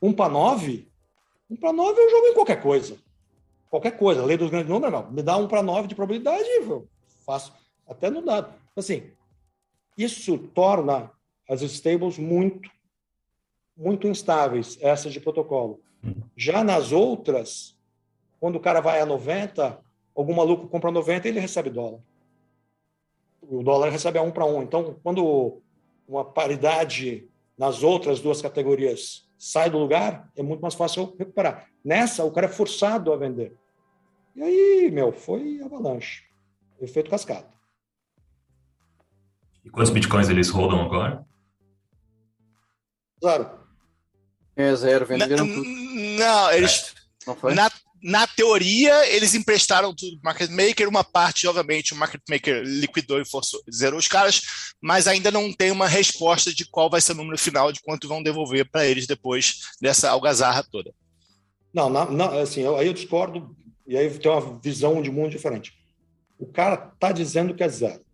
1 0.00 0.12
para 0.12 0.30
9, 0.30 0.87
um 1.50 1.56
para 1.56 1.72
nove 1.72 2.00
eu 2.00 2.10
jogo 2.10 2.26
em 2.26 2.34
qualquer 2.34 2.62
coisa. 2.62 2.98
Qualquer 3.70 3.92
coisa. 3.92 4.24
Lei 4.24 4.36
dos 4.36 4.50
grandes 4.50 4.68
números, 4.68 4.92
não. 4.92 5.10
Me 5.10 5.22
dá 5.22 5.36
um 5.36 5.48
para 5.48 5.62
nove 5.62 5.88
de 5.88 5.94
probabilidade, 5.94 6.48
eu 6.48 6.88
faço 7.24 7.52
até 7.86 8.10
no 8.10 8.22
dado. 8.22 8.52
Assim, 8.76 9.10
isso 9.96 10.38
torna 10.38 11.10
as 11.48 11.62
stables 11.62 12.18
muito, 12.18 12.70
muito 13.76 14.06
instáveis, 14.06 14.78
essas 14.80 15.12
de 15.12 15.20
protocolo. 15.20 15.80
Já 16.36 16.62
nas 16.62 16.92
outras, 16.92 17.76
quando 18.38 18.56
o 18.56 18.60
cara 18.60 18.80
vai 18.80 19.00
a 19.00 19.06
90, 19.06 19.80
algum 20.14 20.34
maluco 20.34 20.68
compra 20.68 20.90
90 20.90 21.26
e 21.26 21.30
ele 21.30 21.40
recebe 21.40 21.70
dólar. 21.70 22.00
O 23.42 23.62
dólar 23.62 23.90
recebe 23.90 24.18
a 24.18 24.22
um 24.22 24.30
para 24.30 24.44
um. 24.44 24.62
Então, 24.62 24.96
quando 25.02 25.60
uma 26.06 26.24
paridade 26.24 27.28
nas 27.56 27.82
outras 27.82 28.20
duas 28.20 28.40
categorias 28.40 29.27
sai 29.38 29.70
do 29.70 29.78
lugar, 29.78 30.30
é 30.36 30.42
muito 30.42 30.60
mais 30.60 30.74
fácil 30.74 31.14
recuperar. 31.18 31.68
Nessa, 31.84 32.24
o 32.24 32.32
cara 32.32 32.46
é 32.46 32.50
forçado 32.50 33.12
a 33.12 33.16
vender. 33.16 33.56
E 34.34 34.42
aí, 34.42 34.90
meu, 34.90 35.12
foi 35.12 35.60
avalanche. 35.62 36.24
Efeito 36.80 37.10
cascata. 37.10 37.52
E 39.64 39.70
quantos 39.70 39.90
bitcoins 39.90 40.28
eles 40.28 40.48
rodam 40.48 40.82
agora? 40.82 41.26
Zero. 43.22 43.50
É 44.56 44.74
zero, 44.74 45.06
venderam 45.06 45.46
tudo. 45.46 45.64
Não, 45.64 46.52
eles. 46.52 46.94
Não 47.26 47.36
foi? 47.36 47.54
Na, 47.54 47.70
na 48.02 48.26
teoria, 48.26 49.06
eles 49.14 49.34
emprestaram 49.34 49.94
tudo 49.94 50.18
para 50.20 50.20
o 50.20 50.24
market 50.24 50.50
maker, 50.50 50.88
uma 50.88 51.04
parte, 51.04 51.46
obviamente, 51.46 51.92
o 51.92 51.96
market 51.96 52.20
maker 52.28 52.62
liquidou 52.64 53.20
e 53.20 53.28
forçou, 53.28 53.60
zerou 53.72 53.98
os 53.98 54.08
caras, 54.08 54.40
mas 54.80 55.06
ainda 55.06 55.30
não 55.30 55.52
tem 55.52 55.70
uma 55.70 55.86
resposta 55.86 56.52
de 56.54 56.64
qual 56.68 56.88
vai 56.90 57.00
ser 57.00 57.12
o 57.12 57.16
número 57.16 57.38
final, 57.38 57.72
de 57.72 57.80
quanto 57.80 58.08
vão 58.08 58.22
devolver 58.22 58.70
para 58.70 58.86
eles 58.86 59.06
depois 59.06 59.60
dessa 59.80 60.10
algazarra 60.10 60.64
toda. 60.70 60.92
Não, 61.72 61.90
não, 61.90 62.10
não 62.10 62.38
assim, 62.38 62.60
eu, 62.60 62.76
aí 62.76 62.86
eu 62.86 62.92
discordo, 62.92 63.56
e 63.86 63.96
aí 63.96 64.10
tem 64.18 64.30
uma 64.30 64.58
visão 64.60 65.00
de 65.02 65.10
mundo 65.10 65.30
diferente. 65.30 65.72
O 66.38 66.46
cara 66.46 66.92
está 66.94 67.10
dizendo 67.10 67.54
que 67.54 67.64
é 67.64 67.68
zero. 67.68 68.04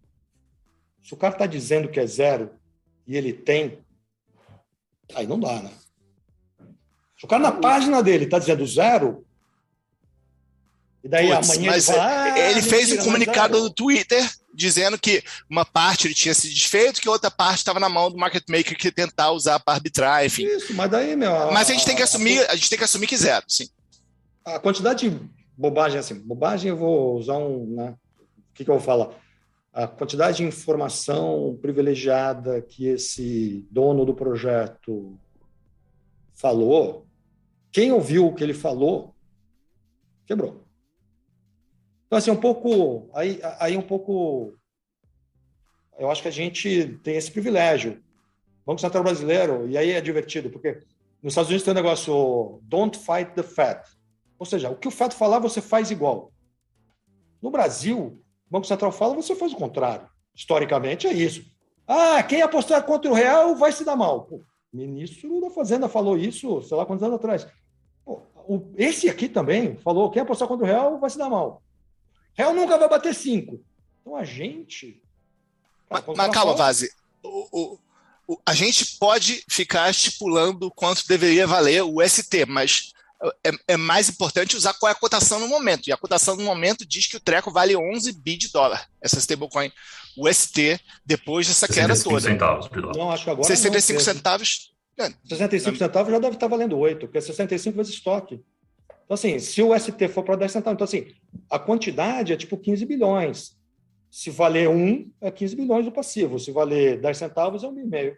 Se 1.03 1.13
o 1.13 1.17
cara 1.17 1.35
está 1.35 1.47
dizendo 1.47 1.89
que 1.89 2.01
é 2.01 2.07
zero 2.07 2.51
e 3.07 3.17
ele 3.17 3.33
tem, 3.33 3.79
aí 5.15 5.27
não 5.27 5.39
dá, 5.39 5.61
né? 5.61 5.71
Se 7.19 7.27
o 7.27 7.29
cara 7.29 7.43
na 7.43 7.53
página 7.53 8.03
dele 8.03 8.25
está 8.25 8.39
dizendo 8.39 8.67
zero, 8.67 9.27
e 11.05 11.09
daí 11.09 11.29
Puts, 11.29 11.51
amanhã 11.51 11.73
ele, 11.73 11.83
fala, 11.83 12.33
ah, 12.33 12.51
ele 12.51 12.63
fez 12.63 12.91
um 12.93 12.97
comunicado 12.97 13.61
no 13.61 13.69
Twitter 13.69 14.27
dizendo 14.55 14.99
que 14.99 15.23
uma 15.51 15.65
parte 15.65 16.07
ele 16.07 16.15
tinha 16.15 16.33
se 16.33 16.49
desfeito, 16.49 17.01
que 17.01 17.09
outra 17.09 17.31
parte 17.31 17.59
estava 17.59 17.79
na 17.79 17.91
mão 17.91 18.11
do 18.11 18.17
market 18.17 18.45
maker 18.49 18.79
que 18.79 18.91
tentar 18.91 19.33
usar 19.33 19.61
para 19.61 19.75
arbitrar, 19.75 20.25
enfim. 20.25 20.47
Isso, 20.47 20.73
mas 20.73 20.91
daí, 20.91 21.15
meu. 21.15 21.53
Mas 21.53 21.69
a 21.69 21.75
gente 21.75 21.85
tem 21.85 21.95
que 21.95 22.03
assumir, 22.03 22.39
a 22.49 22.57
gente 22.57 22.71
tem 22.71 22.79
que 22.79 22.85
assumir 22.85 23.07
que 23.07 23.19
zero, 23.19 23.45
sim. 23.47 23.69
A 24.47 24.59
quantidade 24.59 25.11
de 25.11 25.21
bobagem, 25.57 25.99
assim, 25.99 26.15
bobagem 26.15 26.71
eu 26.71 26.77
vou 26.77 27.19
usar 27.19 27.37
um. 27.37 27.67
Né, 27.75 27.95
o 28.21 28.55
que, 28.55 28.65
que 28.65 28.71
eu 28.71 28.79
vou 28.79 28.85
falar? 28.85 29.11
A 29.75 29.87
quantidade 29.87 30.39
de 30.39 30.45
informação 30.45 31.59
privilegiada 31.61 32.63
que 32.63 32.87
esse 32.87 33.67
dono 33.71 34.07
do 34.07 34.15
projeto 34.15 35.19
falou, 36.35 37.07
quem 37.71 37.93
ouviu 37.93 38.29
o 38.29 38.35
que 38.35 38.43
ele 38.43 38.55
falou, 38.55 39.15
quebrou. 40.25 40.64
Então, 42.15 42.19
assim, 42.21 42.31
um 42.31 42.41
pouco. 42.41 43.11
Aí, 43.13 43.41
aí 43.59 43.77
um 43.77 43.83
pouco. 43.83 44.55
Eu 45.99 46.09
acho 46.09 46.23
que 46.23 46.29
a 46.29 46.31
gente 46.31 46.97
tem 47.03 47.17
esse 47.17 47.29
privilégio. 47.29 48.01
Banco 48.65 48.81
Central 48.81 49.03
Brasileiro, 49.03 49.69
e 49.69 49.77
aí 49.77 49.91
é 49.91 50.01
divertido, 50.01 50.49
porque 50.49 50.81
nos 51.21 51.33
Estados 51.33 51.51
Unidos 51.51 51.65
tem 51.65 51.73
um 51.73 51.75
negócio 51.75 52.61
don't 52.63 52.97
fight 52.97 53.33
the 53.35 53.43
Fed. 53.43 53.81
Ou 54.39 54.47
seja, 54.47 54.71
o 54.71 54.77
que 54.77 54.87
o 54.87 54.93
Fed 54.93 55.13
falar, 55.13 55.41
você 55.41 55.61
faz 55.61 55.91
igual. 55.91 56.33
No 57.43 57.51
Brasil, 57.51 58.23
o 58.49 58.51
Banco 58.51 58.67
Central 58.67 58.93
fala, 58.93 59.15
você 59.15 59.35
faz 59.35 59.53
o 59.53 59.57
contrário. 59.57 60.09
Historicamente 60.37 61.09
é 61.09 61.13
isso. 61.13 61.45
Ah, 61.85 62.23
quem 62.23 62.43
apostar 62.43 62.85
contra 62.85 63.11
o 63.11 63.15
real 63.15 63.57
vai 63.57 63.73
se 63.73 63.85
dar 63.85 63.97
mal. 63.97 64.23
Pô, 64.23 64.41
ministro 64.73 65.41
da 65.41 65.51
Fazenda 65.51 65.89
falou 65.89 66.17
isso, 66.17 66.63
sei 66.63 66.77
lá 66.77 66.87
quantos 66.87 67.03
anos 67.03 67.17
atrás. 67.17 67.47
Pô, 68.05 68.23
o, 68.47 68.73
esse 68.77 69.11
aqui 69.11 69.29
também 69.29 69.77
falou: 69.79 70.11
quem 70.11 70.23
apostar 70.23 70.47
contra 70.47 70.65
o 70.65 70.69
real 70.69 71.01
vai 71.01 71.11
se 71.11 71.19
dar 71.19 71.29
mal. 71.29 71.64
Real 72.35 72.55
nunca 72.55 72.79
vai 72.79 72.89
bater 72.89 73.15
cinco. 73.15 73.61
Então 74.01 74.17
a 74.17 74.25
gente. 74.25 75.01
Cara, 75.89 76.05
mas, 76.07 76.17
mas 76.17 76.33
calma, 76.33 76.55
Vaze. 76.55 76.91
O, 77.23 77.79
o, 78.29 78.39
a 78.45 78.55
gente 78.55 78.97
pode 78.99 79.45
ficar 79.49 79.91
estipulando 79.91 80.71
quanto 80.71 81.07
deveria 81.07 81.47
valer 81.47 81.83
o 81.83 82.07
ST, 82.07 82.47
mas 82.47 82.93
é, 83.43 83.51
é, 83.69 83.77
mais 83.77 84.09
importante 84.09 84.57
usar 84.57 84.75
qual 84.75 84.91
é 84.91 84.93
a 84.93 84.99
cotação 84.99 85.39
no 85.39 85.49
momento. 85.49 85.89
E 85.89 85.93
a 85.93 85.97
cotação 85.97 86.37
no 86.37 86.43
momento 86.43 86.87
diz 86.87 87.07
que 87.07 87.17
o 87.17 87.21
treco 87.21 87.51
vale 87.51 87.77
11 87.77 88.13
bi 88.13 88.37
de 88.37 88.51
dólar, 88.51 88.89
essa 89.01 89.19
stablecoin 89.19 89.71
UST, 90.17 90.81
depois 91.05 91.47
dessa 91.47 91.67
queda 91.67 91.99
toda. 92.01 92.21
centavos, 92.21 92.69
Não, 92.97 93.11
acho 93.11 93.25
que 93.25 93.31
agora 93.31 93.47
65 93.47 93.99
não, 93.99 94.05
centavos. 94.05 94.75
65 95.29 95.77
centavos 95.77 96.13
já 96.13 96.19
deve 96.19 96.37
estar 96.37 96.47
valendo 96.47 96.79
8, 96.79 97.01
porque 97.07 97.19
é 97.19 97.21
65 97.21 97.77
vezes 97.77 97.95
estoque. 97.95 98.41
Então, 99.05 99.15
assim, 99.15 99.39
se 99.39 99.63
o 99.63 99.79
ST 99.79 100.09
for 100.09 100.25
para 100.25 100.37
10 100.37 100.53
centavos, 100.53 100.75
então, 100.75 100.85
assim, 100.85 101.15
a 101.51 101.59
quantidade 101.59 102.33
é 102.33 102.37
tipo 102.37 102.57
15 102.57 102.87
bilhões. 102.87 103.57
Se 104.11 104.31
valer 104.31 104.69
1, 104.69 105.11
é 105.21 105.31
15 105.31 105.57
bilhões 105.57 105.85
do 105.85 105.93
passivo. 105.93 106.39
Se 106.39 106.53
valer 106.53 107.01
10 107.01 107.17
centavos, 107.17 107.65
é 107.65 107.69
1,5. 107.69 108.15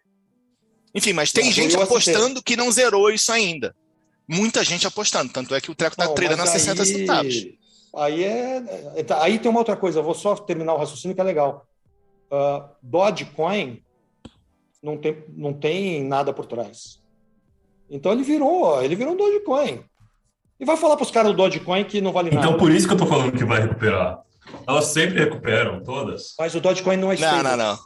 Enfim, 0.95 1.13
mas 1.13 1.33
tem 1.33 1.51
gente 1.51 1.77
apostando 1.77 2.43
que 2.43 2.57
não 2.57 2.71
zerou 2.71 3.11
isso 3.11 3.33
ainda 3.33 3.75
muita 4.29 4.65
gente 4.65 4.87
apostando. 4.87 5.33
Tanto 5.33 5.55
é 5.55 5.61
que 5.61 5.71
o 5.71 5.75
treco 5.75 5.95
está 5.95 6.13
treinando 6.13 6.43
a 6.43 6.47
60 6.47 6.83
aí, 6.83 6.87
centavos. 6.87 7.35
Aí, 7.95 8.25
é, 8.25 8.63
é 8.97 9.03
tá, 9.03 9.23
aí 9.23 9.39
tem 9.39 9.51
uma 9.51 9.61
outra 9.61 9.77
coisa, 9.77 10.03
vou 10.03 10.15
só 10.15 10.35
terminar 10.35 10.75
o 10.75 10.79
raciocínio 10.79 11.15
que 11.15 11.21
é 11.21 11.25
legal. 11.25 11.67
Uh, 12.31 12.69
Dogecoin 12.83 13.83
não 14.83 14.99
tem, 14.99 15.25
não 15.29 15.53
tem 15.53 16.05
nada 16.05 16.33
por 16.33 16.47
trás. 16.47 17.01
Então 17.89 18.13
ele 18.13 18.25
virou, 18.25 18.83
ele 18.83 18.97
virou 18.97 19.15
um 19.15 19.17
Dogecoin. 19.17 19.85
E 20.59 20.65
vai 20.65 20.77
falar 20.77 20.97
para 20.97 21.05
os 21.05 21.11
caras 21.11 21.33
do 21.33 21.37
Dogecoin 21.37 21.85
que 21.85 22.01
não 22.01 22.13
vale 22.13 22.29
então, 22.29 22.41
nada. 22.41 22.53
Então 22.53 22.59
por 22.59 22.73
isso 22.73 22.87
que 22.87 22.93
eu 22.93 22.97
estou 22.97 23.09
falando 23.09 23.33
que 23.33 23.45
vai 23.45 23.61
recuperar. 23.61 24.21
Elas 24.67 24.87
sempre 24.87 25.19
recuperam, 25.19 25.83
todas. 25.83 26.35
Mas 26.39 26.55
o 26.55 26.61
Dogecoin 26.61 26.97
não 26.97 27.13
é 27.13 27.17
Não, 27.17 27.43
não, 27.43 27.57
não. 27.57 27.79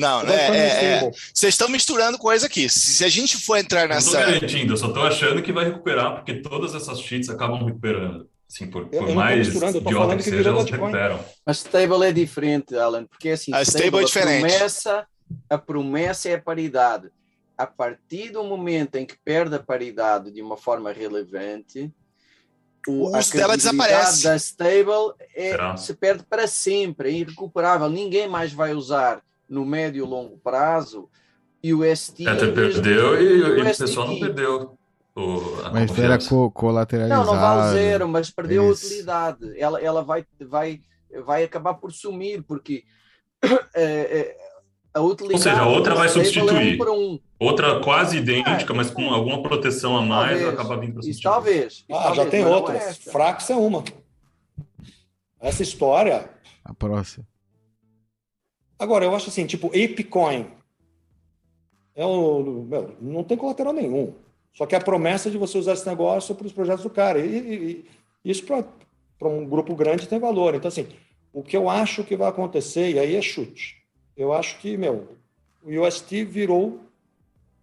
Não, 0.00 0.22
né? 0.22 0.34
É, 0.34 0.84
é, 0.84 1.10
vocês 1.34 1.52
estão 1.52 1.68
misturando 1.68 2.16
coisa 2.16 2.46
aqui. 2.46 2.70
Se, 2.70 3.04
a 3.04 3.08
gente 3.08 3.36
for 3.36 3.58
entrar 3.58 3.86
nessa. 3.86 4.10
Não 4.10 4.20
estou 4.20 4.34
garantindo, 4.34 4.72
eu 4.72 4.76
só 4.78 4.86
estou 4.88 5.02
achando 5.02 5.42
que 5.42 5.52
vai 5.52 5.66
recuperar, 5.66 6.14
porque 6.14 6.34
todas 6.40 6.74
essas 6.74 7.00
cheats 7.00 7.28
acabam 7.28 7.62
recuperando. 7.62 8.26
Assim, 8.50 8.66
por, 8.66 8.86
por 8.86 9.14
mais 9.14 9.48
idiota 9.48 10.16
que, 10.16 10.24
que 10.24 10.30
seja, 10.30 10.48
elas 10.48 10.68
recuperam. 10.68 11.20
A 11.44 11.52
stable 11.52 12.02
é 12.04 12.12
diferente, 12.12 12.74
Alan, 12.74 13.04
porque 13.04 13.28
assim, 13.28 13.54
a 13.54 13.62
stable, 13.62 13.88
stable 13.88 14.00
é 14.00 14.06
diferente. 14.06 14.46
A 14.46 14.58
promessa, 14.58 15.06
a 15.50 15.58
promessa 15.58 16.28
é 16.30 16.34
a 16.34 16.40
paridade. 16.40 17.10
A 17.56 17.66
partir 17.66 18.30
do 18.30 18.42
momento 18.42 18.96
em 18.96 19.04
que 19.04 19.16
perde 19.22 19.54
a 19.54 19.60
paridade 19.60 20.32
de 20.32 20.40
uma 20.40 20.56
forma 20.56 20.90
relevante, 20.90 21.92
o, 22.86 23.14
a 23.14 23.20
dela 23.20 23.56
desaparece. 23.56 24.24
da 24.24 24.36
stable 24.36 25.14
é, 25.34 25.76
se 25.76 25.94
perde 25.94 26.24
para 26.24 26.46
sempre, 26.46 27.10
é 27.10 27.12
irrecuperável. 27.12 27.88
Ninguém 27.88 28.28
mais 28.28 28.52
vai 28.52 28.72
usar 28.72 29.22
no 29.48 29.64
médio 29.64 30.04
e 30.04 30.08
longo 30.08 30.38
prazo, 30.38 31.08
e 31.62 31.74
o 31.74 31.96
ST. 31.96 32.26
Até 32.26 32.50
perdeu 32.50 33.20
e, 33.20 33.38
e 33.38 33.60
o, 33.60 33.64
pessoal 33.64 34.06
não 34.06 34.18
perdeu. 34.18 34.78
O, 35.14 35.40
mas 35.72 35.98
era 35.98 36.18
co 36.18 36.50
colateralizado. 36.50 37.26
Não, 37.26 37.34
não 37.34 37.40
vale 37.40 37.72
zero, 37.72 38.08
mas 38.08 38.30
perdeu 38.30 38.70
Isso. 38.70 38.84
a 38.84 38.86
utilidade. 38.86 39.58
Ela, 39.60 39.80
ela 39.80 40.02
vai, 40.02 40.24
vai, 40.40 40.80
vai 41.24 41.44
acabar 41.44 41.74
por 41.74 41.92
sumir, 41.92 42.42
porque 42.44 42.84
é, 43.42 43.50
é, 43.74 44.36
a 44.92 45.00
utilidade. 45.00 45.34
Ou 45.34 45.38
seja, 45.38 45.62
a 45.62 45.68
outra 45.68 45.94
vai 45.94 46.08
substituir. 46.08 46.80
É 46.80 46.90
um 46.90 47.12
um. 47.12 47.20
Outra 47.38 47.80
quase 47.80 48.18
idêntica, 48.18 48.72
é, 48.72 48.76
mas 48.76 48.90
com 48.90 49.10
alguma 49.10 49.42
proteção 49.42 49.96
a 49.96 50.02
mais, 50.02 50.38
talvez, 50.38 50.48
acaba 50.48 50.76
vindo 50.76 50.94
para 50.94 51.02
substituir. 51.02 51.32
Talvez. 51.32 51.84
Ah, 51.90 51.94
talvez, 51.94 52.16
já 52.16 52.26
tem 52.26 52.44
outra. 52.44 52.76
É 52.76 52.92
Frax 52.92 53.50
é 53.50 53.56
uma. 53.56 53.84
Essa 55.40 55.62
história. 55.62 56.28
A 56.64 56.74
próxima. 56.74 57.26
Agora, 58.78 59.04
eu 59.04 59.14
acho 59.14 59.28
assim, 59.28 59.46
tipo, 59.46 59.68
ApeCoin. 59.68 60.46
É 61.94 62.04
o, 62.04 62.64
meu, 62.68 62.96
não 63.00 63.24
tem 63.24 63.36
colateral 63.36 63.72
nenhum. 63.72 64.14
Só 64.54 64.66
que 64.66 64.74
a 64.74 64.80
promessa 64.80 65.30
de 65.30 65.38
você 65.38 65.58
usar 65.58 65.74
esse 65.74 65.86
negócio 65.86 66.34
para 66.34 66.46
os 66.46 66.52
projetos 66.52 66.82
do 66.82 66.90
cara. 66.90 67.18
E, 67.18 67.38
e, 67.38 67.84
e 68.24 68.30
isso 68.30 68.44
para 68.44 69.28
um 69.28 69.46
grupo 69.46 69.74
grande 69.74 70.08
tem 70.08 70.18
valor. 70.18 70.54
Então, 70.54 70.68
assim, 70.68 70.88
o 71.32 71.42
que 71.42 71.56
eu 71.56 71.68
acho 71.68 72.04
que 72.04 72.16
vai 72.16 72.28
acontecer, 72.28 72.90
e 72.90 72.98
aí 72.98 73.16
é 73.16 73.22
chute. 73.22 73.79
Eu 74.20 74.34
acho 74.34 74.58
que, 74.58 74.76
meu, 74.76 75.16
o 75.62 75.80
UST 75.80 76.24
virou 76.24 76.78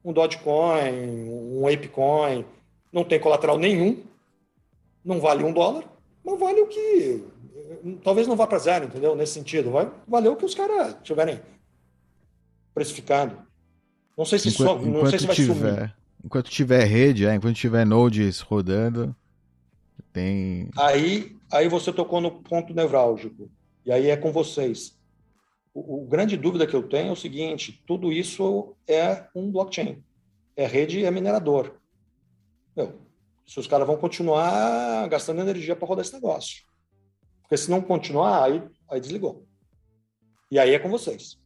um 0.04 0.12
Dogecoin, 0.12 1.30
um 1.30 1.68
ApeCoin, 1.68 2.44
não 2.92 3.04
tem 3.04 3.20
colateral 3.20 3.60
nenhum, 3.60 4.04
não 5.06 5.20
vale 5.20 5.44
um 5.44 5.54
dólar, 5.54 5.84
mas 6.26 6.40
vale 6.40 6.62
o 6.62 6.68
que 6.68 7.24
talvez 8.04 8.28
não 8.28 8.36
vá 8.36 8.48
para 8.48 8.58
zero, 8.58 8.86
entendeu? 8.86 9.16
Nesse 9.16 9.34
sentido. 9.34 9.70
Vai 9.70 9.92
valer 10.08 10.30
o 10.30 10.36
que 10.36 10.46
os 10.46 10.56
caras 10.56 10.96
tiverem 11.04 11.40
precificado. 12.74 13.38
Não 14.18 14.26
sei 14.26 14.40
se, 14.40 14.50
enquanto, 14.50 14.84
só, 14.84 14.86
não 14.86 15.06
sei 15.06 15.20
se 15.20 15.28
vai 15.28 15.36
tiver, 15.36 15.54
sumir. 15.54 15.96
Enquanto 16.26 16.50
tiver 16.50 16.84
rede, 16.86 17.28
é, 17.28 17.36
enquanto 17.36 17.56
tiver 17.56 17.86
nodes 17.86 18.40
rodando, 18.40 19.16
tem. 20.12 20.72
Aí, 20.76 21.36
aí 21.52 21.68
você 21.68 21.94
tocou 21.94 22.20
no 22.20 22.32
ponto 22.32 22.74
nevrálgico. 22.74 23.48
E 23.86 23.92
aí 23.92 24.10
é 24.10 24.18
com 24.18 24.32
vocês. 24.32 24.98
O, 25.78 26.02
o 26.04 26.08
grande 26.08 26.36
dúvida 26.36 26.66
que 26.66 26.76
eu 26.76 26.82
tenho 26.82 27.10
é 27.10 27.12
o 27.12 27.16
seguinte: 27.16 27.84
tudo 27.86 28.12
isso 28.12 28.76
é 28.88 29.28
um 29.36 29.52
blockchain. 29.52 30.04
É 30.56 30.66
rede 30.66 31.00
e 31.00 31.06
é 31.06 31.12
minerador. 31.12 31.80
Meu, 32.76 33.00
se 33.46 33.60
os 33.60 33.68
caras 33.68 33.86
vão 33.86 33.96
continuar 33.96 35.08
gastando 35.08 35.42
energia 35.42 35.76
para 35.76 35.88
rodar 35.88 36.04
esse 36.04 36.14
negócio. 36.14 36.64
Porque 37.44 37.56
se 37.58 37.70
não 37.70 37.80
continuar, 37.80 38.44
aí, 38.44 38.64
aí 38.90 39.00
desligou. 39.00 39.46
E 40.50 40.58
aí 40.58 40.74
é 40.74 40.80
com 40.80 40.90
vocês. 40.90 41.38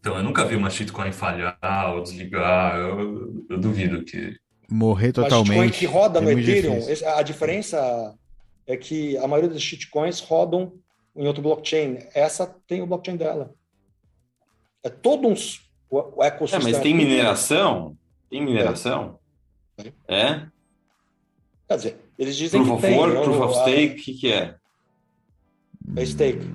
Então, 0.00 0.16
eu 0.16 0.22
nunca 0.24 0.44
vi 0.44 0.56
uma 0.56 0.68
shitcoin 0.68 1.12
falhar 1.12 1.94
ou 1.94 2.02
desligar. 2.02 2.76
Eu, 2.76 3.46
eu 3.48 3.58
duvido 3.58 4.04
que. 4.04 4.36
Morrer 4.68 5.12
totalmente. 5.12 5.50
A 5.50 5.62
shitcoin 5.62 5.70
que 5.70 5.86
roda 5.86 6.18
é 6.18 6.22
no 6.22 6.30
Ethereum, 6.32 6.80
difícil. 6.80 7.08
a 7.08 7.22
diferença 7.22 8.18
é 8.66 8.76
que 8.76 9.16
a 9.18 9.28
maioria 9.28 9.50
das 9.50 9.62
shitcoins 9.62 10.18
rodam 10.20 10.72
em 11.18 11.26
outro 11.26 11.42
blockchain. 11.42 11.98
Essa 12.14 12.46
tem 12.66 12.80
o 12.80 12.86
blockchain 12.86 13.16
dela. 13.16 13.52
É 14.84 14.88
todo 14.88 15.26
um 15.26 15.34
o, 15.90 16.22
ecossistema. 16.22 16.68
É, 16.68 16.72
mas 16.72 16.82
tem 16.82 16.94
mineração? 16.94 17.98
Tem 18.30 18.40
mineração? 18.40 19.18
É? 19.76 19.92
é? 20.06 20.46
Quer 21.66 21.76
dizer, 21.76 21.96
eles 22.16 22.36
dizem 22.36 22.62
proof 22.62 22.80
que 22.80 22.86
tem. 22.86 22.96
Work, 22.96 23.22
proof 23.24 23.40
of 23.40 23.54
stake, 23.60 24.00
o 24.00 24.04
que, 24.04 24.14
que 24.14 24.32
é? 24.32 24.54
É 25.96 26.06
stake. 26.06 26.46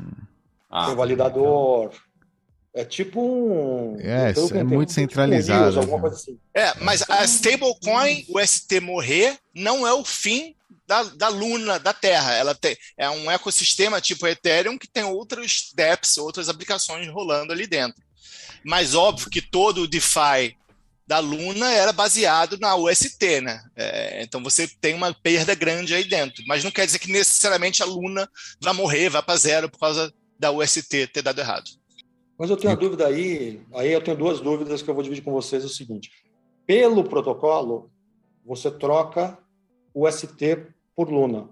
Ah, 0.70 0.88
tem 0.88 0.96
validador. 0.96 1.92
É 2.74 2.86
tipo 2.86 3.22
um. 3.22 4.00
É, 4.00 4.34
é 4.58 4.64
muito 4.64 4.94
centralizado. 4.94 5.82
Tipo 5.82 5.96
um 5.96 6.06
assim. 6.08 6.40
É, 6.54 6.74
mas 6.80 7.08
a 7.10 7.24
stablecoin, 7.26 8.26
o 8.30 8.40
ST 8.40 8.80
morrer, 8.80 9.38
não 9.54 9.86
é 9.86 9.94
o 9.94 10.04
fim 10.06 10.56
da, 10.86 11.04
da 11.04 11.28
Luna, 11.28 11.80
da 11.80 11.94
Terra. 11.94 12.34
Ela 12.34 12.56
tem, 12.56 12.78
é 12.98 13.10
um 13.10 13.30
ecossistema 13.30 14.02
tipo 14.02 14.28
Ethereum 14.28 14.78
que 14.78 14.88
tem 14.88 15.04
outros 15.04 15.72
dApps, 15.76 16.18
outras 16.18 16.50
aplicações 16.50 17.08
rolando 17.10 17.52
ali 17.52 17.68
dentro. 17.68 18.02
Mas 18.64 18.96
óbvio 18.96 19.30
que 19.30 19.42
todo 19.42 19.82
o 19.82 19.88
DeFi 19.88 20.56
da 21.06 21.20
Luna 21.20 21.72
era 21.72 21.92
baseado 21.92 22.58
na 22.58 22.76
UST, 22.76 23.42
né? 23.42 23.62
É, 23.76 24.24
então 24.24 24.42
você 24.42 24.68
tem 24.80 24.94
uma 24.94 25.14
perda 25.14 25.54
grande 25.54 25.94
aí 25.94 26.06
dentro. 26.06 26.44
Mas 26.48 26.64
não 26.64 26.72
quer 26.72 26.86
dizer 26.86 27.00
que 27.00 27.12
necessariamente 27.12 27.84
a 27.84 27.86
Luna 27.86 28.30
vai 28.62 28.74
morrer, 28.74 29.10
vai 29.10 29.22
para 29.22 29.36
zero 29.36 29.70
por 29.70 29.80
causa 29.80 30.14
da 30.40 30.52
UST 30.52 31.08
ter 31.08 31.22
dado 31.22 31.40
errado. 31.40 31.70
Mas 32.38 32.50
eu 32.50 32.58
tenho 32.58 32.72
uma 32.72 32.80
dúvida 32.80 33.08
aí, 33.08 33.62
aí 33.74 33.92
eu 33.92 34.02
tenho 34.02 34.18
duas 34.18 34.40
dúvidas 34.40 34.82
que 34.82 34.90
eu 34.90 34.94
vou 34.94 35.04
dividir 35.04 35.24
com 35.24 35.32
vocês. 35.32 35.64
É 35.64 35.68
o 35.68 35.70
seguinte: 35.70 36.10
pelo 36.66 37.04
protocolo, 37.04 37.92
você 38.46 38.72
troca 38.72 39.38
UST 39.94 40.68
por 40.96 41.10
Luna. 41.10 41.50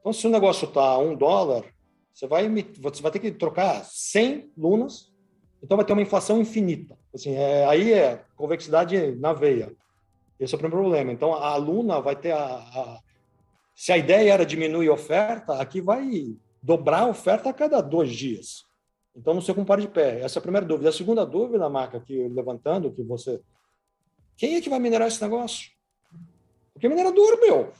Então, 0.00 0.12
se 0.12 0.26
o 0.26 0.30
negócio 0.30 0.66
está 0.66 0.82
a 0.82 0.98
um 0.98 1.14
dólar, 1.14 1.64
você 2.12 2.26
vai, 2.26 2.48
você 2.78 3.02
vai 3.02 3.12
ter 3.12 3.18
que 3.18 3.30
trocar 3.30 3.84
100 3.84 4.52
lunas, 4.56 5.12
então 5.62 5.76
vai 5.76 5.86
ter 5.86 5.92
uma 5.92 6.02
inflação 6.02 6.40
infinita. 6.40 6.96
Assim, 7.14 7.34
é, 7.34 7.64
aí 7.66 7.92
é 7.92 8.24
convexidade 8.36 9.12
na 9.16 9.32
veia. 9.32 9.72
Esse 10.38 10.54
é 10.54 10.56
o 10.56 10.58
primeiro 10.58 10.82
problema. 10.82 11.12
Então, 11.12 11.34
a 11.34 11.48
aluna 11.50 12.00
vai 12.00 12.16
ter 12.16 12.32
a, 12.32 12.44
a, 12.44 13.00
Se 13.74 13.92
a 13.92 13.98
ideia 13.98 14.32
era 14.32 14.46
diminuir 14.46 14.88
a 14.88 14.94
oferta, 14.94 15.60
aqui 15.60 15.80
vai 15.80 16.36
dobrar 16.62 17.02
a 17.02 17.08
oferta 17.08 17.50
a 17.50 17.52
cada 17.52 17.80
dois 17.80 18.10
dias. 18.10 18.64
Então, 19.16 19.34
não 19.34 19.40
se 19.40 19.52
compara 19.52 19.80
de 19.80 19.88
pé. 19.88 20.20
Essa 20.20 20.38
é 20.38 20.40
a 20.40 20.42
primeira 20.42 20.66
dúvida. 20.66 20.88
A 20.88 20.92
segunda 20.92 21.26
dúvida, 21.26 21.68
Marca, 21.68 22.00
que 22.00 22.28
levantando, 22.28 22.92
que 22.92 23.02
você... 23.02 23.40
Quem 24.36 24.54
é 24.54 24.60
que 24.60 24.70
vai 24.70 24.78
minerar 24.78 25.08
esse 25.08 25.20
negócio? 25.20 25.70
Porque 26.78 26.88
minerador, 26.88 27.40
meu, 27.40 27.72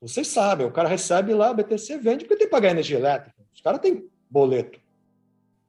vocês 0.00 0.26
sabem, 0.26 0.66
o 0.66 0.72
cara 0.72 0.88
recebe 0.88 1.34
lá, 1.34 1.52
BTC 1.52 1.98
vende 1.98 2.24
porque 2.24 2.38
tem 2.38 2.46
que 2.46 2.50
pagar 2.50 2.70
energia 2.70 2.96
elétrica. 2.96 3.36
Os 3.54 3.60
caras 3.60 3.78
têm 3.78 4.08
boleto. 4.30 4.80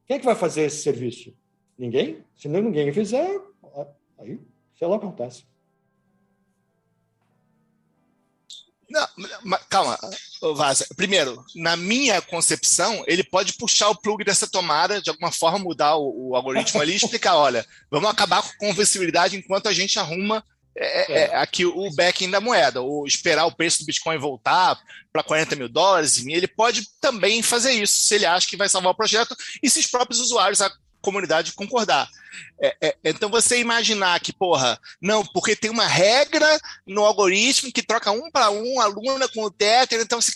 Quem 0.05 0.15
é 0.15 0.19
que 0.19 0.25
vai 0.25 0.35
fazer 0.35 0.61
esse 0.61 0.81
serviço? 0.81 1.35
Ninguém? 1.77 2.23
Se 2.37 2.47
ninguém 2.47 2.93
fizer, 2.93 3.37
aí 4.17 4.39
Sei 4.77 4.87
lá 4.87 4.95
acontece. 4.95 5.43
Não, 8.89 9.05
calma, 9.69 9.99
Vaza. 10.55 10.87
Primeiro, 10.95 11.43
na 11.53 11.75
minha 11.75 12.21
concepção, 12.21 13.03
ele 13.05 13.25
pode 13.25 13.53
puxar 13.53 13.89
o 13.89 13.95
plug 13.95 14.23
dessa 14.23 14.47
tomada, 14.47 15.01
de 15.01 15.09
alguma 15.09 15.33
forma 15.33 15.59
mudar 15.59 15.97
o, 15.97 16.29
o 16.29 16.35
algoritmo 16.35 16.81
ali 16.81 16.93
e 16.93 16.95
explicar: 16.95 17.35
olha, 17.37 17.67
vamos 17.91 18.09
acabar 18.09 18.41
com 18.41 18.67
conversibilidade 18.67 19.35
enquanto 19.35 19.67
a 19.67 19.73
gente 19.73 19.99
arruma 19.99 20.43
é, 20.79 21.11
é, 21.11 21.21
é 21.25 21.35
aqui 21.35 21.65
o 21.65 21.93
backing 21.93 22.31
da 22.31 22.39
moeda, 22.39 22.81
ou 22.81 23.05
esperar 23.05 23.45
o 23.45 23.51
preço 23.51 23.79
do 23.79 23.85
Bitcoin 23.85 24.17
voltar 24.17 24.79
para 25.11 25.23
40 25.23 25.55
mil 25.57 25.67
dólares. 25.67 26.25
Ele 26.25 26.47
pode 26.47 26.87
também 27.01 27.41
fazer 27.43 27.73
isso, 27.73 27.99
se 27.99 28.15
ele 28.15 28.25
acha 28.25 28.47
que 28.47 28.57
vai 28.57 28.69
salvar 28.69 28.93
o 28.93 28.95
projeto 28.95 29.35
e 29.61 29.69
se 29.69 29.79
os 29.79 29.87
próprios 29.87 30.19
usuários, 30.19 30.61
a 30.61 30.71
comunidade 31.01 31.53
concordar. 31.53 32.07
É, 32.61 32.75
é, 32.81 32.95
então 33.03 33.29
você 33.29 33.59
imaginar 33.59 34.19
que, 34.19 34.31
porra, 34.31 34.79
não, 35.01 35.25
porque 35.25 35.55
tem 35.55 35.69
uma 35.69 35.87
regra 35.87 36.59
no 36.85 37.03
algoritmo 37.03 37.71
que 37.71 37.83
troca 37.83 38.11
um 38.11 38.29
para 38.31 38.49
um, 38.49 38.79
aluna 38.79 39.27
com 39.27 39.43
o 39.43 39.51
Tether, 39.51 39.99
então 39.99 40.21
se. 40.21 40.33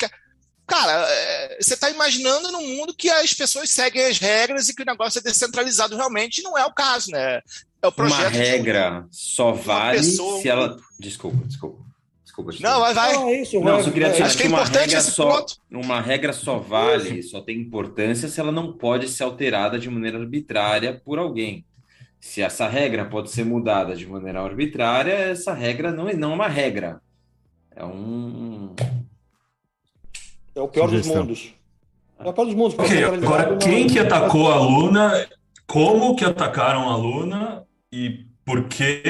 Cara, 0.66 1.06
é, 1.10 1.58
você 1.62 1.74
está 1.74 1.90
imaginando 1.90 2.52
num 2.52 2.66
mundo 2.78 2.96
que 2.96 3.10
as 3.10 3.34
pessoas 3.34 3.70
seguem 3.70 4.06
as 4.06 4.18
regras 4.18 4.70
e 4.70 4.74
que 4.74 4.82
o 4.82 4.86
negócio 4.86 5.20
é 5.20 5.22
descentralizado 5.22 5.96
realmente, 5.96 6.42
não 6.42 6.58
é 6.58 6.66
o 6.66 6.74
caso, 6.74 7.12
né? 7.12 7.42
É 7.84 7.88
o 7.88 7.92
projeto 7.92 8.20
uma 8.22 8.30
regra 8.30 9.06
de... 9.10 9.18
só 9.18 9.52
vale 9.52 9.98
pessoa, 9.98 10.42
se 10.42 10.48
ela. 10.48 10.78
Desculpa, 10.98 11.46
desculpa. 11.46 11.84
Desculpa, 12.24 12.52
não, 12.62 12.80
vai, 12.80 12.94
vai. 12.94 13.14
Não, 13.14 13.28
é 13.28 13.42
isso, 13.42 13.60
não, 13.60 13.78
eu 13.78 13.84
só 13.84 13.92
queria 13.92 14.10
dizer 14.10 14.38
que, 14.38 14.44
é 14.44 14.48
uma 14.48 14.64
regra 14.64 15.02
só, 15.02 15.46
uma 15.70 16.02
regra 16.02 16.34
só 16.34 16.58
vale, 16.58 17.22
só 17.22 17.42
tem 17.42 17.60
importância 17.60 18.28
se 18.28 18.40
ela 18.40 18.52
não 18.52 18.74
pode 18.74 19.08
ser 19.08 19.24
alterada 19.24 19.78
de 19.78 19.88
maneira 19.88 20.18
arbitrária 20.18 21.00
por 21.06 21.20
alguém. 21.20 21.64
Se 22.20 22.42
essa 22.42 22.68
regra 22.68 23.06
pode 23.06 23.30
ser 23.30 23.46
mudada 23.46 23.96
de 23.96 24.08
maneira 24.08 24.42
arbitrária, 24.42 25.12
essa 25.12 25.54
regra 25.54 25.92
não 25.92 26.10
é, 26.10 26.14
não 26.16 26.32
é 26.32 26.36
uma 26.36 26.48
regra. 26.48 27.02
É 27.76 27.86
um. 27.86 28.74
É 30.56 30.62
o 30.62 30.68
pior 30.70 30.90
Sugestão. 30.90 31.14
dos 31.14 31.22
mundos. 31.22 31.54
É 32.18 32.30
o 32.30 32.34
pior 32.34 32.46
dos 32.46 32.56
mundos. 32.56 32.80
Okay, 32.80 33.04
agora, 33.04 33.58
quem 33.58 33.86
que 33.86 34.00
atacou 34.00 34.52
a 34.52 34.58
Luna? 34.58 35.28
Como 35.68 36.16
que 36.16 36.26
atacaram 36.26 36.90
a 36.90 36.96
Luna? 36.96 37.64
E 37.96 38.26
por 38.44 38.68
quê? 38.68 39.04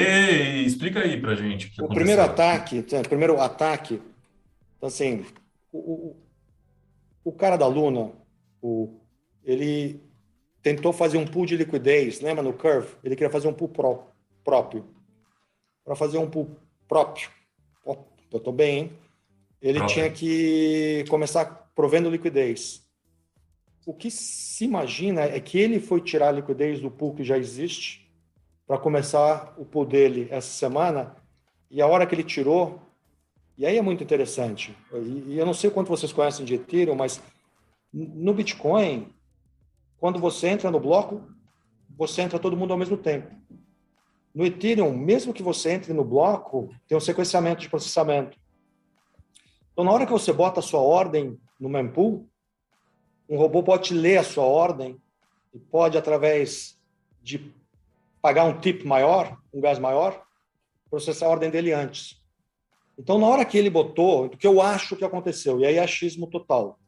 Explica 0.66 1.00
aí 1.00 1.18
pra 1.18 1.34
gente. 1.34 1.72
O, 1.80 1.86
o 1.86 1.88
primeiro 1.88 2.20
ataque, 2.20 2.80
o 2.80 3.08
primeiro 3.08 3.40
ataque, 3.40 3.98
assim, 4.82 5.24
o, 5.72 6.14
o, 7.24 7.32
cara 7.32 7.56
da 7.56 7.66
Luna, 7.66 8.12
o, 8.60 9.00
ele 9.42 10.02
tentou 10.60 10.92
fazer 10.92 11.16
um 11.16 11.26
pool 11.26 11.46
de 11.46 11.56
liquidez, 11.56 12.20
lembra 12.20 12.42
no 12.42 12.52
Curve? 12.52 12.88
Ele 13.02 13.16
queria 13.16 13.30
fazer 13.30 13.48
um 13.48 13.54
pool 13.54 13.70
pró 13.70 14.06
próprio. 14.44 14.84
Para 15.82 15.96
fazer 15.96 16.18
um 16.18 16.28
pool 16.28 16.54
próprio, 16.86 17.30
eu 17.86 18.06
estou 18.34 18.52
bem, 18.52 18.78
hein? 18.78 18.92
Ele 19.62 19.78
próprio. 19.78 19.94
tinha 19.94 20.10
que 20.10 21.06
começar 21.08 21.70
provendo 21.74 22.10
liquidez. 22.10 22.84
O 23.86 23.94
que 23.94 24.10
se 24.10 24.66
imagina 24.66 25.22
é 25.22 25.40
que 25.40 25.58
ele 25.58 25.80
foi 25.80 26.02
tirar 26.02 26.28
a 26.28 26.32
liquidez 26.32 26.80
do 26.80 26.90
pool 26.90 27.14
que 27.14 27.24
já 27.24 27.38
existe 27.38 28.03
para 28.66 28.78
começar 28.78 29.54
o 29.58 29.64
pool 29.64 29.84
dele 29.84 30.28
essa 30.30 30.48
semana, 30.48 31.16
e 31.70 31.82
a 31.82 31.86
hora 31.86 32.06
que 32.06 32.14
ele 32.14 32.24
tirou, 32.24 32.80
e 33.58 33.66
aí 33.66 33.76
é 33.76 33.82
muito 33.82 34.02
interessante, 34.02 34.76
e, 34.92 35.38
eu 35.38 35.44
não 35.44 35.54
sei 35.54 35.70
quanto 35.70 35.88
vocês 35.88 36.12
conhecem 36.12 36.44
de 36.44 36.54
Ethereum, 36.54 36.94
mas 36.94 37.22
no 37.92 38.32
Bitcoin, 38.32 39.12
quando 39.98 40.18
você 40.18 40.48
entra 40.48 40.70
no 40.70 40.80
bloco, 40.80 41.22
você 41.96 42.22
entra 42.22 42.38
todo 42.38 42.56
mundo 42.56 42.72
ao 42.72 42.78
mesmo 42.78 42.96
tempo. 42.96 43.34
No 44.34 44.44
Ethereum, 44.44 44.92
mesmo 44.92 45.32
que 45.32 45.42
você 45.42 45.70
entre 45.70 45.92
no 45.92 46.04
bloco, 46.04 46.74
tem 46.88 46.98
um 46.98 47.00
sequenciamento 47.00 47.60
de 47.60 47.68
processamento. 47.68 48.36
Então, 49.72 49.84
na 49.84 49.92
hora 49.92 50.04
que 50.04 50.12
você 50.12 50.32
bota 50.32 50.58
a 50.58 50.62
sua 50.62 50.80
ordem 50.80 51.38
no 51.58 51.68
mempool, 51.68 52.28
um 53.28 53.36
robô 53.36 53.62
pode 53.62 53.94
ler 53.94 54.18
a 54.18 54.24
sua 54.24 54.44
ordem 54.44 55.00
e 55.52 55.58
pode, 55.58 55.96
através 55.96 56.76
de 57.22 57.54
pagar 58.24 58.44
um 58.44 58.58
tip 58.58 58.86
maior, 58.86 59.36
um 59.52 59.60
gás 59.60 59.78
maior, 59.78 60.24
processar 60.88 61.26
a 61.26 61.28
ordem 61.28 61.50
dele 61.50 61.74
antes. 61.74 62.24
Então, 62.98 63.18
na 63.18 63.26
hora 63.26 63.44
que 63.44 63.58
ele 63.58 63.68
botou, 63.68 64.24
o 64.24 64.30
que 64.30 64.46
eu 64.46 64.62
acho 64.62 64.96
que 64.96 65.04
aconteceu, 65.04 65.60
e 65.60 65.66
aí 65.66 65.76
é 65.76 65.80
achismo 65.80 66.26
total, 66.26 66.78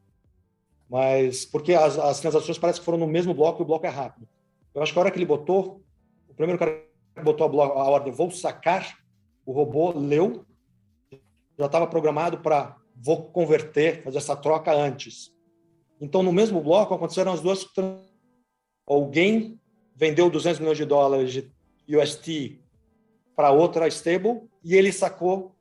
mas 0.89 1.45
porque 1.45 1.75
as, 1.75 1.95
as 1.99 2.19
transações 2.19 2.57
parecem 2.57 2.79
que 2.79 2.85
foram 2.85 2.97
no 2.97 3.05
mesmo 3.05 3.35
bloco 3.35 3.61
e 3.61 3.63
o 3.63 3.67
bloco 3.67 3.85
é 3.85 3.89
rápido. 3.89 4.27
Eu 4.73 4.81
acho 4.81 4.91
que 4.91 4.97
a 4.97 5.01
hora 5.03 5.11
que 5.11 5.17
ele 5.19 5.27
botou, 5.27 5.83
o 6.27 6.33
primeiro 6.33 6.57
cara 6.57 6.83
que 7.15 7.21
botou 7.21 7.45
a, 7.45 7.49
bloco, 7.49 7.77
a 7.77 7.87
ordem 7.87 8.11
vou 8.11 8.31
sacar, 8.31 8.97
o 9.45 9.51
robô 9.51 9.91
leu, 9.91 10.43
já 11.55 11.67
estava 11.67 11.85
programado 11.85 12.39
para 12.39 12.75
vou 12.95 13.25
converter, 13.25 14.01
fazer 14.03 14.17
essa 14.17 14.35
troca 14.35 14.73
antes. 14.73 15.31
Então, 16.01 16.23
no 16.23 16.33
mesmo 16.33 16.59
bloco 16.61 16.95
aconteceram 16.95 17.31
as 17.31 17.41
duas. 17.41 17.63
Alguém 18.87 19.59
vendeu 19.97 20.29
200 20.29 20.59
milhões 20.59 20.77
de 20.77 20.85
dólares 20.85 21.33
de 21.33 21.97
UST 21.97 22.61
para 23.35 23.51
outra 23.51 23.87
stable 23.87 24.43
e 24.63 24.75
ele 24.75 24.91
sacou 24.91 25.55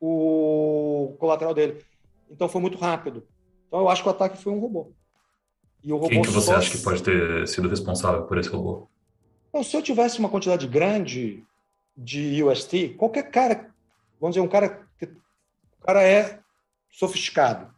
o 0.00 1.14
colateral 1.18 1.52
dele. 1.52 1.84
Então 2.30 2.48
foi 2.48 2.60
muito 2.60 2.78
rápido. 2.78 3.26
Então 3.66 3.80
eu 3.80 3.88
acho 3.88 4.02
que 4.02 4.08
o 4.08 4.12
ataque 4.12 4.38
foi 4.38 4.52
um 4.52 4.60
robô. 4.60 4.92
E 5.82 5.92
o 5.92 5.96
robô 5.96 6.08
Quem 6.08 6.22
que 6.22 6.30
você 6.30 6.52
acha 6.52 6.70
que 6.70 6.82
pode 6.82 7.02
ter 7.02 7.46
sido 7.48 7.68
responsável 7.68 8.22
por 8.24 8.38
esse 8.38 8.48
robô? 8.48 8.86
Não, 9.52 9.64
se 9.64 9.76
eu 9.76 9.82
tivesse 9.82 10.18
uma 10.20 10.28
quantidade 10.28 10.66
grande 10.66 11.44
de 11.96 12.42
UST, 12.42 12.90
qualquer 12.90 13.30
cara, 13.30 13.70
vamos 14.20 14.34
dizer, 14.34 14.46
um 14.46 14.48
cara 14.48 14.86
que 14.96 15.04
o 15.06 15.84
cara 15.84 16.02
é 16.02 16.38
sofisticado 16.90 17.72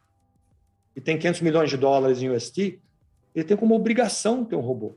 e 0.94 1.00
tem 1.00 1.18
500 1.18 1.40
milhões 1.40 1.70
de 1.70 1.76
dólares 1.76 2.22
em 2.22 2.28
UST, 2.28 2.80
ele 3.34 3.44
tem 3.44 3.56
como 3.56 3.74
obrigação 3.74 4.44
ter 4.44 4.54
um 4.54 4.60
robô. 4.60 4.96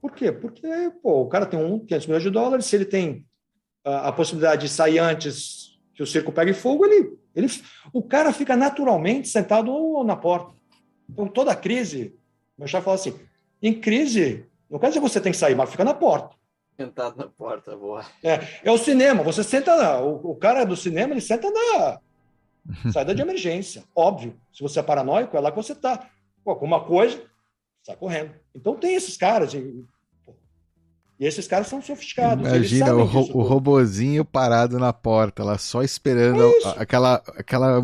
Por 0.00 0.12
quê? 0.12 0.32
Porque 0.32 0.66
pô, 1.02 1.22
o 1.22 1.28
cara 1.28 1.46
tem 1.46 1.58
um 1.58 1.78
500 1.78 2.06
milhões 2.06 2.22
de 2.22 2.30
dólares, 2.30 2.66
se 2.66 2.76
ele 2.76 2.84
tem 2.84 3.26
a, 3.84 4.08
a 4.08 4.12
possibilidade 4.12 4.62
de 4.62 4.72
sair 4.72 4.98
antes 4.98 5.78
que 5.94 6.02
o 6.02 6.06
circo 6.06 6.32
pegue 6.32 6.54
fogo, 6.54 6.86
ele, 6.86 7.18
ele, 7.34 7.46
o 7.92 8.02
cara 8.02 8.32
fica 8.32 8.56
naturalmente 8.56 9.28
sentado 9.28 10.02
na 10.04 10.16
porta. 10.16 10.54
Então, 11.08 11.28
toda 11.28 11.54
crise, 11.54 12.18
meu 12.56 12.66
chefe 12.66 12.84
fala 12.84 12.94
assim, 12.94 13.18
em 13.60 13.78
crise, 13.78 14.46
não 14.70 14.78
quer 14.78 14.88
dizer 14.88 15.00
que 15.00 15.08
você 15.08 15.20
tem 15.20 15.32
que 15.32 15.38
sair, 15.38 15.54
mas 15.54 15.70
fica 15.70 15.84
na 15.84 15.92
porta. 15.92 16.34
Sentado 16.76 17.16
na 17.18 17.26
porta, 17.26 17.76
boa. 17.76 18.04
É, 18.22 18.40
é 18.64 18.70
o 18.70 18.78
cinema, 18.78 19.22
você 19.22 19.44
senta, 19.44 20.00
o, 20.00 20.30
o 20.30 20.36
cara 20.36 20.64
do 20.64 20.76
cinema, 20.76 21.12
ele 21.12 21.20
senta 21.20 21.50
na 21.50 22.00
saída 22.90 23.14
de 23.14 23.20
emergência, 23.20 23.84
óbvio. 23.94 24.34
Se 24.52 24.62
você 24.62 24.80
é 24.80 24.82
paranoico, 24.82 25.36
é 25.36 25.40
lá 25.40 25.50
que 25.50 25.56
você 25.56 25.72
está. 25.72 26.08
Alguma 26.46 26.82
coisa, 26.84 27.22
sai 27.82 27.96
correndo. 27.96 28.32
Então 28.54 28.74
tem 28.76 28.94
esses 28.94 29.16
caras. 29.16 29.54
E, 29.54 29.84
e 31.18 31.26
esses 31.26 31.46
caras 31.46 31.66
são 31.66 31.82
sofisticados. 31.82 32.46
Imagina 32.46 32.94
o, 32.94 33.04
ro 33.04 33.20
o 33.38 33.42
robozinho 33.42 34.24
parado 34.24 34.78
na 34.78 34.92
porta, 34.92 35.44
lá 35.44 35.58
só 35.58 35.82
esperando 35.82 36.42
é 36.42 36.50
aquela, 36.76 37.22
aquela 37.36 37.82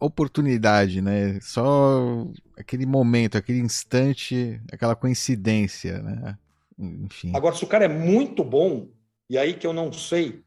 oportunidade, 0.00 1.02
né? 1.02 1.38
Só 1.42 2.26
aquele 2.56 2.86
momento, 2.86 3.36
aquele 3.36 3.58
instante, 3.58 4.60
aquela 4.72 4.96
coincidência, 4.96 6.02
né? 6.02 6.38
Enfim. 6.78 7.32
Agora, 7.34 7.54
se 7.54 7.64
o 7.64 7.66
cara 7.66 7.84
é 7.84 7.88
muito 7.88 8.42
bom, 8.42 8.88
e 9.28 9.36
aí 9.36 9.52
que 9.52 9.66
eu 9.66 9.72
não 9.72 9.92
sei, 9.92 10.42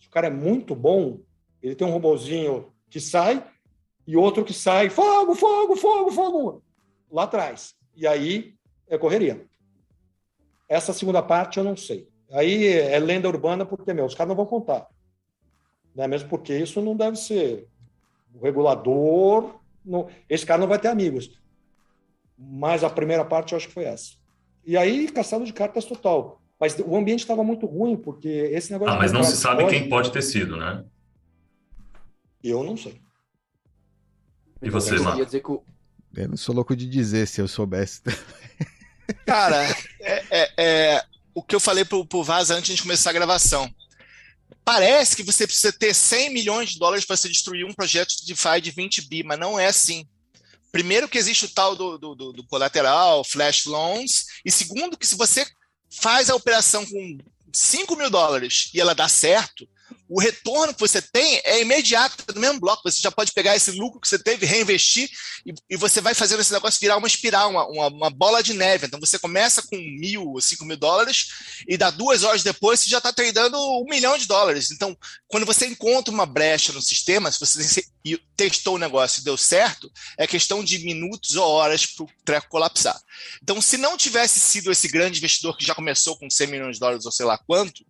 se 0.00 0.06
o 0.06 0.10
cara 0.10 0.28
é 0.28 0.30
muito 0.30 0.74
bom, 0.74 1.20
ele 1.62 1.74
tem 1.74 1.86
um 1.86 1.90
robozinho 1.90 2.72
que 2.88 3.00
sai 3.00 3.44
e 4.06 4.16
outro 4.16 4.44
que 4.44 4.54
sai, 4.54 4.88
fogo, 4.88 5.34
fogo, 5.34 5.76
fogo, 5.76 6.10
fogo, 6.10 6.62
lá 7.10 7.24
atrás. 7.24 7.74
E 7.94 8.06
aí 8.06 8.54
é 8.88 8.96
correria. 8.98 9.44
Essa 10.68 10.92
segunda 10.92 11.22
parte 11.22 11.58
eu 11.58 11.64
não 11.64 11.76
sei. 11.76 12.08
Aí 12.30 12.66
é 12.66 12.98
lenda 12.98 13.28
urbana 13.28 13.66
porque, 13.66 13.92
meu, 13.92 14.06
os 14.06 14.14
caras 14.14 14.28
não 14.28 14.36
vão 14.36 14.46
contar. 14.46 14.88
Né? 15.94 16.06
Mesmo 16.06 16.28
porque 16.28 16.56
isso 16.56 16.80
não 16.80 16.96
deve 16.96 17.16
ser. 17.16 17.68
O 18.34 18.42
regulador. 18.42 19.56
Não... 19.84 20.08
Esse 20.28 20.46
cara 20.46 20.60
não 20.60 20.68
vai 20.68 20.78
ter 20.78 20.88
amigos. 20.88 21.38
Mas 22.38 22.82
a 22.82 22.90
primeira 22.90 23.24
parte 23.24 23.52
eu 23.52 23.58
acho 23.58 23.68
que 23.68 23.74
foi 23.74 23.84
essa. 23.84 24.14
E 24.64 24.76
aí, 24.76 25.10
caçado 25.10 25.44
de 25.44 25.52
cartas 25.52 25.84
total. 25.84 26.40
Mas 26.58 26.78
o 26.78 26.96
ambiente 26.96 27.20
estava 27.20 27.42
muito 27.42 27.66
ruim, 27.66 27.96
porque 27.96 28.28
esse 28.28 28.72
negócio. 28.72 28.94
Ah, 28.94 28.98
mas 28.98 29.12
não 29.12 29.24
se 29.24 29.36
sabe 29.36 29.64
pode... 29.64 29.76
quem 29.76 29.88
pode 29.88 30.12
ter 30.12 30.22
sido, 30.22 30.56
né? 30.56 30.84
Eu 32.42 32.62
não 32.62 32.76
sei. 32.76 33.00
E 34.62 34.70
você, 34.70 34.98
Marco? 34.98 35.20
Eu 35.20 35.64
não 36.28 36.36
sou 36.36 36.54
louco 36.54 36.76
de 36.76 36.86
dizer 36.86 37.26
se 37.26 37.40
eu 37.40 37.48
soubesse. 37.48 38.02
Cara, 39.26 39.64
é, 40.00 40.24
é, 40.30 40.52
é, 40.56 41.04
o 41.34 41.42
que 41.42 41.54
eu 41.54 41.60
falei 41.60 41.84
pro, 41.84 42.04
pro 42.04 42.22
Vaz 42.22 42.50
antes 42.50 42.76
de 42.76 42.82
começar 42.82 43.10
a 43.10 43.14
gravação. 43.14 43.72
Parece 44.64 45.16
que 45.16 45.22
você 45.22 45.46
precisa 45.46 45.72
ter 45.72 45.94
100 45.94 46.32
milhões 46.32 46.70
de 46.70 46.78
dólares 46.78 47.04
para 47.04 47.16
se 47.16 47.28
destruir 47.28 47.64
um 47.64 47.74
projeto 47.74 48.10
de 48.10 48.26
DeFi 48.26 48.60
de 48.60 48.70
20 48.70 49.08
bi, 49.08 49.22
mas 49.22 49.38
não 49.38 49.58
é 49.58 49.66
assim. 49.66 50.06
Primeiro 50.70 51.08
que 51.08 51.18
existe 51.18 51.46
o 51.46 51.48
tal 51.48 51.74
do, 51.74 51.98
do, 51.98 52.14
do, 52.14 52.46
colateral, 52.46 53.24
flash 53.24 53.66
loans, 53.66 54.26
e 54.44 54.50
segundo 54.50 54.96
que 54.96 55.06
se 55.06 55.16
você 55.16 55.46
faz 56.00 56.30
a 56.30 56.34
operação 56.34 56.86
com 56.86 57.18
5 57.52 57.96
mil 57.96 58.08
dólares 58.08 58.70
e 58.72 58.80
ela 58.80 58.94
dá 58.94 59.08
certo, 59.08 59.68
o 60.08 60.20
retorno 60.20 60.74
que 60.74 60.80
você 60.80 61.00
tem 61.00 61.40
é 61.44 61.60
imediato, 61.60 62.24
no 62.34 62.40
mesmo 62.40 62.60
bloco. 62.60 62.82
Você 62.84 63.00
já 63.00 63.10
pode 63.10 63.32
pegar 63.32 63.56
esse 63.56 63.70
lucro 63.72 64.00
que 64.00 64.08
você 64.08 64.18
teve, 64.18 64.46
reinvestir, 64.46 65.10
e, 65.46 65.54
e 65.70 65.76
você 65.76 66.00
vai 66.00 66.14
fazendo 66.14 66.40
esse 66.40 66.52
negócio 66.52 66.80
virar 66.80 66.96
uma 66.96 67.06
espiral, 67.06 67.50
uma, 67.50 67.66
uma, 67.66 67.86
uma, 67.88 68.10
bola 68.10 68.42
de 68.42 68.54
neve. 68.54 68.86
Então 68.86 69.00
você 69.00 69.18
começa 69.18 69.62
com 69.62 69.76
mil 69.76 70.28
ou 70.28 70.40
cinco 70.40 70.64
mil 70.64 70.76
dólares, 70.76 71.28
e 71.66 71.76
dá 71.76 71.90
duas 71.90 72.22
horas 72.22 72.42
depois 72.42 72.80
você 72.80 72.90
já 72.90 72.98
está 72.98 73.12
tradando 73.12 73.58
um 73.58 73.86
milhão 73.88 74.16
de 74.18 74.26
dólares. 74.26 74.70
Então, 74.70 74.96
quando 75.28 75.46
você 75.46 75.66
encontra 75.66 76.12
uma 76.12 76.26
brecha 76.26 76.72
no 76.72 76.82
sistema, 76.82 77.30
se 77.30 77.38
você 77.38 77.84
testou 78.36 78.76
o 78.76 78.78
negócio 78.78 79.20
e 79.20 79.24
deu 79.24 79.36
certo, 79.36 79.90
é 80.18 80.26
questão 80.26 80.64
de 80.64 80.78
minutos 80.80 81.36
ou 81.36 81.48
horas 81.48 81.86
para 81.86 82.04
o 82.04 82.08
treco 82.24 82.48
colapsar. 82.48 83.00
Então, 83.42 83.60
se 83.60 83.76
não 83.76 83.96
tivesse 83.96 84.40
sido 84.40 84.70
esse 84.70 84.88
grande 84.88 85.18
investidor 85.18 85.56
que 85.56 85.64
já 85.64 85.74
começou 85.74 86.18
com 86.18 86.28
100 86.28 86.46
milhões 86.48 86.76
de 86.76 86.80
dólares 86.80 87.04
ou 87.04 87.12
sei 87.12 87.26
lá 87.26 87.38
quanto, 87.38 87.84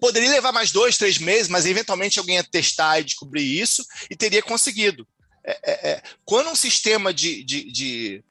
Poderia 0.00 0.30
levar 0.30 0.52
mais 0.52 0.70
dois, 0.70 0.98
três 0.98 1.18
meses, 1.18 1.48
mas 1.48 1.66
eventualmente 1.66 2.18
alguém 2.18 2.36
ia 2.36 2.44
testar 2.44 3.00
e 3.00 3.04
descobrir 3.04 3.60
isso 3.60 3.84
e 4.10 4.16
teria 4.16 4.42
conseguido. 4.42 5.06
É, 5.44 5.60
é, 5.62 5.90
é. 5.90 6.02
Quando 6.24 6.50
um 6.50 6.56
sistema 6.56 7.14
de, 7.14 7.42
de, 7.44 7.70
de 7.70 8.24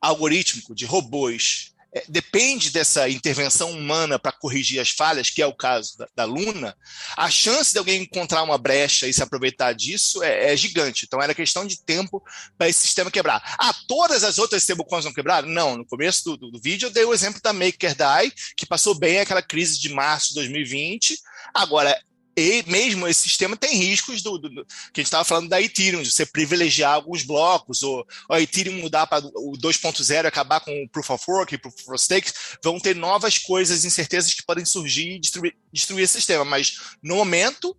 algorítmico, 0.00 0.74
de 0.74 0.84
robôs, 0.84 1.71
é, 1.94 2.04
depende 2.08 2.70
dessa 2.70 3.08
intervenção 3.08 3.70
humana 3.70 4.18
para 4.18 4.32
corrigir 4.32 4.80
as 4.80 4.90
falhas, 4.90 5.28
que 5.28 5.42
é 5.42 5.46
o 5.46 5.54
caso 5.54 5.98
da, 5.98 6.08
da, 6.16 6.24
Luna, 6.24 6.74
a 7.16 7.30
chance 7.30 7.72
de 7.72 7.78
alguém 7.78 8.02
encontrar 8.02 8.42
uma 8.42 8.56
brecha 8.56 9.06
e 9.06 9.12
se 9.12 9.22
aproveitar 9.22 9.74
disso 9.74 10.22
é, 10.22 10.52
é 10.52 10.56
gigante. 10.56 11.04
Então 11.04 11.20
era 11.20 11.34
questão 11.34 11.66
de 11.66 11.82
tempo 11.82 12.22
para 12.56 12.68
esse 12.68 12.80
sistema 12.80 13.10
quebrar. 13.10 13.42
Ah, 13.58 13.74
todas 13.86 14.24
as 14.24 14.38
outras 14.38 14.62
stablecoins 14.62 15.04
vão 15.04 15.12
quebrar? 15.12 15.42
Não. 15.42 15.76
No 15.76 15.84
começo 15.84 16.24
do, 16.24 16.36
do, 16.36 16.50
do 16.52 16.60
vídeo 16.60 16.86
eu 16.86 16.90
dei 16.90 17.04
o 17.04 17.12
exemplo 17.12 17.40
da 17.42 17.52
MakerDAI, 17.52 18.32
que 18.56 18.64
passou 18.64 18.94
bem 18.94 19.20
aquela 19.20 19.42
crise 19.42 19.78
de 19.78 19.90
março 19.90 20.28
de 20.28 20.34
2020. 20.36 21.18
Agora, 21.54 22.00
e 22.36 22.64
mesmo 22.66 23.06
esse 23.06 23.22
sistema 23.22 23.56
tem 23.56 23.76
riscos 23.76 24.22
do, 24.22 24.38
do, 24.38 24.48
do 24.48 24.64
que 24.64 25.00
a 25.00 25.02
gente 25.02 25.06
estava 25.06 25.24
falando 25.24 25.48
da 25.48 25.60
Ethereum, 25.60 26.02
de 26.02 26.10
você 26.10 26.24
privilegiar 26.24 26.94
alguns 26.94 27.22
blocos, 27.22 27.82
ou, 27.82 28.06
a 28.30 28.40
Ethereum 28.40 28.80
mudar 28.80 29.06
para 29.06 29.26
o 29.26 29.52
2.0 29.52 30.26
acabar 30.26 30.60
com 30.60 30.70
o 30.82 30.88
Proof 30.88 31.10
of 31.10 31.24
Work, 31.28 31.58
Proof 31.58 31.88
of 31.88 31.98
Stake, 31.98 32.32
vão 32.62 32.80
ter 32.80 32.96
novas 32.96 33.38
coisas, 33.38 33.84
incertezas 33.84 34.32
que 34.32 34.44
podem 34.44 34.64
surgir 34.64 35.16
e 35.16 35.18
destruir, 35.18 35.54
destruir 35.72 36.04
esse 36.04 36.14
sistema. 36.14 36.44
Mas 36.44 36.78
no 37.02 37.16
momento 37.16 37.76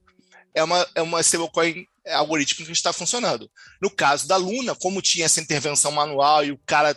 é 0.54 0.64
uma, 0.64 0.88
é 0.94 1.02
uma 1.02 1.22
stablecoin 1.22 1.88
algoritmo 2.12 2.66
que 2.66 2.72
está 2.72 2.94
funcionando. 2.94 3.50
No 3.82 3.90
caso 3.90 4.28
da 4.28 4.36
Luna, 4.36 4.76
como 4.76 5.02
tinha 5.02 5.26
essa 5.26 5.42
intervenção 5.42 5.92
manual 5.92 6.44
e 6.44 6.52
o 6.52 6.60
cara 6.66 6.96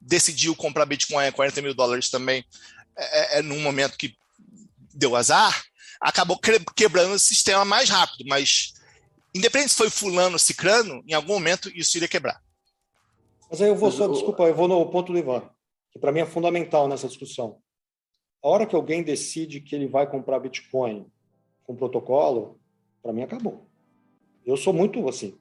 decidiu 0.00 0.54
comprar 0.54 0.86
Bitcoin 0.86 1.26
a 1.26 1.32
40 1.32 1.60
mil 1.62 1.74
dólares 1.74 2.08
também, 2.08 2.44
é, 2.96 3.36
é, 3.36 3.38
é 3.38 3.42
num 3.42 3.60
momento 3.60 3.98
que 3.98 4.16
deu 4.94 5.16
azar, 5.16 5.62
acabou 6.00 6.38
quebrando 6.74 7.14
o 7.14 7.18
sistema 7.18 7.64
mais 7.64 7.88
rápido, 7.88 8.24
mas 8.28 8.74
independente 9.34 9.70
se 9.70 9.76
foi 9.76 9.90
fulano 9.90 10.34
ou 10.34 10.38
cicrano, 10.38 11.02
em 11.06 11.14
algum 11.14 11.34
momento 11.34 11.70
isso 11.74 11.96
iria 11.96 12.08
quebrar. 12.08 12.40
Mas 13.50 13.60
aí 13.60 13.68
eu 13.68 13.76
vou 13.76 13.90
só, 13.90 14.08
desculpa, 14.08 14.44
eu 14.44 14.54
vou 14.54 14.68
no 14.68 14.84
ponto 14.90 15.12
do 15.12 15.18
Ivan, 15.18 15.48
que 15.90 15.98
para 15.98 16.12
mim 16.12 16.20
é 16.20 16.26
fundamental 16.26 16.88
nessa 16.88 17.06
discussão. 17.06 17.58
A 18.42 18.48
hora 18.48 18.66
que 18.66 18.74
alguém 18.74 19.02
decide 19.02 19.60
que 19.60 19.74
ele 19.74 19.86
vai 19.86 20.08
comprar 20.08 20.40
Bitcoin 20.40 21.06
com 21.64 21.76
protocolo, 21.76 22.60
para 23.02 23.12
mim 23.12 23.22
acabou. 23.22 23.68
Eu 24.44 24.56
sou 24.56 24.72
muito 24.72 25.08
assim. 25.08 25.38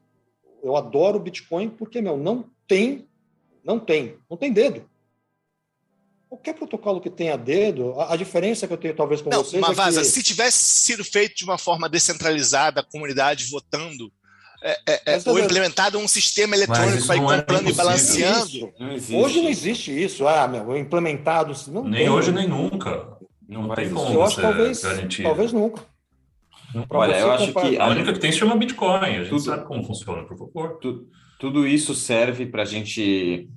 Eu 0.63 0.75
adoro 0.75 1.19
Bitcoin 1.19 1.69
porque, 1.69 2.01
meu, 2.01 2.17
não 2.17 2.49
tem, 2.67 3.07
não 3.63 3.79
tem, 3.79 4.17
não 4.29 4.37
tem 4.37 4.51
dedo 4.51 4.89
qualquer 6.29 6.53
protocolo 6.53 7.01
que 7.01 7.09
tenha 7.09 7.37
dedo, 7.37 7.99
a, 7.99 8.13
a 8.13 8.15
diferença 8.15 8.67
que 8.67 8.73
eu 8.73 8.77
tenho 8.77 8.95
talvez 8.95 9.21
com 9.21 9.29
não, 9.29 9.43
vocês. 9.43 9.61
Mas, 9.61 9.71
é 9.71 9.73
Vaza, 9.73 10.01
que... 10.01 10.07
se 10.07 10.23
tivesse 10.23 10.63
sido 10.63 11.03
feito 11.03 11.35
de 11.35 11.43
uma 11.43 11.57
forma 11.57 11.87
descentralizada, 11.87 12.81
a 12.81 12.83
comunidade 12.83 13.45
votando, 13.45 14.11
é, 14.63 14.79
é, 14.87 15.01
é 15.13 15.21
ou 15.27 15.37
implementado 15.37 15.99
um 15.99 16.07
sistema 16.07 16.55
eletrônico 16.55 17.05
para 17.05 17.15
ir 17.15 17.19
é 17.19 17.21
comprando 17.21 17.69
e 17.69 17.73
balanceando. 17.73 18.73
Não 18.79 19.19
hoje 19.21 19.41
não 19.41 19.49
existe 19.49 19.91
isso. 19.91 20.27
Ah, 20.27 20.47
meu, 20.47 20.75
implementado. 20.75 21.53
Não 21.67 21.83
nem 21.83 22.05
tem. 22.05 22.09
hoje, 22.09 22.31
nem 22.31 22.47
nunca. 22.47 23.15
Não 23.47 23.67
vai 23.67 23.87
como 23.87 24.13
eu 24.13 24.23
acho 24.23 24.41
talvez, 24.41 24.81
garantir. 24.81 25.21
talvez 25.21 25.53
nunca. 25.53 25.83
Olha, 26.89 27.19
eu 27.19 27.31
acho 27.31 27.53
que. 27.53 27.77
A 27.77 27.87
única 27.87 28.11
que 28.11 28.19
tem 28.19 28.31
se 28.31 28.39
chama 28.39 28.55
Bitcoin. 28.55 28.97
A 28.97 29.09
gente 29.11 29.29
tudo, 29.29 29.41
sabe 29.41 29.65
como 29.65 29.85
funciona, 29.85 30.23
por 30.23 30.35
favor. 30.35 30.79
Tudo, 30.79 31.07
tudo 31.39 31.67
isso 31.67 31.93
serve 31.93 32.47
para 32.47 32.63
a 32.63 32.65
gente 32.65 33.47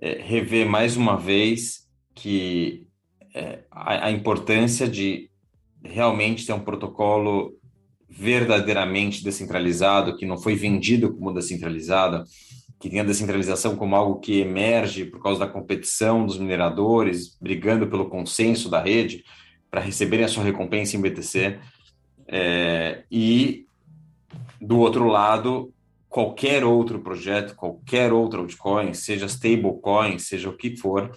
é, 0.00 0.22
rever 0.22 0.66
mais 0.66 0.96
uma 0.96 1.16
vez 1.16 1.83
que 2.14 2.86
é, 3.34 3.60
a, 3.70 4.06
a 4.06 4.10
importância 4.10 4.88
de 4.88 5.30
realmente 5.82 6.46
ter 6.46 6.52
um 6.52 6.60
protocolo 6.60 7.54
verdadeiramente 8.08 9.24
descentralizado, 9.24 10.16
que 10.16 10.24
não 10.24 10.38
foi 10.38 10.54
vendido 10.54 11.12
como 11.12 11.32
descentralizado, 11.32 12.24
que 12.78 12.88
tem 12.88 13.00
a 13.00 13.04
descentralização 13.04 13.76
como 13.76 13.96
algo 13.96 14.20
que 14.20 14.40
emerge 14.40 15.06
por 15.06 15.20
causa 15.22 15.40
da 15.40 15.46
competição 15.46 16.24
dos 16.24 16.38
mineradores, 16.38 17.36
brigando 17.40 17.86
pelo 17.86 18.08
consenso 18.08 18.68
da 18.68 18.80
rede 18.80 19.24
para 19.70 19.80
receberem 19.80 20.24
a 20.24 20.28
sua 20.28 20.44
recompensa 20.44 20.96
em 20.96 21.00
BTC. 21.00 21.58
É, 22.28 23.02
e, 23.10 23.66
do 24.60 24.78
outro 24.78 25.08
lado, 25.08 25.72
qualquer 26.08 26.64
outro 26.64 27.00
projeto, 27.00 27.56
qualquer 27.56 28.12
outro 28.12 28.42
altcoin, 28.42 28.94
seja 28.94 29.26
stablecoin, 29.26 30.18
seja 30.18 30.48
o 30.48 30.56
que 30.56 30.76
for, 30.76 31.10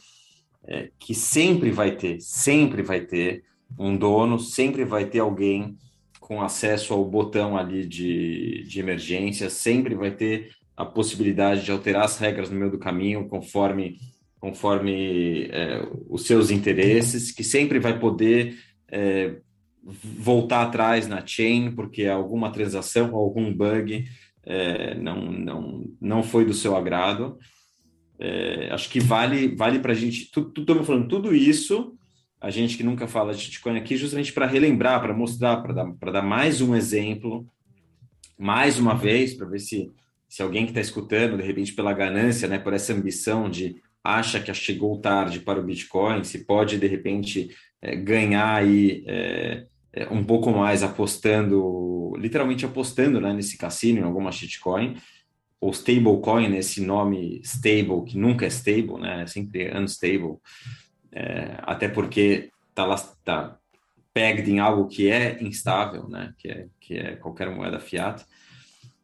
é, 0.68 0.89
que 0.99 1.15
sempre 1.15 1.72
vai 1.72 1.95
ter, 1.95 2.20
sempre 2.20 2.82
vai 2.84 3.01
ter 3.01 3.43
um 3.80 3.95
dono, 3.95 4.39
sempre 4.39 4.84
vai 4.84 5.05
ter 5.05 5.20
alguém 5.20 5.78
com 6.20 6.41
acesso 6.41 6.93
ao 6.93 7.05
botão 7.05 7.57
ali 7.57 7.86
de, 7.86 8.63
de 8.68 8.80
emergência, 8.80 9.49
sempre 9.49 9.95
vai 9.95 10.11
ter 10.11 10.51
a 10.76 10.86
possibilidade 10.86 11.63
de 11.63 11.72
alterar 11.72 12.03
as 12.03 12.18
regras 12.18 12.49
no 12.49 12.57
meio 12.57 12.72
do 12.72 12.78
caminho 12.78 13.28
conforme 13.28 13.97
conforme 14.39 15.45
é, 15.51 15.82
os 16.07 16.28
seus 16.28 16.51
interesses, 16.51 17.32
que 17.32 17.43
sempre 17.43 17.80
vai 17.80 17.97
poder 17.97 18.55
é, 18.88 19.38
voltar 19.84 20.61
atrás 20.61 21.07
na 21.07 21.26
chain 21.26 21.72
porque 21.72 22.05
alguma 22.05 22.51
transação 22.51 23.15
algum 23.15 23.51
bug 23.51 24.05
é, 24.45 24.93
não, 24.95 25.32
não, 25.32 25.86
não 25.99 26.24
foi 26.24 26.45
do 26.45 26.53
seu 26.53 26.76
agrado. 26.76 27.38
É, 28.20 28.70
acho 28.72 28.89
que 28.89 28.99
vale 28.99 29.55
vale 29.55 29.80
para 29.80 29.91
a 29.91 29.95
gente. 29.95 30.24
Estou 30.24 30.84
falando 30.84 31.07
tudo 31.07 31.36
isso, 31.36 31.95
a 32.39 32.49
gente 32.49 32.78
que 32.78 32.84
nunca 32.84 33.07
fala 33.07 33.34
de 33.34 33.45
Bitcoin 33.45 33.78
aqui, 33.78 33.97
justamente 33.97 34.34
para 34.34 34.45
relembrar, 34.45 35.01
para 35.01 35.13
mostrar, 35.13 35.57
para 35.57 35.74
dar, 35.74 35.91
dar 36.11 36.22
mais 36.22 36.61
um 36.61 36.76
exemplo, 36.76 37.47
mais 38.38 38.80
uma 38.80 38.95
vez, 38.95 39.34
para 39.34 39.47
ver 39.47 39.59
se, 39.59 39.91
se 40.28 40.41
alguém 40.41 40.65
que 40.65 40.72
está 40.72 40.82
escutando, 40.82 41.38
de 41.38 41.43
repente 41.43 41.74
pela 41.74 41.93
ganância, 41.93 42.47
né, 42.47 42.59
por 42.59 42.74
essa 42.74 42.93
ambição 42.93 43.49
de 43.49 43.76
acha 44.03 44.39
que 44.39 44.53
chegou 44.53 44.99
tarde 44.99 45.39
para 45.39 45.59
o 45.59 45.63
Bitcoin, 45.63 46.24
se 46.24 46.45
pode 46.45 46.78
de 46.78 46.88
repente 46.88 47.49
é, 47.82 47.95
ganhar 47.95 48.55
aí 48.55 49.03
é, 49.05 49.65
é 49.93 50.07
um 50.09 50.24
pouco 50.24 50.51
mais 50.51 50.82
apostando, 50.82 52.13
literalmente 52.18 52.65
apostando 52.65 53.20
né, 53.20 53.34
nesse 53.34 53.57
cassino 53.57 53.99
em 53.99 54.03
alguma 54.03 54.32
shitcoin 54.32 54.95
ou 55.60 55.72
stablecoin, 55.72 56.55
esse 56.55 56.82
nome 56.82 57.41
stable, 57.43 58.05
que 58.05 58.18
nunca 58.18 58.45
é 58.45 58.49
stable, 58.49 58.99
né? 58.99 59.24
É 59.24 59.28
sempre 59.28 59.76
unstable, 59.76 60.38
é, 61.12 61.58
até 61.64 61.88
porque 61.88 62.51
está 62.70 62.95
tá 63.24 63.58
pegged 64.14 64.51
em 64.51 64.60
algo 64.60 64.88
que 64.88 65.10
é 65.10 65.41
instável, 65.41 66.08
né? 66.08 66.34
Que 66.38 66.49
é, 66.49 66.68
que 66.80 66.97
é 66.97 67.16
qualquer 67.16 67.49
moeda 67.49 67.80
fiat. 67.80 68.24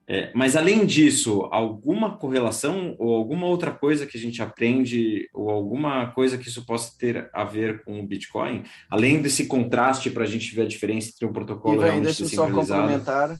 É, 0.05 0.31
mas 0.35 0.55
além 0.55 0.85
disso, 0.85 1.47
alguma 1.49 2.17
correlação 2.17 2.95
ou 2.99 3.15
alguma 3.15 3.47
outra 3.47 3.71
coisa 3.71 4.05
que 4.05 4.17
a 4.17 4.19
gente 4.19 4.41
aprende 4.41 5.29
ou 5.33 5.49
alguma 5.49 6.07
coisa 6.07 6.37
que 6.37 6.49
isso 6.49 6.65
possa 6.65 6.91
ter 6.99 7.29
a 7.33 7.45
ver 7.45 7.83
com 7.83 7.99
o 7.99 8.05
Bitcoin, 8.05 8.63
além 8.89 9.21
desse 9.21 9.45
contraste 9.45 10.09
para 10.09 10.23
a 10.23 10.27
gente 10.27 10.53
ver 10.53 10.63
a 10.63 10.67
diferença 10.67 11.09
entre 11.09 11.25
um 11.25 11.31
protocolo 11.31 11.81
e 11.81 11.85
realmente 11.85 12.21
deixa 12.21 12.35
só 12.35 12.51
complementar 12.51 13.39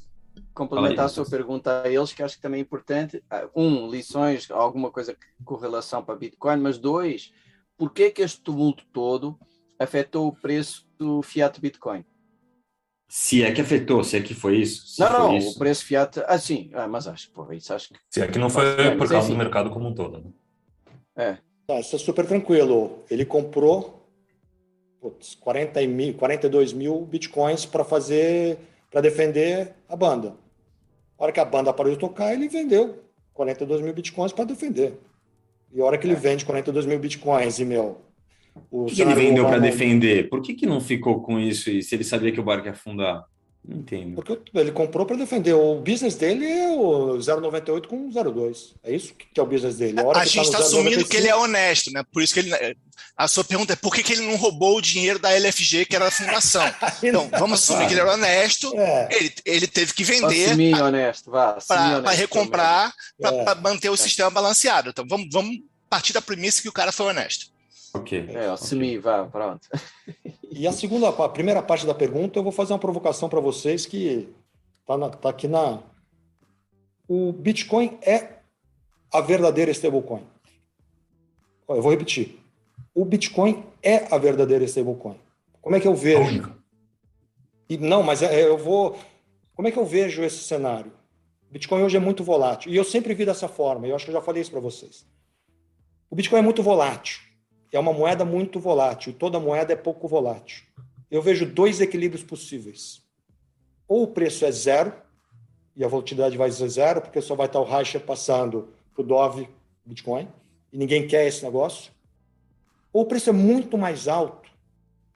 complementar 0.54 1.06
a 1.06 1.10
sua 1.10 1.26
pergunta 1.26 1.84
a 1.84 1.90
eles, 1.90 2.14
que 2.14 2.24
acho 2.24 2.36
que 2.36 2.42
também 2.42 2.60
é 2.60 2.62
importante. 2.62 3.24
Ah, 3.30 3.48
um, 3.56 3.90
lições, 3.90 4.50
alguma 4.52 4.92
coisa 4.92 5.16
com 5.44 5.56
relação 5.56 6.04
para 6.04 6.16
Bitcoin, 6.16 6.58
mas 6.58 6.78
dois, 6.78 7.34
por 7.78 7.92
que 7.92 8.12
que 8.12 8.22
este 8.22 8.42
tumulto 8.42 8.86
todo 8.94 9.38
afetou 9.80 10.28
o 10.28 10.36
preço 10.36 10.88
do 10.98 11.22
fiat 11.22 11.60
Bitcoin? 11.60 12.06
Se 13.08 13.44
é 13.44 13.52
que 13.52 13.62
afetou, 13.62 14.04
se 14.04 14.18
é 14.18 14.22
que 14.22 14.34
foi 14.34 14.58
isso. 14.58 14.88
Se 14.88 15.02
não, 15.02 15.12
não, 15.12 15.38
isso. 15.38 15.52
o 15.52 15.60
preço 15.60 15.86
fiat, 15.86 16.24
ah, 16.26 16.38
sim, 16.38 16.72
ah, 16.74 16.88
mas 16.88 17.08
acho, 17.08 17.30
porra, 17.32 17.56
isso 17.56 17.74
acho 17.74 17.90
que... 17.90 18.00
Se 18.10 18.22
é 18.22 18.28
que 18.28 18.40
não 18.40 18.50
foi 18.50 18.66
é, 18.80 18.96
por 18.96 19.08
causa 19.08 19.30
do 19.30 19.36
mercado 19.36 19.70
como 19.70 19.90
um 19.90 19.94
todo, 19.94 20.20
né? 20.20 20.32
É. 21.16 21.38
Tá, 21.68 21.80
isso 21.80 21.96
é 21.96 22.00
super 22.00 22.26
tranquilo. 22.26 23.06
Ele 23.10 23.24
comprou 23.24 24.04
putz, 25.04 25.36
40 25.36 25.86
mil, 25.86 26.14
42 26.14 26.72
mil 26.72 27.06
bitcoins 27.06 27.66
para 27.66 27.84
fazer, 27.84 28.58
para 28.94 29.02
defender 29.02 29.74
a 29.90 29.96
banda. 29.96 30.36
A 31.18 31.24
hora 31.24 31.32
que 31.32 31.40
a 31.40 31.46
banda 31.46 31.74
parou 31.74 31.92
de 31.92 31.98
tocar, 31.98 32.32
ele 32.32 32.48
vendeu 32.48 33.04
42 33.34 33.82
mil 33.82 33.92
bitcoins 33.92 34.32
para 34.32 34.46
defender. 34.46 35.00
E 35.74 35.82
a 35.82 35.84
hora 35.84 35.98
que 35.98 36.06
ele 36.06 36.14
é. 36.14 36.20
vende 36.20 36.46
42 36.46 36.86
mil 36.86 37.00
bitcoins 37.00 37.58
e, 37.58 37.66
meu, 37.66 38.00
O 38.70 38.86
que, 38.86 38.96
que 38.96 39.02
ele 39.02 39.16
vendeu 39.16 39.46
para 39.48 39.58
defender? 39.58 40.30
Por 40.30 40.44
que, 40.44 40.54
que 40.54 40.68
não 40.68 40.80
ficou 40.80 41.24
com 41.24 41.40
isso 41.40 41.72
e 41.72 41.82
se 41.82 41.96
ele 41.96 42.04
sabia 42.04 42.32
que 42.32 42.40
o 42.40 42.44
barco 42.44 42.68
ia 42.68 42.74
afundar? 42.74 43.26
Entendo. 43.68 44.16
Porque 44.16 44.38
ele 44.54 44.72
comprou 44.72 45.06
para 45.06 45.16
defender. 45.16 45.54
O 45.54 45.76
business 45.76 46.16
dele 46.16 46.46
é 46.46 46.76
o 46.76 47.18
0,98 47.18 47.88
com 47.88 48.10
0,2. 48.12 48.74
É 48.84 48.94
isso 48.94 49.14
que 49.14 49.40
é 49.40 49.44
o 49.44 49.46
business 49.46 49.78
dele. 49.78 50.00
A, 50.02 50.20
a 50.20 50.26
gente 50.26 50.46
está 50.46 50.58
tá 50.58 50.64
assumindo 50.64 51.06
que 51.06 51.16
ele 51.16 51.30
é 51.30 51.36
honesto, 51.36 51.90
né? 51.92 52.04
Por 52.12 52.22
isso 52.22 52.34
que 52.34 52.42
ele. 52.42 52.52
A 53.16 53.28
sua 53.28 53.44
pergunta 53.44 53.74
é 53.74 53.76
por 53.76 53.96
que, 53.96 54.04
que 54.04 54.14
ele 54.14 54.28
não 54.28 54.36
roubou 54.36 54.78
o 54.78 54.82
dinheiro 54.82 55.18
da 55.18 55.32
LFG, 55.32 55.86
que 55.86 55.96
era 55.96 56.08
a 56.08 56.12
fundação? 56.12 56.64
então, 57.02 57.30
vamos 57.40 57.60
assumir 57.60 57.88
que 57.88 57.94
ele 57.94 58.02
era 58.02 58.14
honesto. 58.14 58.74
É. 58.78 59.08
Ele, 59.12 59.34
ele 59.46 59.68
teve 59.68 59.94
que 59.94 60.04
vender. 60.04 60.48
Assumir 60.48 60.82
honesto, 60.82 61.32
vá. 61.32 61.58
Para 61.66 62.12
recomprar, 62.12 62.94
para 63.20 63.52
é. 63.52 63.56
manter 63.56 63.90
o 63.90 63.94
é. 63.94 63.98
sistema 63.98 64.30
balanceado. 64.30 64.90
Então, 64.90 65.06
vamos, 65.08 65.28
vamos 65.32 65.58
partir 65.90 66.12
da 66.12 66.22
premissa 66.22 66.62
que 66.62 66.70
o 66.70 66.74
cara 66.74 66.92
foi 66.92 67.06
honesto. 67.06 67.53
Ok. 67.94 68.26
É, 68.30 68.48
assumi, 68.48 68.98
okay. 68.98 69.00
vá, 69.00 69.26
pronto. 69.26 69.68
E 70.56 70.68
a 70.68 70.72
segunda, 70.72 71.10
a 71.10 71.30
primeira 71.30 71.64
parte 71.64 71.84
da 71.84 71.96
pergunta, 71.96 72.38
eu 72.38 72.44
vou 72.44 72.52
fazer 72.52 72.74
uma 72.74 72.80
provocação 72.80 73.28
para 73.28 73.40
vocês 73.40 73.88
que 73.88 74.30
está 74.82 75.10
tá 75.10 75.30
aqui 75.30 75.48
na. 75.48 75.82
O 77.08 77.34
Bitcoin 77.34 77.98
é 78.04 78.38
a 79.12 79.20
verdadeira 79.20 79.72
stablecoin. 79.72 80.22
Eu 81.68 81.82
vou 81.82 81.90
repetir. 81.90 82.40
O 82.94 83.04
Bitcoin 83.04 83.66
é 83.82 84.14
a 84.14 84.18
verdadeira 84.20 84.64
stablecoin. 84.66 85.20
Como 85.60 85.76
é 85.76 85.80
que 85.80 85.88
eu 85.88 85.96
vejo? 85.96 86.56
E 87.68 87.76
não, 87.76 88.04
mas 88.04 88.22
é, 88.22 88.48
eu 88.48 88.56
vou. 88.56 88.96
Como 89.56 89.68
é 89.68 89.72
que 89.72 89.80
eu 89.80 89.86
vejo 89.86 90.22
esse 90.24 90.44
cenário? 90.44 90.94
O 91.50 91.54
Bitcoin 91.54 91.82
hoje 91.82 91.98
é 91.98 92.00
muito 92.00 92.24
volátil. 92.24 92.72
E 92.72 92.76
eu 92.76 92.84
sempre 92.84 93.16
vi 93.16 93.26
dessa 93.26 93.48
forma. 93.48 93.88
Eu 93.88 93.96
acho 93.96 94.06
que 94.06 94.12
eu 94.12 94.16
já 94.16 94.22
falei 94.22 94.44
isso 94.44 94.52
para 94.52 94.60
vocês. 94.60 95.04
O 96.12 96.16
Bitcoin 96.16 96.40
é 96.40 96.44
muito 96.44 96.62
volátil 96.62 97.33
é 97.76 97.80
uma 97.80 97.94
moeda 97.94 98.24
muito 98.24 98.60
volátil, 98.60 99.14
toda 99.14 99.40
moeda 99.40 99.74
é 99.74 99.76
pouco 99.76 100.08
volátil. 100.08 100.64
Eu 101.10 101.22
vejo 101.22 101.46
dois 101.46 101.82
equilíbrios 101.82 102.24
possíveis. 102.24 103.02
Ou 103.88 104.04
o 104.04 104.08
preço 104.08 104.46
é 104.46 104.52
zero, 104.52 104.94
e 105.76 105.84
a 105.84 105.88
volatilidade 105.88 106.38
vai 106.38 106.52
ser 106.52 106.70
zero, 106.70 107.02
porque 107.02 107.22
só 107.22 107.36
vai 107.36 107.48
estar 107.48 107.60
o 107.60 107.64
Reicher 107.64 108.02
passando 108.02 108.70
para 108.94 109.02
o 109.02 109.06
Dove 109.06 109.50
Bitcoin, 109.86 110.28
e 110.72 110.78
ninguém 110.78 111.08
quer 111.08 111.26
esse 111.28 111.44
negócio. 111.44 111.92
Ou 112.92 113.04
o 113.04 113.06
preço 113.06 113.30
é 113.30 113.34
muito 113.34 113.78
mais 113.78 114.08
alto, 114.08 114.50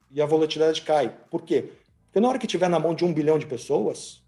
e 0.10 0.22
a 0.22 0.26
volatilidade 0.26 0.82
cai. 0.82 1.16
Por 1.30 1.44
quê? 1.44 1.72
Porque 2.06 2.20
na 2.20 2.28
hora 2.30 2.40
que 2.40 2.48
tiver 2.48 2.70
na 2.70 2.80
mão 2.80 2.96
de 2.96 3.06
um 3.06 3.14
bilhão 3.14 3.38
de 3.38 3.46
pessoas, 3.46 4.24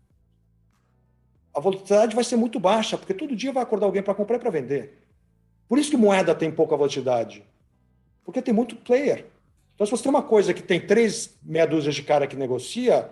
a 1.52 1.60
volatilidade 1.60 2.16
vai 2.16 2.24
ser 2.24 2.36
muito 2.36 2.60
baixa, 2.60 2.96
porque 2.96 3.14
todo 3.14 3.36
dia 3.36 3.52
vai 3.52 3.64
acordar 3.64 3.88
alguém 3.88 4.04
para 4.04 4.14
comprar 4.14 4.38
e 4.38 4.40
para 4.40 4.52
vender. 4.52 5.04
Por 5.68 5.80
isso 5.80 5.90
que 5.90 5.98
moeda 5.98 6.36
tem 6.36 6.52
pouca 6.52 6.78
volatilidade. 6.78 7.44
Porque 8.30 8.44
tem 8.44 8.54
muito 8.54 8.76
player. 8.76 9.26
Então, 9.74 9.88
se 9.88 9.92
você 9.92 10.04
tem 10.04 10.12
uma 10.12 10.22
coisa 10.22 10.54
que 10.54 10.62
tem 10.62 10.80
três 10.80 11.36
meia 11.42 11.66
dúzia 11.66 11.92
de 11.92 12.04
cara 12.04 12.28
que 12.28 12.36
negocia, 12.36 13.10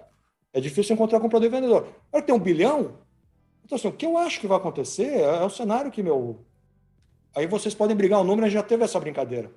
é 0.53 0.61
difícil 0.61 0.93
encontrar 0.93 1.19
comprador 1.19 1.47
e 1.47 1.49
vendedor. 1.49 1.87
Agora 2.09 2.23
tem 2.23 2.35
um 2.35 2.39
bilhão, 2.39 2.99
então 3.65 3.75
assim, 3.75 3.87
o 3.87 3.91
que 3.91 4.05
eu 4.05 4.15
acho 4.15 4.39
que 4.39 4.45
vai 4.45 4.57
acontecer 4.57 5.07
é, 5.07 5.21
é 5.23 5.43
o 5.43 5.49
cenário 5.49 5.89
que 5.89 6.03
meu. 6.03 6.45
Aí 7.35 7.47
vocês 7.47 7.73
podem 7.73 7.97
brigar 7.97 8.21
o 8.21 8.23
número, 8.23 8.47
já 8.47 8.61
teve 8.61 8.83
essa 8.83 8.99
brincadeira. 8.99 9.51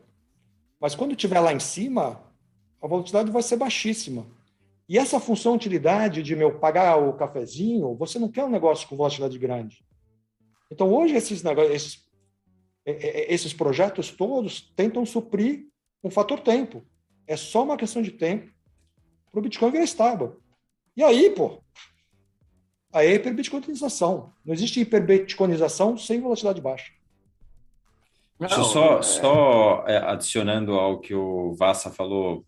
Mas 0.80 0.94
quando 0.94 1.14
tiver 1.14 1.40
lá 1.40 1.52
em 1.52 1.60
cima, 1.60 2.22
a 2.80 2.86
volatilidade 2.86 3.30
vai 3.30 3.42
ser 3.42 3.56
baixíssima. 3.56 4.26
E 4.88 4.96
essa 4.96 5.20
função 5.20 5.56
utilidade 5.56 6.22
de 6.22 6.34
meu 6.34 6.58
pagar 6.58 6.96
o 6.96 7.12
cafezinho, 7.12 7.94
você 7.96 8.18
não 8.18 8.28
quer 8.28 8.44
um 8.44 8.50
negócio 8.50 8.88
com 8.88 8.96
volatilidade 8.96 9.38
grande. 9.38 9.84
Então 10.70 10.90
hoje 10.90 11.16
esses, 11.16 11.42
negócios, 11.42 11.74
esses 11.74 12.09
esses 12.84 13.52
projetos 13.52 14.10
todos 14.10 14.60
tentam 14.74 15.04
suprir 15.04 15.66
um 16.02 16.10
fator 16.10 16.40
tempo. 16.40 16.84
É 17.26 17.36
só 17.36 17.62
uma 17.62 17.76
questão 17.76 18.02
de 18.02 18.10
tempo 18.10 18.50
para 19.30 19.38
o 19.38 19.42
Bitcoin 19.42 19.70
virar 19.70 19.84
estável. 19.84 20.40
E 20.96 21.02
aí, 21.02 21.30
pô, 21.30 21.62
aí 22.92 23.08
é 23.08 23.14
hiperbitcoinização. 23.14 24.32
Não 24.44 24.52
existe 24.52 24.80
hiperbitcoinização 24.80 25.96
sem 25.96 26.20
volatilidade 26.20 26.60
baixa. 26.60 26.92
Não, 28.38 28.48
só, 28.48 28.98
é... 28.98 29.02
só 29.02 29.84
adicionando 29.86 30.72
ao 30.72 30.98
que 30.98 31.14
o 31.14 31.54
Vassa 31.54 31.90
falou 31.90 32.44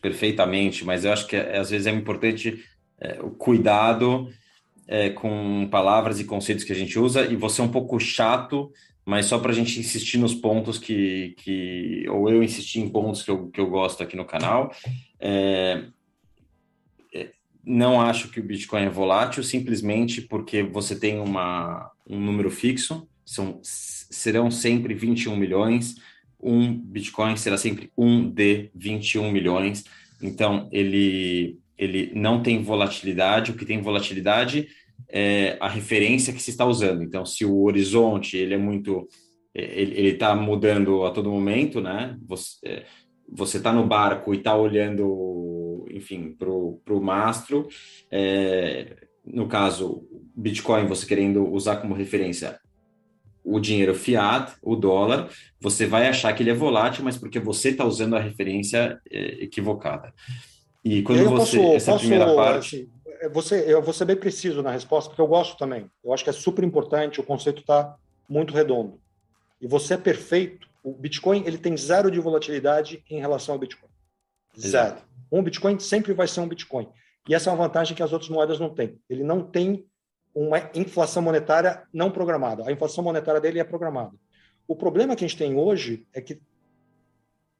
perfeitamente, 0.00 0.84
mas 0.84 1.04
eu 1.04 1.12
acho 1.12 1.26
que 1.26 1.36
às 1.36 1.70
vezes 1.70 1.86
é 1.86 1.90
importante 1.90 2.64
é, 2.98 3.20
o 3.20 3.30
cuidado 3.30 4.30
é, 4.88 5.10
com 5.10 5.68
palavras 5.70 6.18
e 6.18 6.24
conceitos 6.24 6.64
que 6.64 6.72
a 6.72 6.76
gente 6.76 6.98
usa 6.98 7.26
e 7.26 7.36
você 7.36 7.60
é 7.60 7.64
um 7.64 7.70
pouco 7.70 7.98
chato 7.98 8.72
mas 9.06 9.26
só 9.26 9.38
para 9.38 9.52
a 9.52 9.54
gente 9.54 9.78
insistir 9.78 10.18
nos 10.18 10.34
pontos 10.34 10.78
que, 10.78 11.36
que. 11.38 12.04
Ou 12.08 12.28
eu 12.28 12.42
insistir 12.42 12.80
em 12.80 12.88
pontos 12.88 13.22
que 13.22 13.30
eu, 13.30 13.46
que 13.46 13.60
eu 13.60 13.70
gosto 13.70 14.02
aqui 14.02 14.16
no 14.16 14.24
canal. 14.24 14.74
É, 15.20 15.84
é, 17.14 17.30
não 17.64 18.00
acho 18.00 18.28
que 18.28 18.40
o 18.40 18.42
Bitcoin 18.42 18.82
é 18.82 18.90
volátil, 18.90 19.44
simplesmente 19.44 20.20
porque 20.20 20.60
você 20.64 20.98
tem 20.98 21.20
uma, 21.20 21.88
um 22.04 22.18
número 22.18 22.50
fixo, 22.50 23.08
são, 23.24 23.60
serão 23.62 24.50
sempre 24.50 24.92
21 24.92 25.36
milhões, 25.36 25.94
um 26.42 26.74
Bitcoin 26.76 27.36
será 27.36 27.56
sempre 27.56 27.92
um 27.96 28.28
de 28.28 28.70
21 28.74 29.30
milhões, 29.30 29.84
então 30.20 30.68
ele, 30.72 31.60
ele 31.78 32.10
não 32.12 32.42
tem 32.42 32.60
volatilidade, 32.60 33.52
o 33.52 33.54
que 33.54 33.64
tem 33.64 33.80
volatilidade 33.80 34.66
é, 35.08 35.56
a 35.60 35.68
referência 35.68 36.32
que 36.32 36.42
se 36.42 36.50
está 36.50 36.64
usando. 36.64 37.02
Então, 37.02 37.24
se 37.24 37.44
o 37.44 37.62
horizonte 37.62 38.36
ele 38.36 38.54
é 38.54 38.58
muito, 38.58 39.06
é, 39.54 39.80
ele 39.80 40.10
está 40.10 40.34
mudando 40.34 41.04
a 41.04 41.10
todo 41.10 41.30
momento, 41.30 41.80
né? 41.80 42.16
Você 42.26 42.56
é, 42.64 42.84
você 43.28 43.56
está 43.56 43.72
no 43.72 43.86
barco 43.86 44.32
e 44.32 44.38
está 44.38 44.56
olhando, 44.56 45.84
enfim, 45.90 46.32
para 46.32 46.48
o 46.48 47.00
mastro. 47.00 47.66
É, 48.10 48.96
no 49.24 49.48
caso, 49.48 50.06
Bitcoin, 50.34 50.86
você 50.86 51.06
querendo 51.06 51.44
usar 51.50 51.76
como 51.76 51.94
referência 51.94 52.58
o 53.48 53.60
dinheiro 53.60 53.94
fiat, 53.94 54.54
o 54.60 54.74
dólar, 54.74 55.28
você 55.60 55.86
vai 55.86 56.08
achar 56.08 56.32
que 56.32 56.42
ele 56.42 56.50
é 56.50 56.54
volátil, 56.54 57.04
mas 57.04 57.16
porque 57.16 57.38
você 57.38 57.68
está 57.68 57.84
usando 57.84 58.16
a 58.16 58.20
referência 58.20 59.00
é, 59.08 59.44
equivocada. 59.44 60.12
E 60.84 61.02
quando 61.02 61.20
eu 61.20 61.30
você. 61.30 61.58
Posso, 61.58 61.74
essa 61.74 61.92
posso, 61.92 62.06
primeira 62.06 62.34
parte. 62.34 62.88
É, 63.20 63.28
você, 63.28 63.64
eu 63.72 63.82
vou 63.82 63.92
ser 63.92 64.04
bem 64.04 64.16
preciso 64.16 64.62
na 64.62 64.70
resposta, 64.70 65.10
porque 65.10 65.20
eu 65.20 65.26
gosto 65.26 65.56
também. 65.56 65.90
Eu 66.04 66.12
acho 66.12 66.24
que 66.24 66.30
é 66.30 66.32
super 66.32 66.64
importante, 66.64 67.20
o 67.20 67.24
conceito 67.24 67.60
está 67.60 67.96
muito 68.28 68.54
redondo. 68.54 69.00
E 69.60 69.66
você 69.66 69.94
é 69.94 69.98
perfeito. 69.98 70.68
O 70.82 70.92
Bitcoin 70.92 71.44
ele 71.46 71.58
tem 71.58 71.76
zero 71.76 72.10
de 72.10 72.20
volatilidade 72.20 73.02
em 73.10 73.20
relação 73.20 73.54
ao 73.54 73.58
Bitcoin. 73.58 73.90
Zero. 74.58 74.68
Exato. 74.68 75.02
Um 75.30 75.42
Bitcoin 75.42 75.78
sempre 75.78 76.12
vai 76.12 76.28
ser 76.28 76.40
um 76.40 76.48
Bitcoin. 76.48 76.88
E 77.28 77.34
essa 77.34 77.50
é 77.50 77.52
uma 77.52 77.66
vantagem 77.66 77.96
que 77.96 78.02
as 78.02 78.12
outras 78.12 78.30
moedas 78.30 78.60
não 78.60 78.70
têm. 78.70 79.00
Ele 79.08 79.24
não 79.24 79.42
tem 79.42 79.84
uma 80.34 80.70
inflação 80.74 81.22
monetária 81.22 81.82
não 81.92 82.10
programada. 82.10 82.68
A 82.68 82.72
inflação 82.72 83.02
monetária 83.02 83.40
dele 83.40 83.58
é 83.58 83.64
programada. 83.64 84.14
O 84.68 84.76
problema 84.76 85.16
que 85.16 85.24
a 85.24 85.28
gente 85.28 85.38
tem 85.38 85.56
hoje 85.56 86.06
é 86.12 86.20
que 86.20 86.40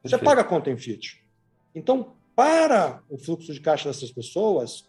Você 0.02 0.18
paga 0.18 0.40
a 0.40 0.44
conta 0.44 0.70
em 0.70 0.76
Fiat. 0.76 1.22
Então, 1.74 2.14
para 2.34 3.02
o 3.08 3.16
fluxo 3.16 3.52
de 3.52 3.60
caixa 3.60 3.88
dessas 3.88 4.10
pessoas, 4.10 4.88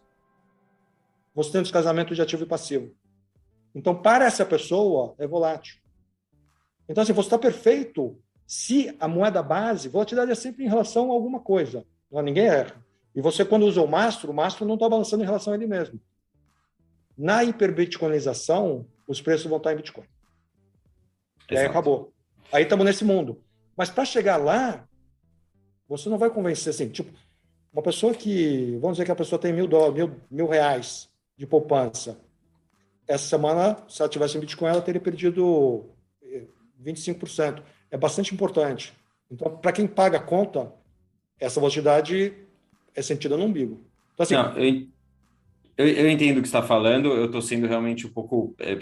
você 1.35 1.51
tem 1.51 1.61
descasamento 1.61 2.15
de 2.15 2.21
ativo 2.21 2.43
e 2.43 2.47
passivo. 2.47 2.95
Então, 3.75 3.99
para 3.99 4.25
essa 4.25 4.45
pessoa, 4.45 5.15
é 5.17 5.27
volátil. 5.27 5.77
Então, 6.87 7.01
assim, 7.01 7.13
você 7.13 7.27
está 7.27 7.37
perfeito 7.37 8.17
se 8.45 8.95
a 8.99 9.07
moeda 9.07 9.41
base, 9.41 9.89
volatilidade 9.89 10.31
é 10.31 10.35
sempre 10.35 10.63
em 10.63 10.67
relação 10.67 11.11
a 11.11 11.13
alguma 11.13 11.39
coisa. 11.39 11.85
Não, 12.11 12.21
ninguém 12.21 12.45
erra. 12.45 12.83
E 13.15 13.21
você, 13.21 13.45
quando 13.45 13.65
usa 13.65 13.81
o 13.81 13.87
mastro, 13.87 14.31
o 14.31 14.33
mastro 14.33 14.65
não 14.65 14.75
está 14.75 14.89
balançando 14.89 15.23
em 15.23 15.25
relação 15.25 15.53
a 15.53 15.55
ele 15.55 15.67
mesmo. 15.67 15.99
Na 17.17 17.43
hiperbitcoinização, 17.43 18.87
os 19.07 19.21
preços 19.21 19.47
vão 19.47 19.57
estar 19.57 19.73
em 19.73 19.77
Bitcoin. 19.77 20.05
Exato. 20.05 21.53
E 21.53 21.57
aí 21.57 21.65
acabou. 21.65 22.13
Aí 22.51 22.63
estamos 22.63 22.85
nesse 22.85 23.05
mundo. 23.05 23.41
Mas 23.75 23.89
para 23.89 24.05
chegar 24.05 24.37
lá, 24.37 24.87
você 25.87 26.09
não 26.09 26.17
vai 26.17 26.29
convencer 26.29 26.71
assim, 26.71 26.89
tipo, 26.89 27.11
uma 27.71 27.81
pessoa 27.81 28.13
que, 28.13 28.77
vamos 28.79 28.97
dizer 28.97 29.05
que 29.05 29.11
a 29.11 29.15
pessoa 29.15 29.39
tem 29.39 29.51
mil, 29.51 29.67
dólares, 29.67 29.95
mil, 29.95 30.15
mil 30.29 30.47
reais 30.47 31.09
de 31.35 31.47
poupança. 31.47 32.19
Essa 33.07 33.25
semana, 33.25 33.77
se 33.89 34.01
ela 34.01 34.09
tivesse 34.09 34.37
em 34.37 34.39
Bitcoin, 34.39 34.69
ela 34.69 34.81
teria 34.81 35.01
perdido 35.01 35.85
25%. 36.81 37.59
Eh, 37.59 37.63
é 37.91 37.97
bastante 37.97 38.33
importante. 38.33 38.93
Então, 39.29 39.57
para 39.57 39.71
quem 39.71 39.87
paga 39.87 40.17
a 40.17 40.21
conta, 40.21 40.71
essa 41.39 41.59
volatilidade 41.59 42.33
é 42.95 43.01
sentida 43.01 43.35
no 43.35 43.45
umbigo. 43.45 43.83
Então, 44.13 44.23
assim, 44.23 44.35
não, 44.35 44.57
eu, 44.57 44.87
eu, 45.77 45.87
eu, 45.87 46.09
entendo 46.09 46.37
o 46.37 46.41
que 46.41 46.47
está 46.47 46.61
falando, 46.61 47.09
eu 47.09 47.25
estou 47.25 47.41
sendo 47.41 47.67
realmente 47.67 48.05
um 48.05 48.09
pouco 48.11 48.55
é, 48.59 48.77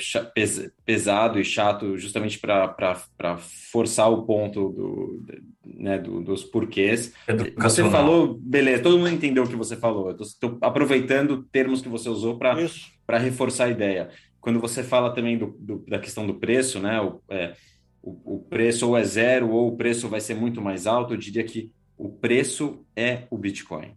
pesado 0.85 1.39
e 1.39 1.45
chato, 1.45 1.97
justamente 1.97 2.37
para 2.37 3.37
forçar 3.71 4.11
o 4.11 4.23
ponto 4.23 4.69
do, 4.69 5.25
né, 5.63 5.97
do, 5.97 6.21
dos 6.21 6.43
porquês. 6.43 7.13
Você 7.57 7.89
falou, 7.89 8.37
beleza, 8.39 8.83
todo 8.83 8.97
mundo 8.97 9.09
entendeu 9.09 9.43
o 9.43 9.47
que 9.47 9.55
você 9.55 9.77
falou. 9.77 10.09
Eu 10.09 10.17
estou 10.17 10.57
aproveitando 10.61 11.43
termos 11.51 11.81
que 11.81 11.89
você 11.89 12.09
usou 12.09 12.37
para 12.37 13.17
reforçar 13.17 13.65
a 13.65 13.71
ideia. 13.71 14.09
quando 14.41 14.59
você 14.59 14.83
fala 14.83 15.13
também 15.13 15.37
do, 15.37 15.55
do, 15.59 15.85
da 15.87 15.99
questão 15.99 16.27
do 16.27 16.35
preço, 16.35 16.79
né? 16.79 16.99
O, 16.99 17.21
é, 17.29 17.53
o, 18.01 18.35
o, 18.35 18.39
preço 18.49 18.87
ou 18.87 18.97
é 18.97 19.03
zero 19.03 19.49
ou 19.49 19.69
o 19.69 19.77
preço 19.77 20.09
vai 20.09 20.19
ser 20.19 20.35
muito 20.35 20.61
mais 20.61 20.87
alto, 20.87 21.13
eu 21.13 21.17
diria 21.17 21.43
que 21.43 21.71
o 21.97 22.09
preço 22.09 22.83
é 22.95 23.23
o 23.29 23.37
Bitcoin. 23.37 23.95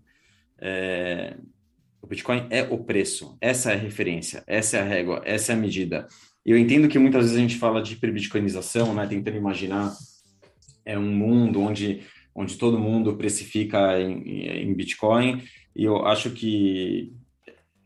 É, 0.60 1.36
o 2.04 2.06
Bitcoin 2.06 2.46
é 2.50 2.62
o 2.62 2.76
preço, 2.84 3.34
essa 3.40 3.72
é 3.72 3.74
a 3.74 3.78
referência, 3.78 4.44
essa 4.46 4.76
é 4.76 4.80
a 4.80 4.84
régua, 4.84 5.22
essa 5.24 5.52
é 5.52 5.54
a 5.54 5.58
medida. 5.58 6.06
Eu 6.44 6.58
entendo 6.58 6.86
que 6.86 6.98
muitas 6.98 7.22
vezes 7.22 7.38
a 7.38 7.40
gente 7.40 7.56
fala 7.56 7.80
de 7.80 7.94
hiperbitcoinização, 7.94 8.92
né? 8.92 9.06
Tentando 9.06 9.38
imaginar 9.38 9.90
é 10.84 10.98
um 10.98 11.10
mundo 11.10 11.62
onde 11.62 12.02
onde 12.34 12.58
todo 12.58 12.78
mundo 12.78 13.16
precifica 13.16 13.98
em, 13.98 14.20
em 14.66 14.74
Bitcoin. 14.74 15.42
E 15.74 15.84
eu 15.84 16.04
acho 16.04 16.30
que 16.30 17.10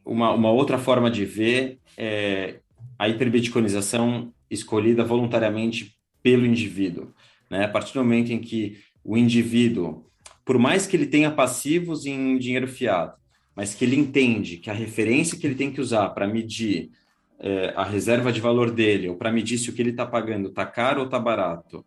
uma, 0.04 0.32
uma 0.32 0.50
outra 0.50 0.78
forma 0.78 1.08
de 1.08 1.24
ver 1.24 1.78
é 1.96 2.58
a 2.98 3.08
hiperbitcoinização 3.08 4.32
escolhida 4.50 5.04
voluntariamente 5.04 5.96
pelo 6.22 6.44
indivíduo. 6.44 7.12
Né? 7.48 7.66
A 7.66 7.68
partir 7.68 7.92
do 7.92 8.02
momento 8.02 8.32
em 8.32 8.40
que 8.40 8.78
o 9.04 9.16
indivíduo, 9.16 10.06
por 10.44 10.58
mais 10.58 10.88
que 10.88 10.96
ele 10.96 11.06
tenha 11.06 11.30
passivos 11.30 12.04
em 12.04 12.36
dinheiro 12.36 12.66
fiado, 12.66 13.18
mas 13.58 13.74
que 13.74 13.84
ele 13.84 13.96
entende 13.96 14.58
que 14.58 14.70
a 14.70 14.72
referência 14.72 15.36
que 15.36 15.44
ele 15.44 15.56
tem 15.56 15.72
que 15.72 15.80
usar 15.80 16.10
para 16.10 16.28
medir 16.28 16.92
é, 17.40 17.72
a 17.74 17.82
reserva 17.82 18.32
de 18.32 18.40
valor 18.40 18.70
dele, 18.70 19.08
ou 19.08 19.16
para 19.16 19.32
medir 19.32 19.58
se 19.58 19.68
o 19.68 19.72
que 19.72 19.82
ele 19.82 19.90
está 19.90 20.06
pagando 20.06 20.50
está 20.50 20.64
caro 20.64 21.00
ou 21.00 21.06
está 21.06 21.18
barato, 21.18 21.84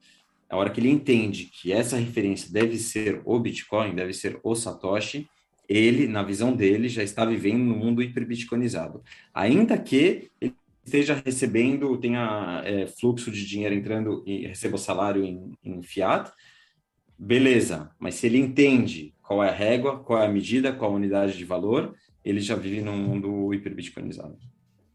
a 0.49 0.57
hora 0.57 0.69
que 0.69 0.81
ele 0.81 0.89
entende 0.89 1.45
que 1.45 1.71
essa 1.71 1.95
referência 1.95 2.51
deve 2.51 2.77
ser 2.77 3.21
o 3.23 3.39
Bitcoin, 3.39 3.95
deve 3.95 4.11
ser 4.11 4.37
o 4.43 4.53
Satoshi, 4.53 5.29
ele, 5.65 6.07
na 6.07 6.21
visão 6.23 6.53
dele, 6.53 6.89
já 6.89 7.03
está 7.03 7.23
vivendo 7.23 7.63
no 7.63 7.77
mundo 7.77 8.03
hiperbitcoinizado. 8.03 9.01
Ainda 9.33 9.77
que 9.77 10.29
ele 10.41 10.53
esteja 10.83 11.21
recebendo, 11.25 11.97
tenha 11.99 12.63
é, 12.65 12.85
fluxo 12.85 13.31
de 13.31 13.45
dinheiro 13.45 13.73
entrando 13.73 14.21
e 14.27 14.45
receba 14.45 14.75
o 14.75 14.77
salário 14.77 15.23
em, 15.23 15.53
em 15.63 15.81
fiat, 15.81 16.33
beleza. 17.17 17.89
Mas 17.97 18.15
se 18.15 18.27
ele 18.27 18.39
entende 18.39 19.13
qual 19.31 19.45
é 19.45 19.47
a 19.47 19.53
régua, 19.53 19.97
qual 19.97 20.21
é 20.21 20.25
a 20.25 20.29
medida, 20.29 20.73
qual 20.73 20.91
a 20.91 20.95
unidade 20.95 21.37
de 21.37 21.45
valor, 21.45 21.95
ele 22.21 22.41
já 22.41 22.53
vive 22.53 22.81
num 22.81 22.97
mundo 22.97 23.53
hiperbitcoinizado. 23.53 24.37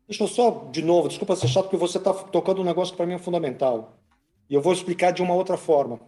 Deixa 0.07 0.25
eu 0.25 0.29
só, 0.29 0.69
de 0.71 0.83
novo, 0.83 1.09
desculpa 1.09 1.35
ser 1.35 1.49
chato, 1.49 1.65
porque 1.65 1.79
você 1.79 1.97
está 1.97 2.13
tocando 2.13 2.61
um 2.61 2.65
negócio 2.65 2.93
que 2.93 2.99
para 2.99 3.07
mim 3.07 3.15
é 3.15 3.19
fundamental. 3.19 3.97
E 4.51 4.53
eu 4.53 4.61
vou 4.61 4.75
explicar 4.75 5.11
de 5.11 5.23
uma 5.23 5.33
outra 5.33 5.57
forma. 5.57 5.99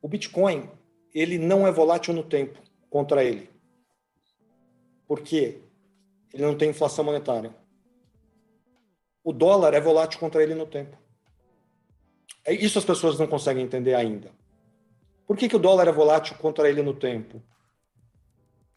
O 0.00 0.06
Bitcoin, 0.06 0.70
ele 1.12 1.36
não 1.36 1.66
é 1.66 1.72
volátil 1.72 2.14
no 2.14 2.22
tempo 2.22 2.60
contra 2.88 3.24
ele. 3.24 3.50
Por 5.08 5.20
quê? 5.20 5.62
Ele 6.32 6.44
não 6.44 6.56
tem 6.56 6.70
inflação 6.70 7.04
monetária. 7.04 7.52
O 9.24 9.32
dólar 9.32 9.74
é 9.74 9.80
volátil 9.80 10.20
contra 10.20 10.40
ele 10.40 10.54
no 10.54 10.64
tempo. 10.64 10.96
É 12.44 12.54
isso 12.54 12.78
as 12.78 12.84
pessoas 12.84 13.18
não 13.18 13.26
conseguem 13.26 13.64
entender 13.64 13.94
ainda. 13.94 14.30
Por 15.32 15.38
que, 15.38 15.48
que 15.48 15.56
o 15.56 15.58
dólar 15.58 15.88
é 15.88 15.92
volátil 15.92 16.36
contra 16.36 16.68
ele 16.68 16.82
no 16.82 16.92
tempo? 16.92 17.42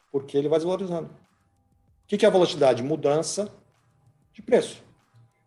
Porque 0.09 0.37
ele 0.37 0.47
vai 0.47 0.57
desvalorizando. 0.57 1.09
O 1.09 2.07
que, 2.07 2.17
que 2.17 2.23
é 2.23 2.29
a 2.29 2.31
volatilidade? 2.31 2.81
Mudança 2.81 3.53
de 4.31 4.41
preço. 4.41 4.81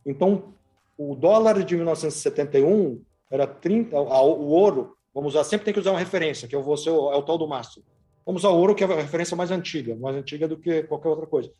Então, 0.04 0.52
o 0.98 1.14
dólar 1.14 1.64
de 1.64 1.76
1971 1.76 3.02
era 3.30 3.46
30, 3.46 3.98
o 3.98 4.48
ouro, 4.50 4.98
vamos 5.14 5.32
usar, 5.34 5.44
sempre 5.44 5.64
tem 5.64 5.72
que 5.72 5.80
usar 5.80 5.92
uma 5.92 5.98
referência, 5.98 6.46
que 6.46 6.54
é 6.54 6.58
o, 6.58 6.74
é 7.10 7.16
o 7.16 7.22
tal 7.22 7.38
do 7.38 7.48
máximo. 7.48 7.86
Vamos 8.26 8.42
usar 8.44 8.50
o 8.50 8.58
ouro, 8.58 8.74
que 8.74 8.84
é 8.84 8.86
a 8.86 8.96
referência 8.96 9.34
mais 9.34 9.50
antiga, 9.50 9.96
mais 9.96 10.14
antiga 10.14 10.46
do 10.46 10.58
que 10.58 10.82
qualquer 10.82 11.08
outra 11.08 11.26
coisa. 11.26 11.50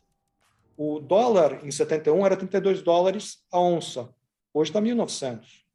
O 0.76 1.01
dólar 1.01 1.64
em 1.64 1.70
71 1.70 2.26
era 2.26 2.36
32 2.36 2.82
dólares 2.82 3.38
a 3.51 3.59
onça. 3.59 4.14
Hoje 4.53 4.68
está 4.68 4.82
1.900. 4.82 5.68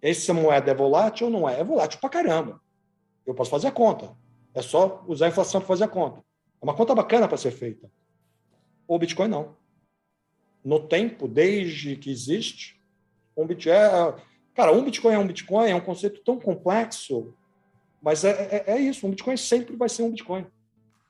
Essa 0.00 0.32
moeda 0.32 0.70
é 0.70 0.74
volátil 0.74 1.26
ou 1.26 1.32
não 1.32 1.48
é? 1.48 1.60
É 1.60 1.64
volátil 1.64 2.00
pra 2.00 2.10
caramba. 2.10 2.60
Eu 3.26 3.34
posso 3.34 3.50
fazer 3.50 3.68
a 3.68 3.72
conta. 3.72 4.16
É 4.54 4.62
só 4.62 5.04
usar 5.06 5.26
a 5.26 5.28
inflação 5.28 5.60
para 5.60 5.68
fazer 5.68 5.84
a 5.84 5.88
conta. 5.88 6.20
É 6.60 6.64
uma 6.64 6.74
conta 6.74 6.94
bacana 6.94 7.26
para 7.28 7.36
ser 7.36 7.50
feita. 7.50 7.90
O 8.86 8.98
Bitcoin 8.98 9.28
não 9.28 9.56
no 10.66 10.80
tempo, 10.80 11.28
desde 11.28 11.94
que 11.94 12.10
existe. 12.10 12.82
Um 13.36 13.46
Bitcoin 13.46 13.72
é, 13.72 14.14
cara, 14.52 14.72
um 14.72 14.82
Bitcoin 14.82 15.14
é 15.14 15.18
um 15.18 15.26
Bitcoin, 15.26 15.70
é 15.70 15.76
um 15.76 15.80
conceito 15.80 16.20
tão 16.24 16.40
complexo, 16.40 17.32
mas 18.02 18.24
é, 18.24 18.64
é, 18.66 18.72
é, 18.72 18.78
isso, 18.80 19.06
um 19.06 19.10
Bitcoin 19.10 19.36
sempre 19.36 19.76
vai 19.76 19.88
ser 19.88 20.02
um 20.02 20.10
Bitcoin. 20.10 20.44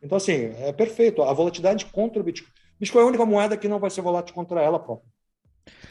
Então, 0.02 0.16
assim, 0.16 0.52
é 0.58 0.70
perfeito. 0.74 1.22
A 1.22 1.32
volatilidade 1.32 1.86
contra 1.86 2.20
o 2.20 2.22
Bitcoin. 2.22 2.52
Bitcoin 2.78 3.00
é 3.00 3.04
a 3.04 3.08
única 3.08 3.24
moeda 3.24 3.56
que 3.56 3.66
não 3.66 3.80
vai 3.80 3.88
ser 3.88 4.02
volátil 4.02 4.34
contra 4.34 4.60
ela 4.60 4.78
própria. 4.78 5.10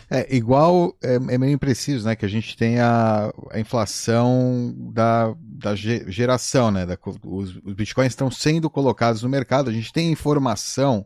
É, 0.10 0.36
igual, 0.36 0.96
é, 1.04 1.16
é, 1.16 1.38
meio 1.38 1.54
impreciso, 1.54 2.06
né, 2.06 2.16
que 2.16 2.26
a 2.26 2.30
gente 2.30 2.56
tem 2.56 2.80
a, 2.80 3.34
a 3.52 3.60
inflação 3.60 4.74
da, 4.94 5.36
da 5.40 5.76
geração, 5.76 6.70
né, 6.70 6.86
da, 6.86 6.98
os, 7.24 7.56
os 7.64 7.74
bitcoins 7.74 8.12
estão 8.12 8.30
sendo 8.30 8.70
colocados 8.70 9.24
no 9.24 9.30
mercado, 9.30 9.70
a 9.70 9.74
gente 9.74 9.92
tem 9.92 10.12
informação 10.12 11.06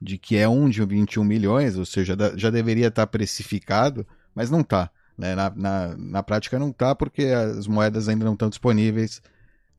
de 0.00 0.18
que 0.18 0.36
é 0.36 0.46
um 0.46 0.68
de 0.68 0.84
21 0.84 1.24
milhões, 1.24 1.78
ou 1.78 1.86
seja, 1.86 2.14
já 2.36 2.50
deveria 2.50 2.88
estar 2.88 3.06
precificado, 3.06 4.06
mas 4.34 4.50
não 4.50 4.60
está. 4.60 4.90
Né? 5.16 5.34
Na, 5.34 5.50
na, 5.50 5.96
na 5.96 6.22
prática 6.22 6.58
não 6.58 6.70
está 6.70 6.94
porque 6.94 7.24
as 7.26 7.66
moedas 7.66 8.08
ainda 8.08 8.24
não 8.24 8.34
estão 8.34 8.50
disponíveis 8.50 9.22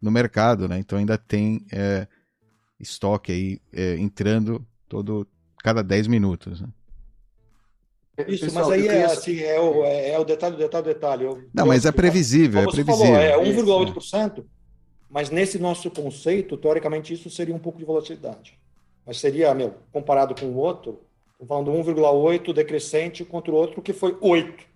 no 0.01 0.09
mercado, 0.09 0.67
né? 0.67 0.79
então 0.79 0.97
ainda 0.97 1.17
tem 1.17 1.65
é, 1.71 2.07
estoque 2.79 3.31
aí 3.31 3.61
é, 3.71 3.97
entrando 3.97 4.65
todo 4.89 5.27
cada 5.59 5.83
10 5.83 6.07
minutos. 6.07 6.61
Né? 6.61 6.67
Isso, 8.27 8.45
Pessoal, 8.45 8.69
mas 8.69 8.79
aí 8.79 8.87
é, 8.87 9.05
assim, 9.05 9.39
é, 9.41 9.59
o, 9.59 9.83
é, 9.83 10.11
é 10.11 10.19
o 10.19 10.23
detalhe, 10.23 10.55
o 10.55 10.57
detalhe, 10.57 10.83
o 10.83 10.93
detalhe. 10.93 11.23
Eu, 11.25 11.43
não, 11.53 11.65
mas 11.65 11.85
é 11.85 11.91
previsível, 11.91 12.61
é 12.61 12.65
previsível. 12.65 12.95
Falou, 12.95 13.17
é 13.17 13.37
1,8%, 13.37 14.45
mas 15.09 15.29
nesse 15.29 15.59
nosso 15.59 15.91
conceito, 15.91 16.55
teoricamente, 16.55 17.13
isso 17.13 17.29
seria 17.29 17.53
um 17.53 17.59
pouco 17.59 17.77
de 17.77 17.85
volatilidade 17.85 18.57
mas 19.05 19.19
seria, 19.19 19.53
meu, 19.53 19.75
comparado 19.91 20.33
com 20.33 20.47
o 20.47 20.57
outro, 20.57 21.01
falando 21.47 21.71
1,8 21.71 22.51
decrescente 22.53 23.23
contra 23.23 23.51
o 23.51 23.55
outro 23.55 23.81
que 23.81 23.93
foi 23.93 24.17
8. 24.19 24.74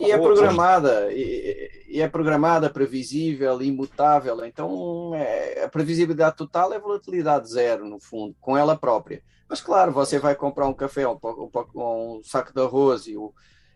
E 0.00 0.10
é 0.10 0.16
programada, 0.18 1.12
e, 1.12 1.84
e, 1.88 2.00
é 2.00 2.08
programada, 2.08 2.70
previsível, 2.70 3.60
imutável. 3.60 4.44
Então, 4.46 5.14
é, 5.14 5.64
a 5.64 5.68
previsibilidade 5.68 6.36
total 6.36 6.72
é 6.72 6.78
volatilidade 6.78 7.50
zero, 7.50 7.86
no 7.86 8.00
fundo, 8.00 8.34
com 8.40 8.56
ela 8.56 8.76
própria. 8.76 9.22
Mas, 9.46 9.60
claro, 9.60 9.92
você 9.92 10.18
vai 10.18 10.34
comprar 10.34 10.66
um 10.66 10.72
café, 10.72 11.06
um, 11.06 11.18
um, 11.22 11.50
um 11.74 12.20
saco 12.24 12.52
de 12.54 12.60
arroz 12.62 13.06
e, 13.06 13.14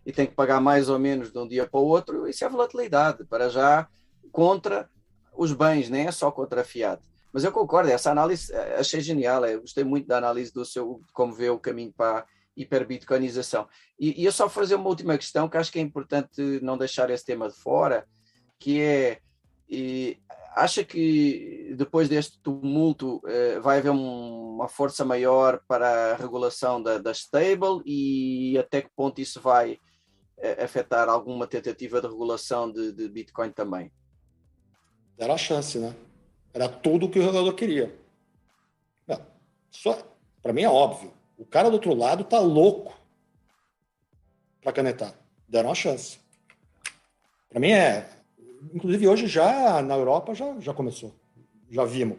e 0.07 0.12
tem 0.12 0.27
que 0.27 0.35
pagar 0.35 0.61
mais 0.61 0.89
ou 0.89 0.99
menos 0.99 1.31
de 1.31 1.39
um 1.39 1.47
dia 1.47 1.66
para 1.66 1.79
o 1.79 1.87
outro, 1.87 2.27
isso 2.27 2.43
é 2.43 2.49
volatilidade, 2.49 3.25
para 3.25 3.51
já 3.51 3.87
contra 4.33 4.89
os 5.37 5.53
bens, 5.53 5.91
nem 5.91 6.07
é 6.07 6.12
só 6.12 6.31
contra 6.31 6.62
a 6.62 6.64
Fiat. 6.64 7.03
Mas 7.35 7.43
eu 7.43 7.51
concordo, 7.51 7.91
essa 7.91 8.12
análise 8.12 8.53
eh, 8.55 8.77
achei 8.79 9.01
genial. 9.01 9.45
Eu 9.45 9.62
gostei 9.62 9.83
muito 9.83 10.07
da 10.07 10.18
análise 10.18 10.55
do 10.55 10.64
seu, 10.64 11.01
como 11.12 11.35
vê 11.35 11.51
o 11.51 11.59
caminho 11.59 11.93
para 11.93 12.25
hiperbitcoinização. 12.57 13.69
E, 13.99 14.23
e 14.23 14.25
eu 14.25 14.33
só 14.33 14.49
fazer 14.49 14.75
uma 14.77 14.89
última 14.89 15.17
questão 15.17 15.49
que 15.49 15.57
acho 15.57 15.73
que 15.73 15.79
é 15.79 15.83
importante 15.83 16.41
não 16.63 16.79
deixar 16.79 17.11
esse 17.11 17.25
tema 17.25 17.49
de 17.49 17.57
fora, 17.57 18.07
que 18.59 18.81
é 18.81 19.21
e 19.69 20.19
acha 20.55 20.85
que 20.85 21.75
depois 21.77 22.09
deste 22.09 22.39
tumulto 22.41 23.21
eh, 23.27 23.59
vai 23.61 23.79
haver 23.79 23.91
um, 23.91 24.55
uma 24.55 24.69
força 24.69 25.05
maior 25.05 25.61
para 25.67 26.13
a 26.13 26.17
regulação 26.17 26.83
da, 26.83 26.99
da, 26.99 27.13
stable 27.13 27.83
e 27.85 28.57
até 28.59 28.83
que 28.83 28.91
ponto 28.95 29.21
isso 29.21 29.41
vai 29.41 29.79
eh, 30.39 30.63
afetar 30.63 31.09
alguma 31.09 31.47
tentativa 31.47 32.01
de 32.01 32.07
regulação 32.07 32.71
de, 32.71 32.93
de 32.93 33.09
Bitcoin 33.09 33.51
também? 33.51 33.91
Era 35.19 35.35
a 35.35 35.39
chance, 35.39 35.79
né? 35.79 35.95
Era 36.53 36.69
tudo 36.69 37.07
o 37.07 37.11
que 37.11 37.19
o 37.19 37.23
jogador 37.23 37.53
queria. 37.55 37.99
só 39.71 39.99
para 40.43 40.53
mim 40.53 40.63
é 40.63 40.69
óbvio. 40.69 41.13
O 41.39 41.45
cara 41.45 41.68
do 41.68 41.74
outro 41.74 41.95
lado 41.95 42.24
tá 42.24 42.39
louco 42.39 42.99
para 44.62 44.72
canetar. 44.72 45.14
Deram 45.49 45.68
uma 45.68 45.74
chance. 45.74 46.18
Para 47.49 47.61
mim 47.61 47.70
é, 47.70 48.09
inclusive 48.72 49.09
hoje 49.09 49.26
já 49.26 49.82
na 49.82 49.95
Europa 49.95 50.35
já 50.35 50.59
já 50.61 50.72
começou. 50.72 51.14
Já 51.70 51.85
vimos. 51.85 52.18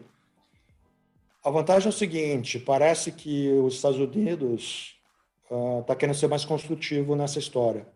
A 1.43 1.49
vantagem 1.51 1.86
é 1.86 1.89
o 1.89 1.93
seguinte, 1.93 2.59
parece 2.59 3.11
que 3.11 3.51
os 3.51 3.76
Estados 3.76 3.99
Unidos 3.99 4.99
está 5.43 5.93
uh, 5.93 5.95
querendo 5.95 6.16
ser 6.16 6.28
mais 6.28 6.43
construtivo 6.43 7.16
nessa 7.16 7.38
história. 7.38 7.88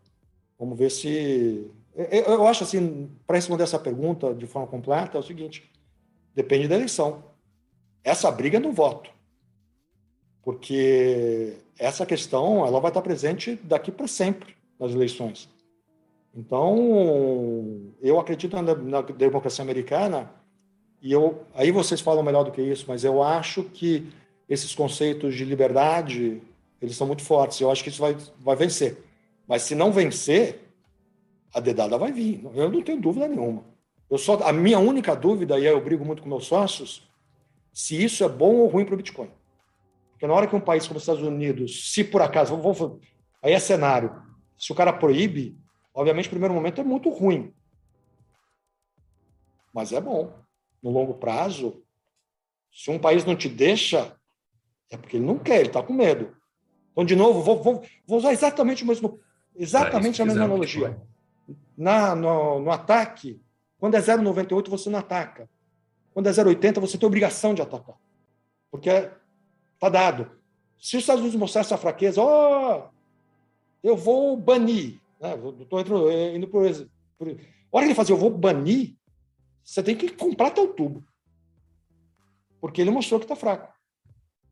Vamos 0.58 0.78
ver 0.78 0.92
se. 0.92 1.72
Eu, 1.96 2.06
eu 2.06 2.48
acho 2.48 2.64
assim, 2.64 3.10
para 3.26 3.38
responder 3.38 3.64
essa 3.64 3.80
pergunta 3.80 4.36
de 4.36 4.46
forma 4.46 4.68
completa, 4.68 5.18
é 5.18 5.20
o 5.20 5.24
seguinte: 5.24 5.70
Depende 6.36 6.68
da 6.68 6.76
eleição. 6.76 7.24
Essa 8.04 8.32
briga 8.32 8.58
é 8.58 8.60
no 8.60 8.72
voto. 8.72 9.10
Porque 10.50 11.58
essa 11.78 12.08
questão 12.08 12.66
ela 12.66 12.80
vai 12.80 12.90
estar 12.90 13.04
presente 13.04 13.60
daqui 13.62 13.92
para 13.92 14.08
sempre 14.08 14.56
nas 14.80 14.92
eleições. 14.92 15.48
Então, 16.36 17.94
eu 18.02 18.20
acredito 18.20 18.60
na, 18.60 18.74
na, 18.74 19.02
democracia 19.04 19.62
americana 19.62 20.28
e 21.04 21.12
eu, 21.12 21.44
aí 21.54 21.70
vocês 21.70 22.02
falam 22.02 22.24
melhor 22.24 22.46
do 22.46 22.52
que 22.52 22.64
isso, 22.64 22.86
mas 22.88 23.04
eu 23.04 23.22
acho 23.22 23.64
que 23.64 24.08
esses 24.50 24.74
conceitos 24.74 25.36
de 25.36 25.46
liberdade 25.46 26.42
Eles 26.82 26.96
são 26.96 27.06
muito 27.06 27.22
fortes. 27.22 27.62
Eu 27.62 27.70
acho 27.70 27.84
que 27.84 27.90
isso 27.90 28.02
vai, 28.02 28.18
vai 28.40 28.56
vencer. 28.56 28.98
Mas 29.48 29.62
se 29.62 29.76
não 29.76 29.92
vencer, 29.92 30.68
a 31.54 31.60
dedada 31.60 31.96
vai 31.96 32.12
vir. 32.12 32.44
Eu 32.56 32.72
não 32.72 32.82
tenho 32.82 33.00
dúvida 33.00 33.28
nenhuma. 33.28 33.64
Eu 34.10 34.18
só, 34.18 34.34
a 34.42 34.52
minha 34.52 34.80
única 34.80 35.16
dúvida, 35.16 35.60
e 35.60 35.68
aí 35.68 35.74
eu 35.74 35.84
brigo 35.84 36.04
muito 36.04 36.24
com 36.24 36.30
meus 36.30 36.48
sócios, 36.48 37.08
se 37.72 38.04
isso 38.04 38.24
é 38.24 38.28
bom 38.28 38.56
ou 38.56 38.68
ruim 38.68 38.84
para 38.84 38.96
o 38.96 38.98
Bitcoin. 38.98 39.30
Porque 40.20 40.28
na 40.28 40.34
hora 40.34 40.48
que 40.48 40.56
um 40.56 40.60
país 40.60 40.86
como 40.86 40.98
os 40.98 41.04
Estados 41.04 41.24
Unidos, 41.24 41.94
se 41.94 42.04
por 42.04 42.22
acaso, 42.22 42.54
vamos, 42.54 42.78
vamos, 42.78 43.08
aí 43.42 43.54
é 43.54 43.60
cenário, 43.60 44.22
se 44.58 44.70
o 44.70 44.76
cara 44.76 44.92
proíbe, 44.92 45.58
obviamente, 45.94 46.26
no 46.26 46.32
primeiro 46.32 46.54
momento 46.54 46.82
é 46.82 46.84
muito 46.84 47.10
ruim. 47.10 47.54
Mas 49.74 49.94
é 49.94 50.02
bom. 50.02 50.34
No 50.84 50.92
longo 50.92 51.14
prazo, 51.14 51.82
se 52.70 52.92
um 52.92 53.00
país 53.00 53.24
não 53.24 53.34
te 53.34 53.48
deixa, 53.48 54.14
é 54.92 54.98
porque 54.98 55.16
ele 55.16 55.26
não 55.26 55.40
quer, 55.40 55.62
ele 55.62 55.70
está 55.70 55.82
com 55.82 55.94
medo. 55.94 56.36
Então, 56.92 57.06
de 57.06 57.16
novo, 57.16 57.42
vou, 57.42 57.64
vou, 57.64 57.82
vou 58.06 58.18
usar 58.18 58.34
exatamente 58.34 58.84
o 58.84 58.88
mesmo, 58.88 59.22
exatamente 59.56 60.22
a 60.22 60.26
mesma 60.26 60.44
analogia. 60.44 61.02
Na, 61.78 62.14
no, 62.14 62.60
no 62.60 62.72
ataque, 62.72 63.42
quando 63.78 63.96
é 63.96 64.02
0,98, 64.02 64.68
você 64.68 64.90
não 64.90 65.00
ataca. 65.00 65.50
Quando 66.14 66.28
é 66.28 66.32
0,80, 66.32 66.82
você 66.82 66.98
tem 66.98 67.08
obrigação 67.08 67.54
de 67.54 67.62
atacar. 67.62 67.96
Porque 68.70 69.10
está 69.80 69.88
dado. 69.88 70.30
Se 70.78 70.98
os 70.98 71.04
Estados 71.04 71.22
Unidos 71.22 71.40
mostrar 71.40 71.62
essa 71.62 71.78
fraqueza, 71.78 72.22
ó, 72.22 72.78
oh, 72.78 72.90
eu 73.82 73.96
vou 73.96 74.36
banir. 74.36 75.00
Né? 75.20 75.34
Estou 75.62 75.80
indo 75.80 76.48
por, 76.48 76.70
por. 77.18 77.28
A 77.30 77.32
hora 77.32 77.86
que 77.86 77.92
ele 77.92 77.96
fazer, 77.96 78.12
eu 78.12 78.18
vou 78.18 78.30
banir, 78.30 78.96
você 79.64 79.82
tem 79.82 79.96
que 79.96 80.10
comprar 80.10 80.52
teu 80.52 80.68
tubo. 80.68 81.04
Porque 82.60 82.82
ele 82.82 82.92
mostrou 82.92 83.20
que 83.20 83.26
está 83.26 83.36
fraco. 83.36 83.74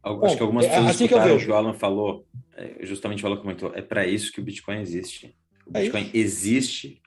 Bom, 0.03 0.25
acho 0.25 0.37
que 0.37 0.43
algumas 0.43 0.65
é 0.65 0.69
pessoas 0.69 0.89
assim 0.91 1.07
que, 1.07 1.13
eu 1.13 1.37
que 1.39 1.49
o 1.49 1.55
Alan 1.55 1.73
falou, 1.73 2.25
é, 2.55 2.85
justamente 2.85 3.23
o 3.23 3.27
Alan 3.27 3.37
comentou, 3.37 3.73
é 3.75 3.81
para 3.81 4.07
isso 4.07 4.31
que 4.31 4.39
o 4.39 4.43
Bitcoin 4.43 4.79
existe. 4.79 5.35
O 5.65 5.77
é 5.77 5.81
Bitcoin 5.81 6.11
é 6.13 6.17
existe 6.17 7.01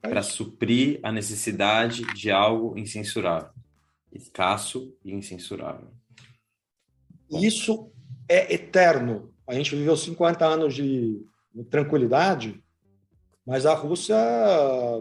é 0.00 0.08
para 0.08 0.22
suprir 0.22 1.00
a 1.02 1.10
necessidade 1.10 2.02
de 2.14 2.30
algo 2.30 2.78
incensurável, 2.78 3.50
escasso 4.12 4.96
e 5.04 5.12
incensurável. 5.12 5.88
Isso 7.30 7.90
é 8.28 8.52
eterno. 8.54 9.32
A 9.46 9.54
gente 9.54 9.74
viveu 9.74 9.96
50 9.96 10.44
anos 10.44 10.74
de 10.74 11.20
tranquilidade, 11.70 12.62
mas 13.46 13.64
a 13.64 13.74
Rússia 13.74 14.16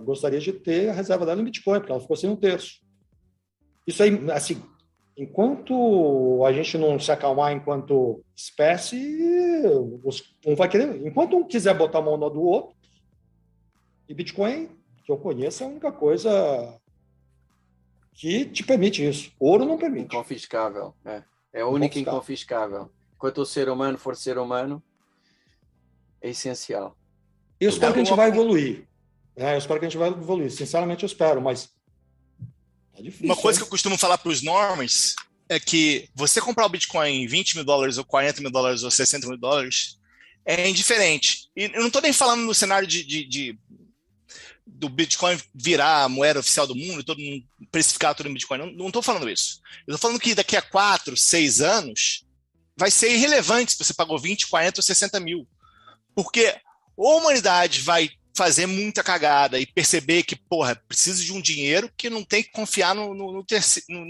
gostaria 0.03 0.39
de 0.39 0.53
ter 0.53 0.89
a 0.89 0.93
reserva 0.93 1.25
dela 1.25 1.41
em 1.41 1.43
Bitcoin, 1.43 1.79
porque 1.79 1.91
ela 1.91 2.01
ficou 2.01 2.15
sem 2.15 2.29
um 2.29 2.35
terço. 2.35 2.81
Isso 3.85 4.01
aí, 4.03 4.31
assim, 4.31 4.61
enquanto 5.17 6.43
a 6.45 6.53
gente 6.53 6.77
não 6.77 6.99
se 6.99 7.11
acalmar 7.11 7.51
enquanto 7.51 8.23
espécie, 8.35 8.97
um 10.45 10.55
vai 10.55 10.69
querer, 10.69 11.05
enquanto 11.05 11.35
um 11.35 11.43
quiser 11.43 11.77
botar 11.77 11.99
a 11.99 12.01
mão 12.01 12.17
no 12.17 12.29
do 12.29 12.41
outro, 12.41 12.75
e 14.07 14.13
Bitcoin, 14.13 14.69
que 15.03 15.11
eu 15.11 15.17
conheço, 15.17 15.63
é 15.63 15.65
a 15.65 15.69
única 15.69 15.91
coisa 15.91 16.79
que 18.13 18.45
te 18.45 18.63
permite 18.63 19.05
isso. 19.05 19.31
Ouro 19.39 19.65
não 19.65 19.77
permite. 19.77 20.05
Inconfiscável, 20.05 20.93
é. 21.05 21.23
É 21.57 21.61
a 21.61 21.67
única 21.67 21.97
inconfiscável. 21.97 22.91
Enquanto 23.15 23.39
o 23.39 23.45
ser 23.45 23.67
humano 23.67 23.97
for 23.97 24.15
ser 24.15 24.37
humano, 24.37 24.81
é 26.21 26.29
essencial. 26.29 26.95
Eu 27.59 27.69
espero 27.69 27.93
que 27.93 27.99
a 27.99 28.03
gente 28.03 28.15
vai 28.15 28.27
evoluir. 28.27 28.87
É, 29.35 29.55
eu 29.55 29.57
espero 29.57 29.79
que 29.79 29.87
a 29.87 29.89
gente 29.89 29.97
vai 29.97 30.09
evoluir. 30.09 30.51
Sinceramente, 30.51 31.01
eu 31.01 31.07
espero, 31.07 31.41
mas 31.41 31.69
é 32.93 33.01
difícil. 33.01 33.25
Uma 33.25 33.35
coisa 33.35 33.59
que 33.59 33.65
eu 33.65 33.69
costumo 33.69 33.97
falar 33.97 34.19
para 34.19 34.29
os 34.29 34.43
normans 34.43 35.15
é 35.49 35.59
que 35.59 36.07
você 36.13 36.39
comprar 36.39 36.67
o 36.67 36.69
Bitcoin 36.69 37.23
em 37.23 37.27
20 37.27 37.55
mil 37.55 37.65
dólares, 37.65 37.97
ou 37.97 38.05
40 38.05 38.39
mil 38.39 38.51
dólares, 38.51 38.83
ou 38.83 38.91
60 38.91 39.27
mil 39.27 39.37
dólares, 39.37 39.97
é 40.45 40.69
indiferente. 40.69 41.49
E 41.55 41.63
eu 41.63 41.79
não 41.79 41.87
estou 41.87 42.03
nem 42.03 42.13
falando 42.13 42.43
no 42.43 42.53
cenário 42.53 42.87
de, 42.87 43.03
de, 43.03 43.25
de, 43.25 43.59
do 44.77 44.89
Bitcoin 44.89 45.39
virar 45.53 46.03
a 46.03 46.09
moeda 46.09 46.39
oficial 46.39 46.67
do 46.67 46.75
mundo, 46.75 47.03
todo 47.03 47.19
mundo 47.19 47.43
precificar 47.71 48.13
tudo 48.13 48.29
em 48.29 48.33
Bitcoin. 48.33 48.75
Não 48.75 48.87
estou 48.87 49.01
falando 49.01 49.29
isso. 49.29 49.59
Eu 49.87 49.95
estou 49.95 50.09
falando 50.09 50.21
que 50.21 50.35
daqui 50.35 50.55
a 50.55 50.61
4, 50.61 51.17
6 51.17 51.61
anos 51.61 52.23
vai 52.77 52.91
ser 52.91 53.11
irrelevante 53.11 53.71
se 53.71 53.83
você 53.83 53.93
pagou 53.93 54.19
20, 54.19 54.47
40 54.47 54.79
ou 54.79 54.83
60 54.83 55.19
mil. 55.19 55.47
Porque 56.15 56.55
ou 56.95 57.13
a 57.13 57.21
humanidade 57.21 57.81
vai 57.81 58.09
fazer 58.35 58.67
muita 58.67 59.03
cagada 59.03 59.59
e 59.59 59.65
perceber 59.65 60.21
que, 60.21 60.35
porra, 60.35 60.75
precisa 60.87 61.23
de 61.23 61.33
um 61.33 61.41
dinheiro 61.41 61.91
que 61.97 62.07
não 62.07 62.23
tem 62.23 62.43
que 62.43 62.51
confiar 62.51 62.93
no, 62.93 63.15
no, 63.15 63.31
no, 63.33 63.45
no, 63.89 64.05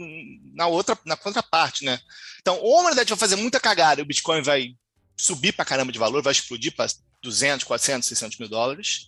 na 0.53 0.68
outra, 0.68 0.99
na 1.05 1.15
contraparte, 1.15 1.86
né? 1.86 1.97
Então, 2.41 2.59
ou 2.59 2.78
a 2.78 2.82
humanidade 2.82 3.09
vai 3.09 3.18
fazer 3.18 3.38
muita 3.38 3.59
cagada 3.59 4.01
e 4.01 4.03
o 4.03 4.07
Bitcoin 4.07 4.41
vai 4.41 4.76
subir 5.18 5.53
para 5.53 5.63
caramba 5.63 5.93
de 5.93 5.99
valor, 5.99 6.22
vai 6.22 6.34
explodir 6.34 6.76
para 6.76 6.91
200, 7.22 7.65
400, 7.65 8.07
600 8.07 8.38
mil 8.38 8.49
dólares, 8.49 9.07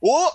ou 0.00 0.32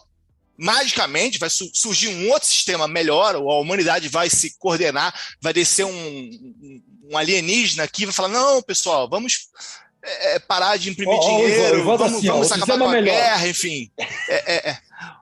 magicamente 0.60 1.40
vai 1.40 1.50
su 1.50 1.72
surgir 1.74 2.10
um 2.10 2.30
outro 2.30 2.48
sistema 2.48 2.88
melhor, 2.88 3.36
ou 3.36 3.50
a 3.50 3.60
humanidade 3.60 4.10
vai 4.10 4.30
se 4.30 4.58
coordenar, 4.60 5.14
vai 5.42 5.54
descer 5.54 5.86
um, 5.86 6.82
um 7.10 7.18
alienígena 7.18 7.84
aqui, 7.84 8.06
vai 8.06 8.14
falar, 8.14 8.28
não, 8.28 8.62
pessoal, 8.62 9.10
vamos 9.10 9.48
é, 10.04 10.36
é, 10.36 10.40
parar 10.40 10.78
de 10.78 10.90
imprimir 10.90 11.18
oh, 11.18 11.22
dinheiro, 11.22 11.82
oh, 11.82 11.98
vamos, 11.98 12.18
assim, 12.18 12.28
vamos 12.28 12.52
acabar 12.52 12.78
com 12.78 12.90
a 12.90 12.92
melhor. 12.92 13.14
guerra, 13.14 13.48
enfim. 13.48 13.90
É, 13.98 14.54
é, 14.54 14.70
é, 14.70 14.78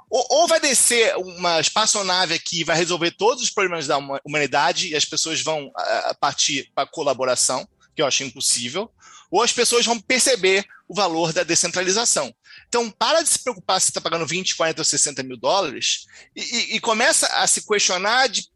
ou, 0.09 0.25
ou, 0.29 0.47
vai 0.47 0.59
descer 0.59 1.15
uma 1.17 1.59
espaçonave 1.59 2.33
aqui 2.33 2.63
vai 2.63 2.77
resolver 2.77 3.11
todos 3.11 3.43
os 3.43 3.49
problemas 3.49 3.85
da 3.85 3.97
humanidade 4.25 4.87
e 4.87 4.95
as 4.95 5.05
pessoas 5.05 5.41
vão 5.41 5.71
partir 6.19 6.71
para 6.73 6.87
colaboração, 6.87 7.67
que 7.95 8.01
eu 8.01 8.07
acho 8.07 8.23
impossível, 8.23 8.89
ou 9.29 9.43
as 9.43 9.51
pessoas 9.51 9.85
vão 9.85 9.99
perceber 9.99 10.65
o 10.87 10.95
valor 10.95 11.33
da 11.33 11.43
descentralização. 11.43 12.33
Então, 12.67 12.89
para 12.89 13.21
de 13.21 13.29
se 13.29 13.39
preocupar 13.39 13.79
se 13.81 13.89
está 13.89 13.99
pagando 13.99 14.25
20, 14.25 14.55
40 14.55 14.81
ou 14.81 14.85
60 14.85 15.23
mil 15.23 15.37
dólares 15.37 16.05
e, 16.35 16.41
e, 16.41 16.75
e 16.75 16.79
começa 16.79 17.27
a 17.27 17.45
se 17.45 17.65
questionar 17.67 18.27
de 18.27 18.47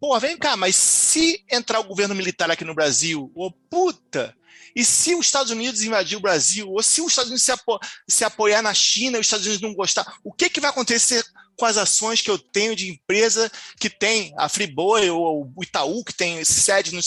pô, 0.00 0.18
vem 0.18 0.36
cá, 0.36 0.56
mas 0.56 0.74
se 0.74 1.44
entrar 1.48 1.78
o 1.78 1.84
governo 1.84 2.12
militar 2.12 2.50
aqui 2.50 2.64
no 2.64 2.74
Brasil, 2.74 3.30
ô 3.36 3.46
oh, 3.46 3.52
puta, 3.70 4.36
e 4.74 4.84
se 4.84 5.14
os 5.14 5.26
Estados 5.26 5.52
Unidos 5.52 5.82
invadir 5.82 6.16
o 6.16 6.20
Brasil, 6.20 6.68
ou 6.68 6.82
se 6.82 7.00
os 7.00 7.12
Estados 7.12 7.30
Unidos 7.30 7.44
se, 7.44 7.52
apo 7.52 7.78
se 8.08 8.24
apoiar 8.24 8.62
na 8.62 8.74
China 8.74 9.16
e 9.16 9.20
os 9.20 9.26
Estados 9.26 9.46
Unidos 9.46 9.62
não 9.62 9.74
gostar, 9.74 10.16
o 10.24 10.32
que, 10.32 10.50
que 10.50 10.60
vai 10.60 10.70
acontecer 10.70 11.24
com 11.56 11.66
as 11.66 11.76
ações 11.76 12.20
que 12.20 12.30
eu 12.30 12.38
tenho 12.38 12.74
de 12.74 12.90
empresa 12.90 13.50
que 13.78 13.90
tem 13.90 14.32
a 14.36 14.48
Friboi 14.48 15.10
ou 15.10 15.52
o 15.54 15.62
Itaú, 15.62 16.04
que 16.04 16.14
tem 16.14 16.44
sede, 16.44 16.94
no, 16.94 17.00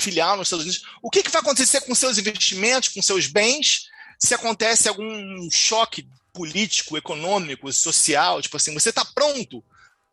filial 0.00 0.36
nos 0.36 0.48
Estados 0.48 0.64
Unidos? 0.64 0.82
O 1.02 1.10
que, 1.10 1.22
que 1.22 1.30
vai 1.30 1.40
acontecer 1.40 1.80
com 1.82 1.94
seus 1.94 2.18
investimentos, 2.18 2.88
com 2.88 3.02
seus 3.02 3.26
bens, 3.26 3.88
se 4.18 4.34
acontece 4.34 4.88
algum 4.88 5.50
choque 5.50 6.08
político, 6.32 6.96
econômico, 6.96 7.72
social? 7.72 8.40
Tipo 8.40 8.56
assim, 8.56 8.74
você 8.74 8.90
está 8.90 9.04
pronto 9.04 9.62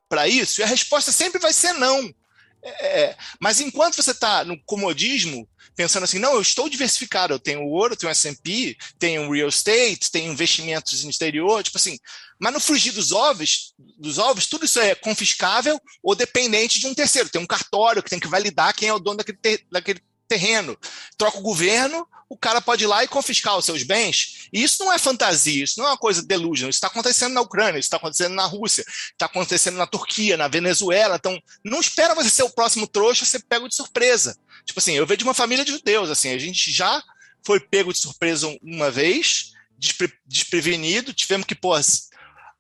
para 0.10 0.28
isso? 0.28 0.62
E 0.62 0.64
a 0.64 0.68
resposta 0.68 1.12
sempre 1.12 1.40
vai 1.40 1.54
ser 1.54 1.74
não. 1.74 2.14
É, 2.64 3.02
é 3.02 3.18
mas 3.40 3.62
enquanto 3.62 3.96
você 3.96 4.12
está 4.12 4.44
no 4.44 4.60
comodismo, 4.64 5.48
pensando 5.78 6.04
assim, 6.04 6.18
não, 6.18 6.34
eu 6.34 6.42
estou 6.42 6.68
diversificado, 6.68 7.36
eu 7.36 7.40
tenho 7.40 7.64
ouro, 7.68 7.96
tenho 7.96 8.10
S&P, 8.10 8.76
tenho 8.98 9.32
real 9.32 9.48
estate, 9.48 10.12
tenho 10.12 10.32
investimentos 10.32 11.04
no 11.04 11.10
exterior, 11.12 11.62
tipo 11.62 11.78
assim, 11.78 12.00
mas 12.40 12.54
no 12.54 12.60
frigir 12.60 12.94
dos 12.94 13.12
ovos, 13.12 13.74
dos 13.98 14.18
ovos, 14.18 14.46
tudo 14.46 14.66
isso 14.66 14.80
é 14.80 14.94
confiscável 14.96 15.80
ou 16.04 16.16
dependente 16.16 16.80
de 16.80 16.88
um 16.88 16.94
terceiro. 16.94 17.30
Tem 17.30 17.42
um 17.42 17.48
cartório 17.48 18.04
que 18.04 18.10
tem 18.10 18.20
que 18.20 18.28
validar 18.28 18.76
quem 18.76 18.90
é 18.90 18.94
o 18.94 19.00
dono 19.00 19.18
daquele, 19.18 19.38
ter, 19.38 19.66
daquele 19.72 20.02
terreno. 20.28 20.78
Troca 21.18 21.40
o 21.40 21.42
governo, 21.42 22.08
o 22.30 22.38
cara 22.38 22.62
pode 22.62 22.84
ir 22.84 22.88
lá 22.88 23.04
e 23.04 23.08
confiscar 23.08 23.58
os 23.58 23.66
seus 23.66 23.84
bens. 23.84 24.48
E 24.52 24.62
isso 24.62 24.84
não 24.84 24.92
é 24.92 25.00
fantasia, 25.00 25.64
isso 25.64 25.80
não 25.80 25.88
é 25.88 25.92
uma 25.92 25.98
coisa 25.98 26.22
delusional. 26.22 26.70
Isso 26.70 26.78
está 26.78 26.88
acontecendo 26.88 27.34
na 27.34 27.42
Ucrânia, 27.42 27.80
isso 27.80 27.88
está 27.88 27.98
acontecendo 27.98 28.36
na 28.36 28.46
Rússia, 28.46 28.84
está 28.88 29.26
acontecendo 29.26 29.78
na 29.78 29.88
Turquia, 29.88 30.38
na 30.38 30.48
Venezuela. 30.48 31.16
Então, 31.16 31.42
não 31.64 31.80
espera 31.80 32.14
você 32.14 32.30
ser 32.30 32.44
o 32.44 32.50
próximo 32.50 32.86
trouxa, 32.86 33.26
você 33.26 33.40
pega 33.40 33.68
de 33.68 33.76
surpresa. 33.76 34.38
Tipo 34.66 34.80
assim, 34.80 34.94
eu 34.94 35.08
vejo 35.08 35.20
de 35.20 35.24
uma 35.24 35.34
família 35.34 35.64
de 35.64 35.72
judeus, 35.72 36.10
assim, 36.10 36.30
a 36.30 36.38
gente 36.38 36.72
já 36.72 37.02
foi 37.46 37.60
pego 37.60 37.94
de 37.94 38.00
surpresa 38.00 38.54
uma 38.62 38.92
vez, 38.92 39.54
despre, 39.78 40.12
desprevenido, 40.26 41.14
tivemos 41.14 41.48
que, 41.48 41.56
pô, 41.56 41.74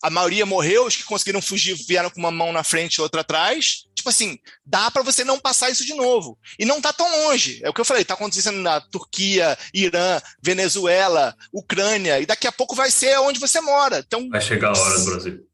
a 0.01 0.09
maioria 0.09 0.45
morreu, 0.45 0.85
os 0.85 0.95
que 0.95 1.03
conseguiram 1.03 1.41
fugir 1.41 1.75
vieram 1.87 2.09
com 2.09 2.19
uma 2.19 2.31
mão 2.31 2.51
na 2.51 2.63
frente 2.63 2.95
e 2.95 3.01
outra 3.01 3.21
atrás. 3.21 3.85
Tipo 3.95 4.09
assim, 4.09 4.37
dá 4.65 4.91
para 4.91 5.01
você 5.01 5.23
não 5.23 5.39
passar 5.39 5.69
isso 5.69 5.85
de 5.85 5.93
novo. 5.93 6.37
E 6.59 6.65
não 6.65 6.79
tá 6.79 6.93
tão 6.93 7.09
longe. 7.23 7.59
É 7.63 7.69
o 7.69 7.73
que 7.73 7.81
eu 7.81 7.85
falei, 7.85 8.05
tá 8.05 8.13
acontecendo 8.13 8.59
na 8.59 8.79
Turquia, 8.79 9.57
Irã, 9.73 10.21
Venezuela, 10.41 11.35
Ucrânia, 11.51 12.19
e 12.19 12.25
daqui 12.25 12.47
a 12.47 12.51
pouco 12.51 12.75
vai 12.75 12.91
ser 12.91 13.17
onde 13.19 13.39
você 13.39 13.59
mora. 13.59 14.03
Então, 14.05 14.29
vai 14.29 14.41
chegar 14.41 14.75
a 14.75 14.79
hora 14.79 14.99
do 14.99 15.05
Brasil. 15.05 15.47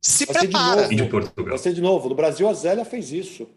Se 0.00 0.24
vai 0.26 0.34
prepara. 0.34 0.82
Ser 0.82 0.88
de, 0.88 0.96
novo. 0.96 1.04
de 1.04 1.10
Portugal. 1.10 1.48
Vai 1.50 1.58
ser 1.58 1.74
de 1.74 1.80
novo. 1.80 2.08
No 2.08 2.14
Brasil, 2.14 2.48
a 2.48 2.54
Zélia 2.54 2.84
fez 2.84 3.12
isso 3.12 3.48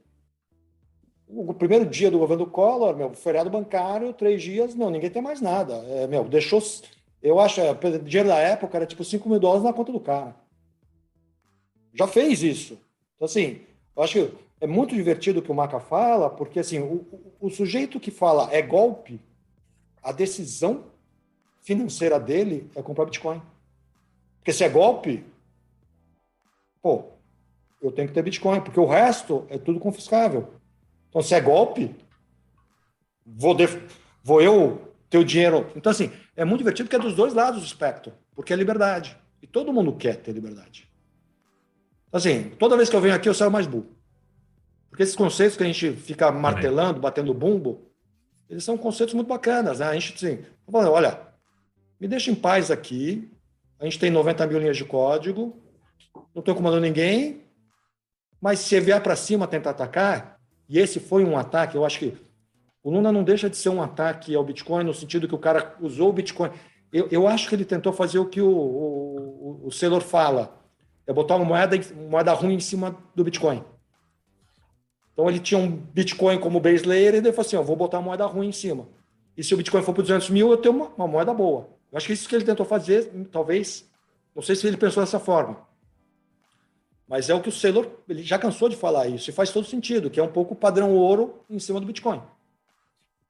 o 1.33 1.53
primeiro 1.53 1.85
dia 1.85 2.11
do 2.11 2.19
governo 2.19 2.45
do 2.45 2.51
Collor, 2.51 2.95
meu, 2.95 3.13
feriado 3.13 3.49
bancário, 3.49 4.13
três 4.13 4.41
dias, 4.41 4.75
não, 4.75 4.89
ninguém 4.89 5.09
tem 5.09 5.21
mais 5.21 5.39
nada. 5.39 5.75
É, 5.87 6.07
meu, 6.07 6.25
deixou. 6.25 6.61
Eu 7.21 7.39
acho, 7.39 7.61
é, 7.61 7.73
dinheiro 7.99 8.29
da 8.29 8.37
época 8.37 8.77
era 8.77 8.85
tipo 8.85 9.03
5 9.03 9.27
mil 9.29 9.39
dólares 9.39 9.63
na 9.63 9.73
conta 9.73 9.91
do 9.91 9.99
cara. 9.99 10.35
Já 11.93 12.07
fez 12.07 12.41
isso. 12.41 12.79
Então, 13.15 13.25
assim, 13.25 13.61
eu 13.95 14.03
acho 14.03 14.13
que 14.13 14.33
é 14.59 14.67
muito 14.67 14.95
divertido 14.95 15.39
o 15.39 15.41
que 15.43 15.51
o 15.51 15.55
Maca 15.55 15.79
fala, 15.79 16.29
porque 16.29 16.59
assim, 16.59 16.79
o, 16.79 17.05
o, 17.11 17.47
o 17.47 17.49
sujeito 17.49 17.99
que 17.99 18.11
fala 18.11 18.49
é 18.51 18.61
golpe, 18.61 19.19
a 20.01 20.11
decisão 20.11 20.85
financeira 21.61 22.19
dele 22.19 22.69
é 22.75 22.81
comprar 22.81 23.05
Bitcoin. 23.05 23.41
Porque 24.39 24.53
se 24.53 24.63
é 24.63 24.69
golpe, 24.69 25.23
pô, 26.81 27.05
eu 27.81 27.91
tenho 27.91 28.07
que 28.07 28.13
ter 28.13 28.23
Bitcoin, 28.23 28.61
porque 28.61 28.79
o 28.79 28.85
resto 28.85 29.45
é 29.49 29.57
tudo 29.57 29.79
confiscável. 29.79 30.47
Então, 31.09 31.21
se 31.21 31.35
é 31.35 31.41
golpe, 31.41 31.95
vou, 33.25 33.53
def... 33.53 33.77
vou 34.23 34.41
eu 34.41 34.90
ter 35.11 35.17
o 35.17 35.25
dinheiro. 35.25 35.69
Então, 35.75 35.91
assim, 35.91 36.09
é 36.37 36.45
muito 36.45 36.59
divertido 36.59 36.87
porque 36.87 36.95
é 36.95 37.05
dos 37.07 37.13
dois 37.13 37.33
lados 37.33 37.59
do 37.59 37.65
espectro, 37.65 38.13
porque 38.33 38.53
é 38.53 38.55
liberdade. 38.55 39.15
E 39.41 39.45
todo 39.45 39.73
mundo 39.73 39.93
quer 39.93 40.15
ter 40.15 40.31
liberdade. 40.31 40.89
Então, 42.07 42.17
assim, 42.17 42.49
toda 42.57 42.77
vez 42.77 42.89
que 42.89 42.95
eu 42.95 43.01
venho 43.01 43.13
aqui, 43.13 43.27
eu 43.27 43.33
saio 43.33 43.51
mais 43.51 43.67
burro. 43.67 43.93
Porque 44.89 45.03
esses 45.03 45.15
conceitos 45.15 45.57
que 45.57 45.63
a 45.63 45.65
gente 45.65 45.91
fica 45.91 46.31
martelando, 46.31 47.01
batendo 47.01 47.33
bumbo, 47.33 47.91
eles 48.49 48.63
são 48.63 48.77
conceitos 48.77 49.13
muito 49.13 49.27
bacanas. 49.27 49.79
Né? 49.79 49.87
A 49.87 49.93
gente, 49.93 50.13
assim, 50.15 50.45
olha, 50.65 51.19
me 51.99 52.07
deixa 52.07 52.31
em 52.31 52.35
paz 52.35 52.71
aqui. 52.71 53.29
A 53.79 53.83
gente 53.83 53.99
tem 53.99 54.09
90 54.09 54.47
mil 54.47 54.59
linhas 54.59 54.77
de 54.77 54.85
código, 54.85 55.61
não 56.33 56.39
estou 56.39 56.55
comandando 56.55 56.83
ninguém, 56.83 57.41
mas 58.39 58.59
se 58.59 58.79
vier 58.79 59.01
para 59.01 59.15
cima 59.15 59.47
tentar 59.47 59.71
atacar, 59.71 60.39
e 60.69 60.79
esse 60.79 60.99
foi 60.99 61.25
um 61.25 61.37
ataque, 61.37 61.75
eu 61.75 61.83
acho 61.83 61.99
que 61.99 62.17
o 62.83 62.89
Luna 62.89 63.11
não 63.11 63.23
deixa 63.23 63.49
de 63.49 63.57
ser 63.57 63.69
um 63.69 63.81
ataque 63.81 64.35
ao 64.35 64.43
Bitcoin 64.43 64.83
no 64.83 64.93
sentido 64.93 65.27
que 65.27 65.35
o 65.35 65.39
cara 65.39 65.75
usou 65.79 66.09
o 66.09 66.13
Bitcoin. 66.13 66.49
Eu, 66.91 67.07
eu 67.11 67.27
acho 67.27 67.47
que 67.47 67.55
ele 67.55 67.65
tentou 67.65 67.93
fazer 67.93 68.19
o 68.19 68.25
que 68.25 68.41
o, 68.41 68.49
o, 68.49 69.61
o 69.67 69.71
Sailor 69.71 70.01
fala, 70.01 70.59
é 71.05 71.13
botar 71.13 71.35
uma 71.35 71.45
moeda, 71.45 71.79
uma 71.93 72.09
moeda 72.09 72.33
ruim 72.33 72.55
em 72.55 72.59
cima 72.59 72.97
do 73.15 73.23
Bitcoin. 73.23 73.63
Então 75.13 75.29
ele 75.29 75.39
tinha 75.39 75.59
um 75.59 75.69
Bitcoin 75.69 76.39
como 76.39 76.59
base 76.59 76.83
layer 76.83 77.13
e 77.13 77.17
ele 77.17 77.31
falou 77.31 77.45
assim: 77.45 77.55
eu 77.55 77.63
vou 77.63 77.75
botar 77.75 77.99
uma 77.99 78.05
moeda 78.05 78.25
ruim 78.25 78.47
em 78.47 78.51
cima. 78.51 78.87
E 79.37 79.43
se 79.43 79.53
o 79.53 79.57
Bitcoin 79.57 79.83
for 79.83 79.93
para 79.93 80.03
200 80.03 80.29
mil, 80.29 80.51
eu 80.51 80.57
tenho 80.57 80.75
uma, 80.75 80.87
uma, 80.97 81.07
moeda 81.07 81.33
boa. 81.33 81.69
Eu 81.91 81.97
acho 81.97 82.07
que 82.07 82.13
isso 82.13 82.27
que 82.27 82.35
ele 82.35 82.45
tentou 82.45 82.65
fazer, 82.65 83.11
talvez, 83.31 83.89
não 84.35 84.41
sei 84.41 84.55
se 84.55 84.67
ele 84.67 84.77
pensou 84.77 85.03
dessa 85.03 85.19
forma. 85.19 85.57
Mas 87.07 87.29
é 87.29 87.33
o 87.33 87.41
que 87.41 87.49
o 87.49 87.51
Sailor, 87.51 87.87
ele 88.07 88.23
já 88.23 88.39
cansou 88.39 88.69
de 88.69 88.75
falar 88.75 89.07
isso 89.07 89.29
e 89.29 89.33
faz 89.33 89.51
todo 89.51 89.67
sentido, 89.67 90.09
que 90.09 90.19
é 90.19 90.23
um 90.23 90.31
pouco 90.31 90.53
o 90.53 90.57
padrão 90.57 90.93
ouro 90.93 91.43
em 91.49 91.59
cima 91.59 91.79
do 91.79 91.85
Bitcoin. 91.85 92.21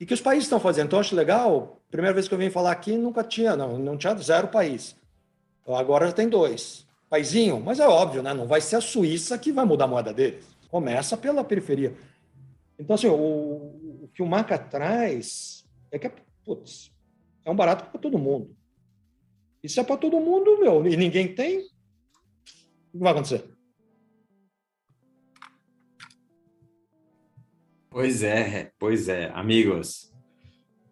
E 0.02 0.06
que 0.06 0.16
os 0.16 0.20
países 0.20 0.46
estão 0.46 0.60
fazendo. 0.60 0.88
Então, 0.88 1.00
acho 1.00 1.16
legal. 1.16 1.80
Primeira 1.92 2.12
vez 2.12 2.28
que 2.28 2.34
eu 2.34 2.38
vim 2.38 2.50
falar 2.50 2.72
aqui, 2.72 2.98
nunca 2.98 3.24
tinha, 3.24 3.56
não, 3.56 3.78
não 3.78 3.96
tinha 3.96 4.16
zero 4.16 4.48
país. 4.48 4.96
Agora 5.68 6.08
já 6.08 6.12
tem 6.12 6.28
dois. 6.28 6.88
Paizinho, 7.08 7.60
mas 7.60 7.80
é 7.80 7.88
óbvio, 7.88 8.24
né? 8.24 8.34
Não 8.34 8.48
vai 8.48 8.62
ser 8.62 8.78
a 8.78 8.82
Suíça 8.82 9.38
que 9.38 9.52
vai 9.52 9.64
mudar 9.64 9.86
a 9.86 9.88
moeda 9.88 10.12
deles. 10.12 10.44
Começa 10.72 11.16
pela 11.16 11.44
periferia. 11.44 11.94
Então, 12.80 12.96
assim, 12.96 13.06
o, 13.06 13.14
o 13.14 14.10
que 14.12 14.24
o 14.24 14.26
Maca 14.26 14.58
traz 14.58 15.64
é 15.92 16.00
que, 16.00 16.12
putz, 16.44 16.92
é 17.46 17.52
um 17.52 17.56
barato 17.56 17.92
para 17.92 18.00
todo 18.00 18.18
mundo. 18.18 18.56
Se 19.64 19.80
é 19.80 19.84
para 19.84 19.98
todo 19.98 20.20
mundo, 20.20 20.58
meu, 20.58 20.88
e 20.88 20.98
ninguém 20.98 21.28
tem, 21.28 21.60
o 21.60 21.64
que 22.94 22.98
vai 22.98 23.12
acontecer? 23.12 23.46
Pois 27.92 28.24
é, 28.24 28.72
pois 28.80 29.10
é. 29.10 29.30
Amigos, 29.34 30.14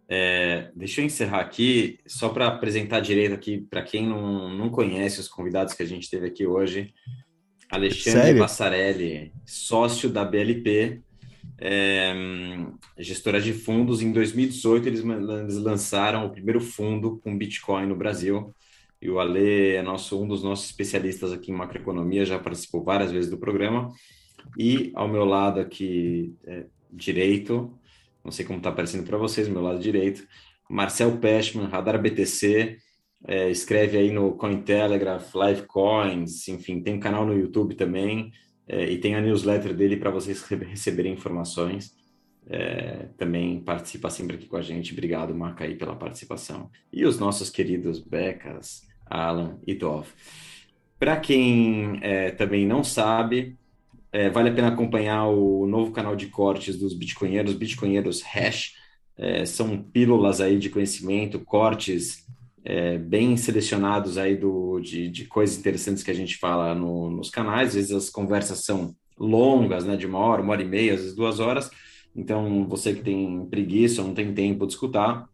é, 0.10 0.70
deixa 0.76 1.00
eu 1.00 1.06
encerrar 1.06 1.40
aqui, 1.40 1.98
só 2.06 2.28
para 2.28 2.48
apresentar 2.48 3.00
direito 3.00 3.34
aqui, 3.34 3.58
para 3.58 3.82
quem 3.82 4.06
não, 4.06 4.50
não 4.50 4.70
conhece 4.70 5.18
os 5.18 5.30
convidados 5.30 5.74
que 5.74 5.82
a 5.82 5.86
gente 5.86 6.10
teve 6.10 6.28
aqui 6.28 6.46
hoje. 6.46 6.94
Alexandre 7.72 8.22
Sério? 8.22 8.40
Bassarelli, 8.42 9.32
sócio 9.46 10.10
da 10.10 10.26
BLP, 10.26 11.02
é, 11.58 12.14
gestora 12.98 13.40
de 13.40 13.54
fundos. 13.54 14.02
Em 14.02 14.12
2018, 14.12 14.88
eles 14.90 15.04
lançaram 15.56 16.26
o 16.26 16.32
primeiro 16.32 16.60
fundo 16.60 17.18
com 17.24 17.38
Bitcoin 17.38 17.86
no 17.86 17.96
Brasil. 17.96 18.54
E 19.02 19.10
o 19.10 19.22
Ale 19.22 19.76
é 19.76 19.82
nosso, 19.82 20.22
um 20.22 20.28
dos 20.28 20.44
nossos 20.44 20.66
especialistas 20.66 21.32
aqui 21.32 21.50
em 21.50 21.56
macroeconomia, 21.56 22.26
já 22.26 22.38
participou 22.38 22.84
várias 22.84 23.10
vezes 23.10 23.32
do 23.32 23.38
programa. 23.38 23.90
E 24.58 24.92
ao 24.96 25.08
meu 25.08 25.24
lado 25.24 25.62
aqui 25.62 26.36
é, 26.46 26.66
direito, 26.92 27.74
não 28.24 28.32
sei 28.32 28.46
como 28.46 28.60
está 28.60 28.70
aparecendo 28.70 29.06
para 29.06 29.18
vocês, 29.18 29.48
meu 29.48 29.62
lado 29.62 29.80
direito, 29.80 30.28
Marcel 30.70 31.18
Peshman, 31.18 31.68
Radar 31.68 32.02
BTC, 32.02 32.78
é, 33.28 33.50
escreve 33.50 33.98
aí 33.98 34.12
no 34.12 34.34
Cointelegraph, 34.34 35.34
Live 35.34 35.64
Coins, 35.64 36.48
enfim, 36.48 36.82
tem 36.82 36.96
um 36.96 37.00
canal 37.00 37.26
no 37.26 37.38
YouTube 37.38 37.76
também, 37.76 38.32
é, 38.68 38.90
e 38.90 39.00
tem 39.00 39.16
a 39.16 39.22
newsletter 39.22 39.74
dele 39.74 39.98
para 39.98 40.12
vocês 40.12 40.44
receberem 40.44 41.14
informações. 41.14 41.98
É, 42.48 43.10
também 43.18 43.60
participa 43.62 44.10
sempre 44.10 44.36
aqui 44.36 44.48
com 44.48 44.58
a 44.58 44.62
gente. 44.62 44.94
Obrigado, 44.94 45.36
Macaí, 45.36 45.76
pela 45.76 45.96
participação. 45.96 46.70
E 46.94 47.06
os 47.06 47.20
nossos 47.20 47.50
queridos 47.50 48.00
Becas, 48.00 48.88
Alan 49.06 49.60
e 49.66 49.74
Dov. 49.74 50.08
Para 51.00 51.18
quem 51.18 52.00
é, 52.02 52.32
também 52.32 52.66
não 52.66 52.84
sabe, 52.84 53.58
é, 54.12 54.30
vale 54.30 54.50
a 54.50 54.54
pena 54.54 54.70
acompanhar 54.70 55.28
o 55.28 55.68
novo 55.68 55.92
canal 55.92 56.16
de 56.16 56.28
cortes 56.28 56.78
dos 56.78 56.94
Bitcoinheiros, 56.94 57.54
Bitcoinheiros 57.54 58.22
Hash. 58.22 58.74
É, 59.18 59.46
são 59.46 59.78
pílulas 59.82 60.40
aí 60.40 60.58
de 60.58 60.70
conhecimento, 60.70 61.40
cortes 61.40 62.26
é, 62.64 62.98
bem 62.98 63.36
selecionados 63.38 64.18
aí 64.18 64.36
do, 64.36 64.80
de, 64.80 65.10
de, 65.10 65.26
coisas 65.26 65.58
interessantes 65.58 66.04
que 66.04 66.12
a 66.12 66.14
gente 66.14 66.38
fala 66.38 66.74
no, 66.74 67.10
nos 67.10 67.30
canais. 67.30 67.70
Às 67.70 67.76
vezes 67.76 67.92
as 67.92 68.10
conversas 68.10 68.64
são 68.64 68.96
longas, 69.18 69.86
né, 69.86 69.98
de 69.98 70.08
uma 70.08 70.20
hora, 70.20 70.42
uma 70.42 70.54
hora 70.54 70.62
e 70.62 70.66
meia, 70.66 70.94
às 70.94 71.02
vezes 71.02 71.16
duas 71.16 71.40
horas. 71.40 71.70
Então, 72.16 72.68
você 72.68 72.94
que 72.94 73.02
tem 73.02 73.46
preguiça, 73.50 74.02
não 74.02 74.14
tem 74.14 74.34
tempo 74.34 74.66
de 74.66 74.74
escutar, 74.74 75.28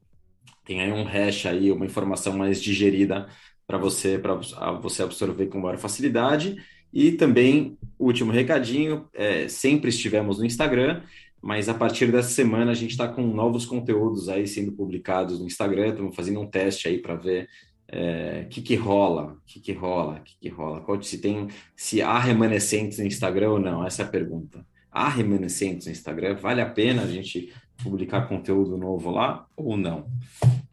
tem 0.66 0.82
aí 0.82 0.92
um 0.92 1.04
hash 1.04 1.46
aí, 1.46 1.72
uma 1.72 1.86
informação 1.86 2.38
mais 2.38 2.62
digerida 2.62 3.28
para 3.68 3.78
você, 3.78 4.18
para 4.18 4.36
você 4.82 5.04
absorver 5.04 5.48
com 5.48 5.60
maior 5.60 5.78
facilidade. 5.78 6.56
E 6.94 7.12
também, 7.12 7.78
último 8.00 8.32
recadinho, 8.32 9.08
é, 9.14 9.48
sempre 9.48 9.90
estivemos 9.90 10.40
no 10.40 10.46
Instagram, 10.46 11.02
mas 11.42 11.70
a 11.70 11.74
partir 11.74 12.12
dessa 12.12 12.30
semana 12.30 12.72
a 12.72 12.76
gente 12.76 12.92
está 12.92 13.08
com 13.08 13.22
novos 13.22 13.66
conteúdos 13.66 14.30
aí 14.30 14.48
sendo 14.48 14.72
publicados 14.72 15.40
no 15.40 15.46
Instagram, 15.46 15.90
estamos 15.90 16.16
fazendo 16.16 16.40
um 16.40 16.48
teste 16.48 16.88
aí 16.88 16.98
para 16.98 17.16
ver 17.16 17.44
o 17.44 17.48
é, 17.88 18.48
que 18.50 18.62
que 18.62 18.76
rola, 18.76 19.34
o 19.34 19.38
que 19.46 19.60
que 19.60 19.72
rola, 19.72 20.16
o 20.16 20.24
que 20.24 20.36
que 20.42 20.50
rola, 20.50 20.82
Qual, 20.82 21.02
se 21.04 21.20
tem, 21.20 21.48
se 21.76 22.02
há 22.02 22.18
remanescentes 22.18 22.98
no 22.98 23.06
Instagram 23.06 23.52
ou 23.52 23.60
não, 23.60 23.86
essa 23.86 24.02
é 24.02 24.06
a 24.06 24.10
pergunta. 24.10 24.66
Há 24.92 25.10
remanescentes 25.10 25.86
no 25.86 25.92
Instagram? 25.92 26.36
Vale 26.36 26.62
a 26.62 26.70
pena 26.70 27.04
a 27.04 27.08
gente 27.08 27.54
publicar 27.84 28.28
conteúdo 28.28 28.78
novo 28.78 29.12
lá 29.12 29.46
ou 29.56 29.78
não? 29.78 30.08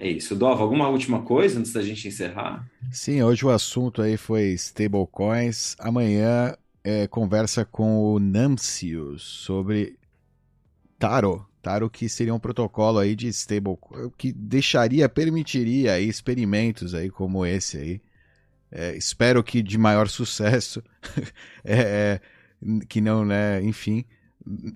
É 0.02 0.08
isso. 0.08 0.34
Dova, 0.34 0.64
alguma 0.64 0.88
última 0.88 1.22
coisa 1.22 1.60
antes 1.60 1.72
da 1.72 1.80
gente 1.80 2.08
encerrar? 2.08 2.68
Sim, 2.90 3.22
hoje 3.22 3.46
o 3.46 3.50
assunto 3.50 4.02
aí 4.02 4.16
foi 4.16 4.46
stablecoins. 4.54 5.76
Amanhã 5.78 6.56
é, 6.82 7.06
conversa 7.06 7.64
com 7.64 8.12
o 8.12 8.18
Namcius 8.18 9.22
sobre 9.22 9.96
Taro. 10.98 11.46
Taro 11.62 11.88
que 11.88 12.08
seria 12.08 12.34
um 12.34 12.40
protocolo 12.40 12.98
aí 12.98 13.14
de 13.14 13.28
stable 13.28 13.78
que 14.18 14.32
deixaria, 14.32 15.08
permitiria 15.08 15.92
aí 15.92 16.08
experimentos 16.08 16.94
aí 16.94 17.08
como 17.08 17.46
esse 17.46 17.78
aí. 17.78 18.00
É, 18.72 18.96
espero 18.96 19.40
que 19.44 19.62
de 19.62 19.78
maior 19.78 20.08
sucesso, 20.08 20.82
é, 21.62 21.78
é, 21.78 22.20
que 22.88 23.00
não, 23.00 23.24
né, 23.24 23.62
enfim, 23.62 24.04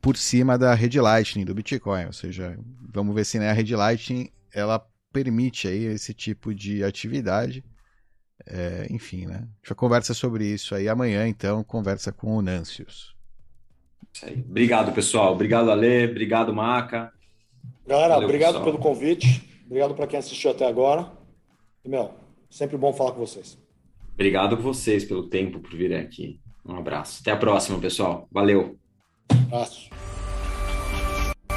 por 0.01 0.16
cima 0.16 0.56
da 0.56 0.72
rede 0.72 1.01
Lightning 1.01 1.44
do 1.44 1.55
Bitcoin, 1.55 2.05
ou 2.05 2.12
seja, 2.12 2.56
vamos 2.92 3.12
ver 3.12 3.24
se 3.24 3.40
né, 3.40 3.51
a 3.51 3.52
rede 3.52 3.74
Lightning 3.74 4.30
ela 4.52 4.86
permite 5.16 5.66
aí 5.66 5.84
esse 5.86 6.12
tipo 6.12 6.55
de 6.55 6.84
atividade. 6.84 7.64
É, 8.47 8.86
enfim, 8.90 9.24
né? 9.24 9.36
A 9.36 9.38
gente 9.38 9.68
vai 9.68 9.76
conversa 9.76 10.12
sobre 10.12 10.47
isso 10.47 10.74
aí 10.74 10.90
amanhã, 10.90 11.26
então, 11.26 11.64
conversa 11.64 12.12
com 12.12 12.36
o 12.36 12.43
Nancius. 12.43 13.16
Obrigado, 14.47 14.93
pessoal. 14.93 15.32
Obrigado, 15.32 15.70
Ale. 15.70 16.10
Obrigado, 16.10 16.52
Maca. 16.52 17.10
Galera, 17.86 18.14
Valeu, 18.14 18.28
obrigado 18.28 18.59
pessoal. 18.59 18.64
pelo 18.64 18.78
convite. 18.78 19.62
Obrigado 19.64 19.94
para 19.94 20.06
quem 20.06 20.18
assistiu 20.18 20.51
até 20.51 20.66
agora. 20.66 21.10
E, 21.82 21.88
meu, 21.88 22.14
sempre 22.51 22.76
bom 22.76 22.93
falar 22.93 23.12
com 23.12 23.20
vocês. 23.20 23.59
Obrigado 24.12 24.56
vocês 24.56 25.02
pelo 25.02 25.28
tempo, 25.28 25.60
por 25.60 25.74
virem 25.74 25.98
aqui. 25.98 26.38
Um 26.64 26.76
abraço. 26.76 27.20
Até 27.22 27.30
a 27.30 27.36
próxima, 27.36 27.78
pessoal. 27.78 28.28
Valeu. 28.30 28.78
Abraço. 29.30 30.15